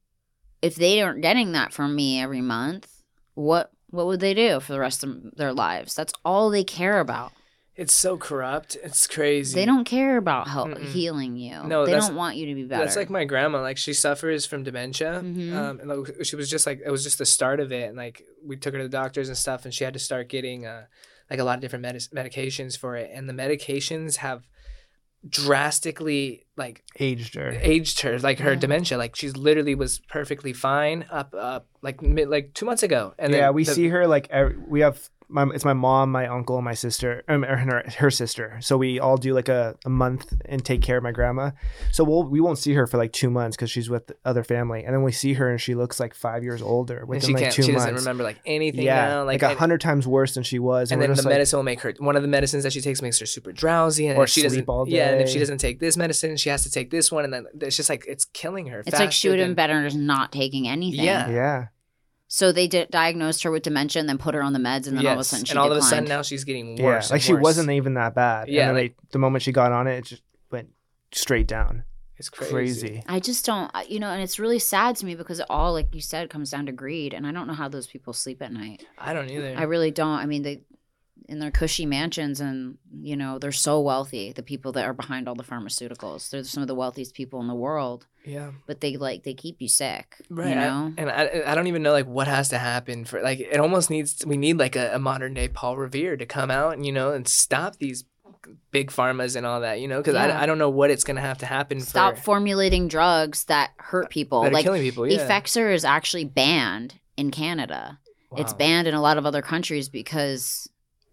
if 0.61 0.75
they 0.75 1.01
aren't 1.01 1.21
getting 1.21 1.51
that 1.53 1.73
from 1.73 1.95
me 1.95 2.21
every 2.21 2.41
month, 2.41 2.87
what 3.33 3.71
what 3.89 4.05
would 4.05 4.21
they 4.21 4.33
do 4.33 4.59
for 4.61 4.71
the 4.71 4.79
rest 4.79 5.03
of 5.03 5.35
their 5.35 5.51
lives? 5.53 5.95
That's 5.95 6.13
all 6.23 6.49
they 6.49 6.63
care 6.63 6.99
about. 6.99 7.33
It's 7.75 7.93
so 7.93 8.17
corrupt. 8.17 8.77
It's 8.83 9.07
crazy. 9.07 9.55
They 9.55 9.65
don't 9.65 9.85
care 9.85 10.17
about 10.17 10.47
help 10.47 10.69
Mm-mm. 10.69 10.83
healing 10.91 11.35
you. 11.37 11.63
No, 11.63 11.85
they 11.85 11.93
don't 11.93 12.15
want 12.15 12.35
you 12.35 12.45
to 12.47 12.55
be 12.55 12.63
better. 12.63 12.83
That's 12.83 12.95
like 12.95 13.09
my 13.09 13.25
grandma. 13.25 13.61
Like 13.61 13.77
she 13.77 13.93
suffers 13.93 14.45
from 14.45 14.63
dementia. 14.63 15.21
Mhm. 15.23 15.53
Um, 15.53 15.79
and 15.79 15.89
like, 15.89 16.23
she 16.25 16.35
was 16.35 16.49
just 16.49 16.65
like 16.65 16.81
it 16.85 16.91
was 16.91 17.03
just 17.03 17.17
the 17.17 17.25
start 17.25 17.59
of 17.59 17.71
it, 17.71 17.87
and 17.89 17.97
like 17.97 18.23
we 18.45 18.55
took 18.57 18.73
her 18.73 18.79
to 18.79 18.83
the 18.83 18.89
doctors 18.89 19.29
and 19.29 19.37
stuff, 19.37 19.65
and 19.65 19.73
she 19.73 19.83
had 19.83 19.93
to 19.93 19.99
start 19.99 20.29
getting 20.29 20.65
uh, 20.65 20.85
like 21.29 21.39
a 21.39 21.43
lot 21.43 21.55
of 21.55 21.61
different 21.61 21.85
medis 21.85 22.09
medications 22.13 22.77
for 22.77 22.95
it, 22.97 23.09
and 23.13 23.27
the 23.27 23.33
medications 23.33 24.17
have 24.17 24.47
drastically 25.27 26.45
like 26.57 26.83
Aged 26.99 27.35
her. 27.35 27.51
aged 27.61 28.01
her, 28.01 28.19
like 28.19 28.39
her 28.39 28.53
Yeah. 28.53 28.59
dementia. 28.59 28.97
Like 28.97 29.15
she's 29.15 29.35
literally 29.37 29.75
was 29.75 29.99
perfectly 30.09 30.53
fine 30.53 31.05
up 31.11 31.33
up 31.35 31.67
like 31.81 32.01
mid, 32.01 32.29
like 32.29 32.53
two 32.53 32.65
months 32.65 32.83
ago. 32.83 33.13
And 33.19 33.33
yeah, 33.33 33.49
we 33.51 33.63
the- 33.63 33.73
see 33.73 33.87
her 33.89 34.07
like 34.07 34.27
every, 34.29 34.57
we 34.57 34.81
have 34.81 35.09
my 35.31 35.47
it's 35.53 35.65
my 35.65 35.73
mom, 35.73 36.11
my 36.11 36.27
uncle, 36.27 36.57
and 36.57 36.65
my 36.65 36.73
sister, 36.73 37.23
um, 37.27 37.43
or 37.43 37.55
her, 37.57 37.83
her 37.97 38.11
sister. 38.11 38.57
So 38.61 38.77
we 38.77 38.99
all 38.99 39.17
do 39.17 39.33
like 39.33 39.49
a, 39.49 39.75
a 39.85 39.89
month 39.89 40.33
and 40.45 40.63
take 40.63 40.81
care 40.81 40.97
of 40.97 41.03
my 41.03 41.11
grandma. 41.11 41.51
So 41.91 42.03
we'll 42.03 42.23
we 42.23 42.41
won't 42.41 42.57
see 42.57 42.73
her 42.73 42.85
for 42.87 42.97
like 42.97 43.11
two 43.13 43.29
months 43.29 43.55
because 43.55 43.71
she's 43.71 43.89
with 43.89 44.07
the 44.07 44.15
other 44.25 44.43
family, 44.43 44.83
and 44.83 44.93
then 44.93 45.03
we 45.03 45.11
see 45.11 45.33
her 45.33 45.49
and 45.49 45.59
she 45.59 45.75
looks 45.75 45.99
like 45.99 46.13
five 46.13 46.43
years 46.43 46.61
older 46.61 46.99
And 46.99 47.09
within 47.09 47.27
she 47.29 47.33
like 47.33 47.43
can't. 47.43 47.53
two 47.55 47.63
She 47.63 47.71
months. 47.71 47.85
doesn't 47.85 47.99
remember 47.99 48.23
like 48.23 48.39
anything 48.45 48.81
yeah, 48.85 49.07
now. 49.09 49.23
like 49.25 49.41
Like, 49.41 49.55
a 49.55 49.59
hundred 49.59 49.81
times 49.81 50.07
worse 50.07 50.33
than 50.33 50.43
she 50.43 50.59
was. 50.59 50.91
And 50.91 50.99
we're 51.01 51.07
then 51.07 51.15
the 51.15 51.23
like, 51.23 51.31
medicine 51.33 51.57
will 51.57 51.63
make 51.63 51.81
her. 51.81 51.93
One 51.99 52.15
of 52.15 52.21
the 52.21 52.27
medicines 52.27 52.63
that 52.63 52.73
she 52.73 52.81
takes 52.81 53.01
makes 53.01 53.19
her 53.19 53.25
super 53.25 53.51
drowsy, 53.51 54.07
and 54.07 54.17
Or 54.17 54.23
if 54.25 54.29
she 54.29 54.41
doesn't, 54.41 54.57
sleep 54.57 54.69
all 54.69 54.87
yeah, 54.87 55.09
and 55.11 55.21
if 55.21 55.29
she 55.29 55.39
doesn't 55.39 55.57
take 55.59 55.79
this 55.79 55.97
medicine, 55.97 56.37
she 56.37 56.49
has 56.49 56.63
to 56.63 56.69
take 56.71 56.91
this 56.91 57.11
one, 57.11 57.23
and 57.23 57.33
then 57.33 57.45
it's 57.61 57.77
just 57.77 57.89
like 57.89 58.05
it's 58.07 58.25
killing 58.25 58.67
her. 58.67 58.81
It's 58.85 58.91
like 58.99 59.11
she 59.11 59.27
faster 59.27 59.29
would 59.31 59.39
have 59.39 59.47
been 59.49 59.55
better 59.55 59.83
just 59.83 59.95
not 59.97 60.31
taking 60.31 60.67
anything. 60.67 61.05
Yeah. 61.05 61.29
yeah, 61.29 61.67
So 62.33 62.53
they 62.53 62.65
di- 62.65 62.85
diagnosed 62.89 63.43
her 63.43 63.51
with 63.51 63.63
dementia 63.63 63.99
and 63.99 64.07
then 64.07 64.17
put 64.17 64.35
her 64.35 64.41
on 64.41 64.53
the 64.53 64.59
meds, 64.59 64.87
and 64.87 64.97
then 64.97 65.05
all 65.05 65.15
of 65.15 65.19
a 65.19 65.23
sudden 65.25 65.43
she 65.43 65.51
and 65.51 65.59
all 65.59 65.65
of 65.65 65.73
a 65.73 65.75
declined. 65.75 65.89
sudden 65.89 66.07
now 66.07 66.21
she's 66.21 66.45
getting 66.45 66.77
yeah. 66.77 66.85
worse. 66.85 67.11
Like 67.11 67.17
and 67.17 67.23
she 67.23 67.33
worse. 67.33 67.43
wasn't 67.43 67.71
even 67.71 67.95
that 67.95 68.15
bad. 68.15 68.47
Yeah, 68.47 68.69
and 68.69 68.77
then 68.77 68.83
like- 68.85 68.95
they, 68.95 69.07
the 69.11 69.19
moment 69.19 69.41
she 69.43 69.51
got 69.51 69.73
on 69.73 69.85
it, 69.87 69.97
it 69.97 70.05
just 70.05 70.21
went 70.49 70.69
straight 71.11 71.45
down. 71.45 71.83
It's 72.15 72.29
crazy. 72.29 72.51
Crazy. 72.87 73.03
I 73.05 73.19
just 73.19 73.45
don't, 73.45 73.69
I- 73.73 73.83
you 73.83 73.99
know, 73.99 74.09
and 74.09 74.23
it's 74.23 74.39
really 74.39 74.59
sad 74.59 74.95
to 74.97 75.05
me 75.05 75.13
because 75.13 75.41
it 75.41 75.45
all, 75.49 75.73
like 75.73 75.93
you 75.93 75.99
said, 75.99 76.29
comes 76.29 76.49
down 76.51 76.67
to 76.67 76.71
greed, 76.71 77.13
and 77.13 77.27
I 77.27 77.33
don't 77.33 77.47
know 77.47 77.53
how 77.53 77.67
those 77.67 77.87
people 77.87 78.13
sleep 78.13 78.41
at 78.41 78.53
night. 78.53 78.85
I 78.97 79.11
don't 79.11 79.29
either. 79.29 79.53
I 79.57 79.63
really 79.63 79.91
don't. 79.91 80.17
I 80.17 80.25
mean, 80.25 80.43
they 80.43 80.61
in 81.27 81.39
their 81.39 81.51
cushy 81.51 81.85
mansions, 81.85 82.39
and 82.41 82.77
you 83.01 83.15
know, 83.15 83.39
they're 83.39 83.51
so 83.51 83.79
wealthy. 83.79 84.31
The 84.33 84.43
people 84.43 84.71
that 84.73 84.85
are 84.85 84.93
behind 84.93 85.27
all 85.27 85.35
the 85.35 85.43
pharmaceuticals, 85.43 86.29
they're 86.29 86.43
some 86.43 86.61
of 86.61 86.67
the 86.67 86.75
wealthiest 86.75 87.13
people 87.13 87.39
in 87.41 87.47
the 87.47 87.55
world. 87.55 88.07
yeah. 88.25 88.51
But 88.67 88.81
they 88.81 88.97
like 88.97 89.23
they 89.23 89.33
keep 89.33 89.61
you 89.61 89.67
sick, 89.67 90.17
Right. 90.29 90.49
You 90.55 90.61
I- 90.61 90.93
and 90.97 91.09
I, 91.09 91.43
I 91.47 91.55
don't 91.55 91.67
even 91.67 91.83
know 91.83 91.91
like 91.91 92.07
what 92.07 92.27
has 92.27 92.49
to 92.49 92.57
happen 92.57 93.05
for 93.05 93.21
like 93.21 93.39
it 93.39 93.59
almost 93.59 93.89
needs 93.89 94.25
we 94.25 94.37
need 94.37 94.57
like 94.57 94.75
a, 94.75 94.93
a 94.95 94.99
modern 94.99 95.33
day 95.33 95.47
Paul 95.47 95.77
Revere 95.77 96.17
to 96.17 96.25
come 96.25 96.51
out 96.51 96.73
and 96.73 96.85
you 96.85 96.91
know 96.91 97.11
and 97.11 97.27
stop 97.27 97.77
these 97.77 98.03
big 98.71 98.89
pharmas 98.89 99.35
and 99.35 99.45
all 99.45 99.61
that 99.61 99.79
you 99.79 99.87
know 99.87 99.99
because 99.99 100.15
Yeah. 100.15 100.37
I, 100.39 100.43
I 100.43 100.45
don't 100.47 100.57
know 100.57 100.69
what 100.69 100.89
it's 100.89 101.03
gonna 101.03 101.21
have 101.21 101.37
to 101.39 101.45
happen 101.45 101.79
stop 101.81 102.15
for 102.17 102.21
formulating 102.23 102.87
drugs 102.87 103.43
that 103.45 103.71
hurt 103.77 104.09
people. 104.09 104.41
that 104.43 104.53
like 104.53 104.63
killing 104.63 104.81
people. 104.81 105.07
Yeah. 105.07 105.27
Effexor 105.27 105.73
is 105.73 105.85
actually 105.85 106.25
banned 106.25 106.95
in 107.17 107.29
Canada. 107.31 107.99
It's 108.37 108.53
banned 108.53 108.87
in 108.87 108.93
a 108.93 109.01
lot 109.01 109.17
of 109.17 109.25
other 109.25 109.41
countries 109.41 109.89
because 109.89 110.69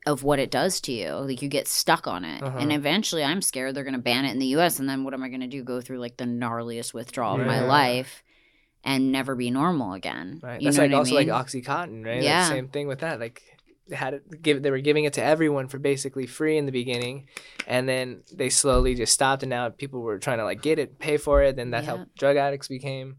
of 0.08 0.22
what 0.22 0.38
it 0.38 0.50
does 0.50 0.80
to 0.80 0.92
you. 0.92 1.12
Like 1.12 1.42
you 1.42 1.48
get 1.48 1.68
stuck 1.68 2.06
on 2.06 2.24
it. 2.24 2.42
Uh-huh. 2.42 2.58
And 2.58 2.72
eventually 2.72 3.22
I'm 3.22 3.42
scared 3.42 3.74
they're 3.74 3.84
going 3.84 3.94
to 3.94 4.00
ban 4.00 4.24
it 4.24 4.32
in 4.32 4.38
the 4.38 4.46
US 4.56 4.78
and 4.78 4.88
then 4.88 5.04
what 5.04 5.12
am 5.14 5.22
I 5.22 5.28
going 5.28 5.42
to 5.42 5.46
do? 5.46 5.62
Go 5.62 5.80
through 5.80 5.98
like 5.98 6.16
the 6.16 6.24
gnarliest 6.24 6.94
withdrawal 6.94 7.40
of 7.40 7.46
my 7.46 7.60
life 7.64 8.22
and 8.82 9.12
never 9.12 9.34
be 9.34 9.50
normal 9.50 9.92
again. 9.92 10.40
Right. 10.42 10.60
You 10.60 10.66
That's 10.66 10.78
like 10.78 10.92
also 10.92 11.16
I 11.16 11.20
mean? 11.20 11.28
like 11.28 11.46
Oxycontin, 11.46 12.04
right? 12.06 12.16
Like, 12.16 12.24
Yeah. 12.24 12.48
same 12.48 12.68
thing 12.68 12.88
with 12.88 13.00
that. 13.00 13.20
Like 13.20 13.42
they 13.88 13.96
had 13.96 14.14
it 14.14 14.42
give 14.42 14.62
they 14.62 14.70
were 14.70 14.80
giving 14.80 15.04
it 15.04 15.14
to 15.14 15.22
everyone 15.22 15.68
for 15.68 15.78
basically 15.78 16.26
free 16.26 16.56
in 16.56 16.64
the 16.66 16.72
beginning 16.72 17.26
and 17.66 17.88
then 17.88 18.22
they 18.32 18.48
slowly 18.50 18.94
just 18.94 19.12
stopped 19.12 19.42
and 19.42 19.50
now 19.50 19.68
people 19.68 20.00
were 20.00 20.18
trying 20.18 20.38
to 20.38 20.44
like 20.44 20.62
get 20.62 20.78
it, 20.78 20.98
pay 20.98 21.16
for 21.18 21.42
it, 21.42 21.56
then 21.56 21.70
that's 21.70 21.86
Yeah. 21.86 21.96
how 21.98 22.06
drug 22.18 22.36
addicts 22.36 22.68
became. 22.68 23.16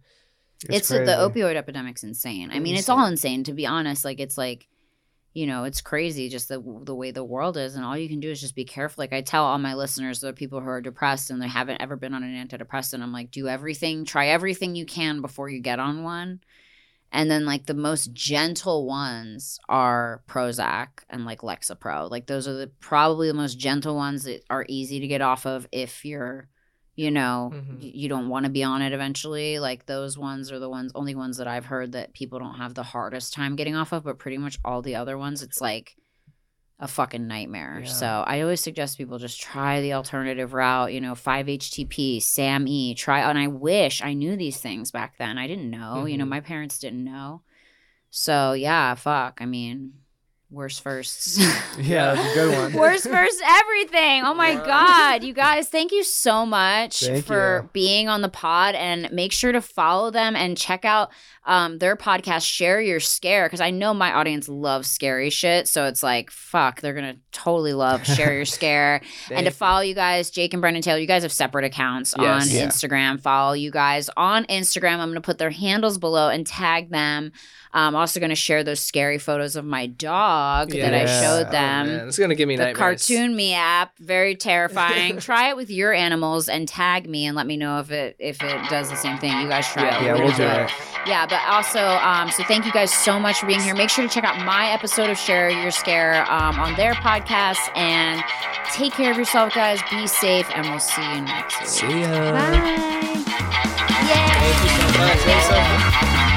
it's 0.70 0.90
the 0.90 0.96
opioid 0.98 1.56
epidemic's 1.56 2.04
insane. 2.04 2.50
I 2.52 2.60
mean, 2.60 2.76
it's 2.76 2.90
all 2.90 3.06
insane 3.06 3.44
to 3.46 3.54
be 3.54 3.66
honest. 3.68 4.04
Like 4.04 4.20
it's 4.20 4.38
like, 4.38 4.68
you 5.34 5.46
know, 5.46 5.64
it's 5.64 5.82
crazy 5.82 6.28
just 6.30 6.50
the 6.50 6.62
the 6.84 6.96
way 6.96 7.12
the 7.12 7.24
world 7.24 7.58
is, 7.58 7.76
and 7.76 7.86
all 7.86 7.98
you 7.98 8.10
can 8.10 8.20
do 8.20 8.32
is 8.32 8.42
just 8.42 8.56
be 8.56 8.66
careful. 8.66 9.02
Like 9.02 9.14
I 9.14 9.22
tell 9.22 9.46
all 9.46 9.60
my 9.60 9.76
listeners, 9.76 10.24
are 10.24 10.34
people 10.34 10.60
who 10.60 10.68
are 10.68 10.82
depressed 10.82 11.30
and 11.30 11.42
they 11.42 11.48
haven't 11.48 11.82
ever 11.82 11.96
been 11.96 12.14
on 12.14 12.24
an 12.24 12.48
antidepressant. 12.48 13.02
I'm 13.02 13.14
like, 13.14 13.32
do 13.32 13.48
everything, 13.48 14.06
try 14.06 14.28
everything 14.28 14.76
you 14.76 14.86
can 14.86 15.22
before 15.22 15.50
you 15.50 15.62
get 15.62 15.80
on 15.80 16.04
one. 16.04 16.42
And 17.12 17.30
then 17.30 17.46
like 17.46 17.66
the 17.66 17.74
most 17.74 18.14
gentle 18.14 18.86
ones 18.86 19.60
are 19.68 20.24
Prozac 20.28 20.88
and 21.10 21.26
like 21.26 21.42
Lexapro. 21.42 22.10
Like 22.10 22.28
those 22.28 22.48
are 22.48 22.54
the 22.54 22.68
probably 22.80 23.28
the 23.28 23.34
most 23.34 23.58
gentle 23.58 23.96
ones 23.96 24.24
that 24.26 24.44
are 24.50 24.66
easy 24.68 25.00
to 25.00 25.08
get 25.08 25.22
off 25.22 25.46
of 25.46 25.68
if 25.72 26.06
you're, 26.06 26.48
you 27.00 27.12
know, 27.12 27.52
Mhm. 27.54 27.78
you 27.96 28.10
don't 28.10 28.28
want 28.28 28.44
to 28.46 28.50
be 28.50 28.64
on 28.64 28.82
it 28.82 28.92
eventually. 28.92 29.58
Like 29.60 29.86
those 29.86 30.18
ones 30.18 30.52
are 30.52 30.60
the 30.60 30.68
ones 30.70 30.92
only 30.96 31.16
ones 31.16 31.38
that 31.38 31.48
I've 31.48 31.66
heard 31.68 31.94
that 31.94 32.14
people 32.14 32.40
don't 32.40 32.56
have 32.56 32.74
the 32.74 32.84
hardest 32.84 33.34
time 33.34 33.56
getting 33.56 33.76
off 33.76 33.94
of, 33.94 34.04
but 34.04 34.20
pretty 34.20 34.38
much 34.38 34.60
all 34.66 34.82
the 34.82 34.96
other 34.96 35.18
ones 35.18 35.42
it's 35.42 35.62
like 35.62 35.96
a 36.78 36.88
fucking 36.88 37.26
nightmare. 37.28 37.82
Yeah. 37.84 37.90
So 37.90 38.24
I 38.28 38.42
always 38.42 38.60
suggest 38.62 38.98
people 38.98 39.18
just 39.18 39.40
try 39.40 39.80
the 39.82 39.94
alternative 39.94 40.54
route, 40.54 40.92
you 40.94 41.00
know, 41.00 41.14
5-HTP, 41.16 42.20
SAMe, 42.20 42.94
try 42.96 43.20
and 43.30 43.38
I 43.40 43.48
wish 43.48 44.02
I 44.02 44.14
knew 44.14 44.36
these 44.36 44.60
things 44.60 44.92
back 44.92 45.18
then. 45.18 45.38
I 45.38 45.48
didn't 45.48 45.70
know, 45.70 46.06
you 46.06 46.18
know, 46.18 46.26
Mhm. 46.26 46.30
my 46.36 46.42
parents 46.42 46.80
didn't 46.80 47.04
know. 47.04 47.42
So 48.10 48.54
yeah, 48.54 48.94
fuck. 48.96 49.38
I 49.42 49.46
mean, 49.46 49.94
worst 50.52 50.82
firsts. 50.82 51.38
Yeah, 51.80 52.14
that's 52.14 52.32
a 52.32 52.34
good 52.34 52.58
one. 52.58 52.74
Worst 52.82 53.08
first 53.08 53.42
everything. 53.46 54.24
Oh 54.26 54.34
my 54.34 54.56
Wow. 54.56 54.66
God. 54.66 55.24
You 55.24 55.34
guys, 55.34 55.70
thank 55.70 55.94
you 55.94 56.04
so 56.04 56.46
much 56.46 57.00
Thank 57.00 57.26
for 57.26 57.62
you. 57.64 57.70
being 57.72 58.10
on 58.10 58.22
the 58.22 58.28
pod 58.28 58.76
and 58.76 59.10
make 59.14 59.32
sure 59.32 59.54
to 59.54 59.62
follow 59.62 60.12
them 60.12 60.36
and 60.36 60.58
check 60.58 60.84
out 60.84 61.10
um, 61.46 61.78
their 61.78 61.96
podcast, 61.96 62.46
Share 62.46 62.82
Your 62.82 63.00
Scare, 63.00 63.46
because 63.46 63.62
I 63.62 63.70
know 63.72 63.94
my 63.94 64.12
audience 64.14 64.50
loves 64.50 64.90
scary 64.90 65.30
shit. 65.30 65.70
So 65.70 65.86
it's 65.86 66.04
like, 66.04 66.32
fuck, 66.32 66.82
they're 66.82 66.94
going 66.94 67.16
to 67.16 67.20
totally 67.32 67.72
love 67.74 68.06
Share 68.06 68.34
Your 68.34 68.46
Scare. 68.60 69.02
and 69.32 69.46
to 69.46 69.52
follow 69.52 69.80
you 69.82 69.96
guys, 69.96 70.30
Jake 70.30 70.54
and 70.54 70.60
Brennan 70.62 70.82
Taylor, 70.82 71.00
you 71.00 71.08
guys 71.08 71.24
have 71.24 71.32
separate 71.32 71.64
accounts 71.64 72.14
on 72.14 72.26
Yeah. 72.26 72.68
Instagram. 72.68 73.22
Follow 73.22 73.54
you 73.54 73.72
guys 73.72 74.10
on 74.18 74.44
Instagram. 74.48 74.98
I'm 75.00 75.08
going 75.10 75.14
to 75.16 75.22
put 75.22 75.38
their 75.38 75.50
handles 75.50 75.98
below 75.98 76.28
and 76.28 76.46
tag 76.46 76.90
them. 76.90 77.32
I'm 77.72 77.96
also 77.96 78.20
going 78.20 78.30
to 78.32 78.36
share 78.36 78.64
those 78.64 78.80
scary 78.80 79.18
photos 79.20 79.56
of 79.56 79.64
my 79.66 79.86
dog 79.86 80.72
that 80.72 80.94
I 80.94 81.02
Yeah. 81.04 81.22
showed 81.22 81.48
Oh, 81.48 81.52
them 81.52 81.88
man, 81.88 82.08
it's 82.08 82.18
gonna 82.18 82.34
give 82.36 82.48
me 82.48 82.56
the 82.58 82.66
nightmares. 82.74 83.08
cartoon 83.08 83.36
me 83.36 83.54
app 83.54 83.92
very 84.00 84.36
terrifying 84.36 85.18
try 85.30 85.50
it 85.50 85.56
with 85.56 85.70
your 85.70 85.94
animals 85.94 86.50
and 86.50 86.68
tag 86.68 87.08
me 87.08 87.26
and 87.28 87.36
let 87.36 87.46
me 87.46 87.58
know 87.58 87.80
if 87.80 87.92
it 87.92 88.16
if 88.20 88.42
it 88.44 88.70
does 88.70 88.90
the 88.90 88.96
same 88.96 89.18
thing 89.20 89.32
you 89.40 89.48
guys 89.48 89.68
try 89.68 89.84
Yeah, 89.84 90.00
it 90.02 90.06
Yeah, 90.06 90.14
We're 90.16 90.24
we'll 90.24 90.36
do 90.36 90.44
it. 90.44 90.72
yeah 91.06 91.26
but 91.28 91.42
also 91.48 91.80
um 91.80 92.32
so 92.32 92.44
thank 92.44 92.66
you 92.66 92.72
guys 92.72 92.92
so 92.94 93.20
much 93.20 93.40
for 93.40 93.46
being 93.46 93.62
here 93.62 93.76
make 93.76 93.90
sure 93.90 94.08
to 94.08 94.14
check 94.14 94.24
out 94.24 94.44
my 94.46 94.70
episode 94.72 95.10
of 95.10 95.18
share 95.18 95.50
your 95.50 95.72
scare 95.72 96.26
um, 96.32 96.60
on 96.60 96.76
their 96.76 96.94
podcast 96.96 97.60
and 97.78 98.24
take 98.74 98.94
care 98.94 99.12
of 99.12 99.18
yourself 99.18 99.54
guys 99.54 99.80
be 99.92 100.08
safe 100.08 100.48
and 100.56 100.68
we'll 100.70 100.80
see 100.80 101.02
you 101.14 101.22
next 101.22 101.60
week 101.60 101.70
See 101.70 102.02
ya. 102.02 102.32
bye 102.32 103.24
Thank 104.10 104.64
you 104.64 104.70
so 104.70 105.00
much. 105.00 105.18
Thanks 105.20 105.46
so 105.48 105.54
much. 105.56 106.36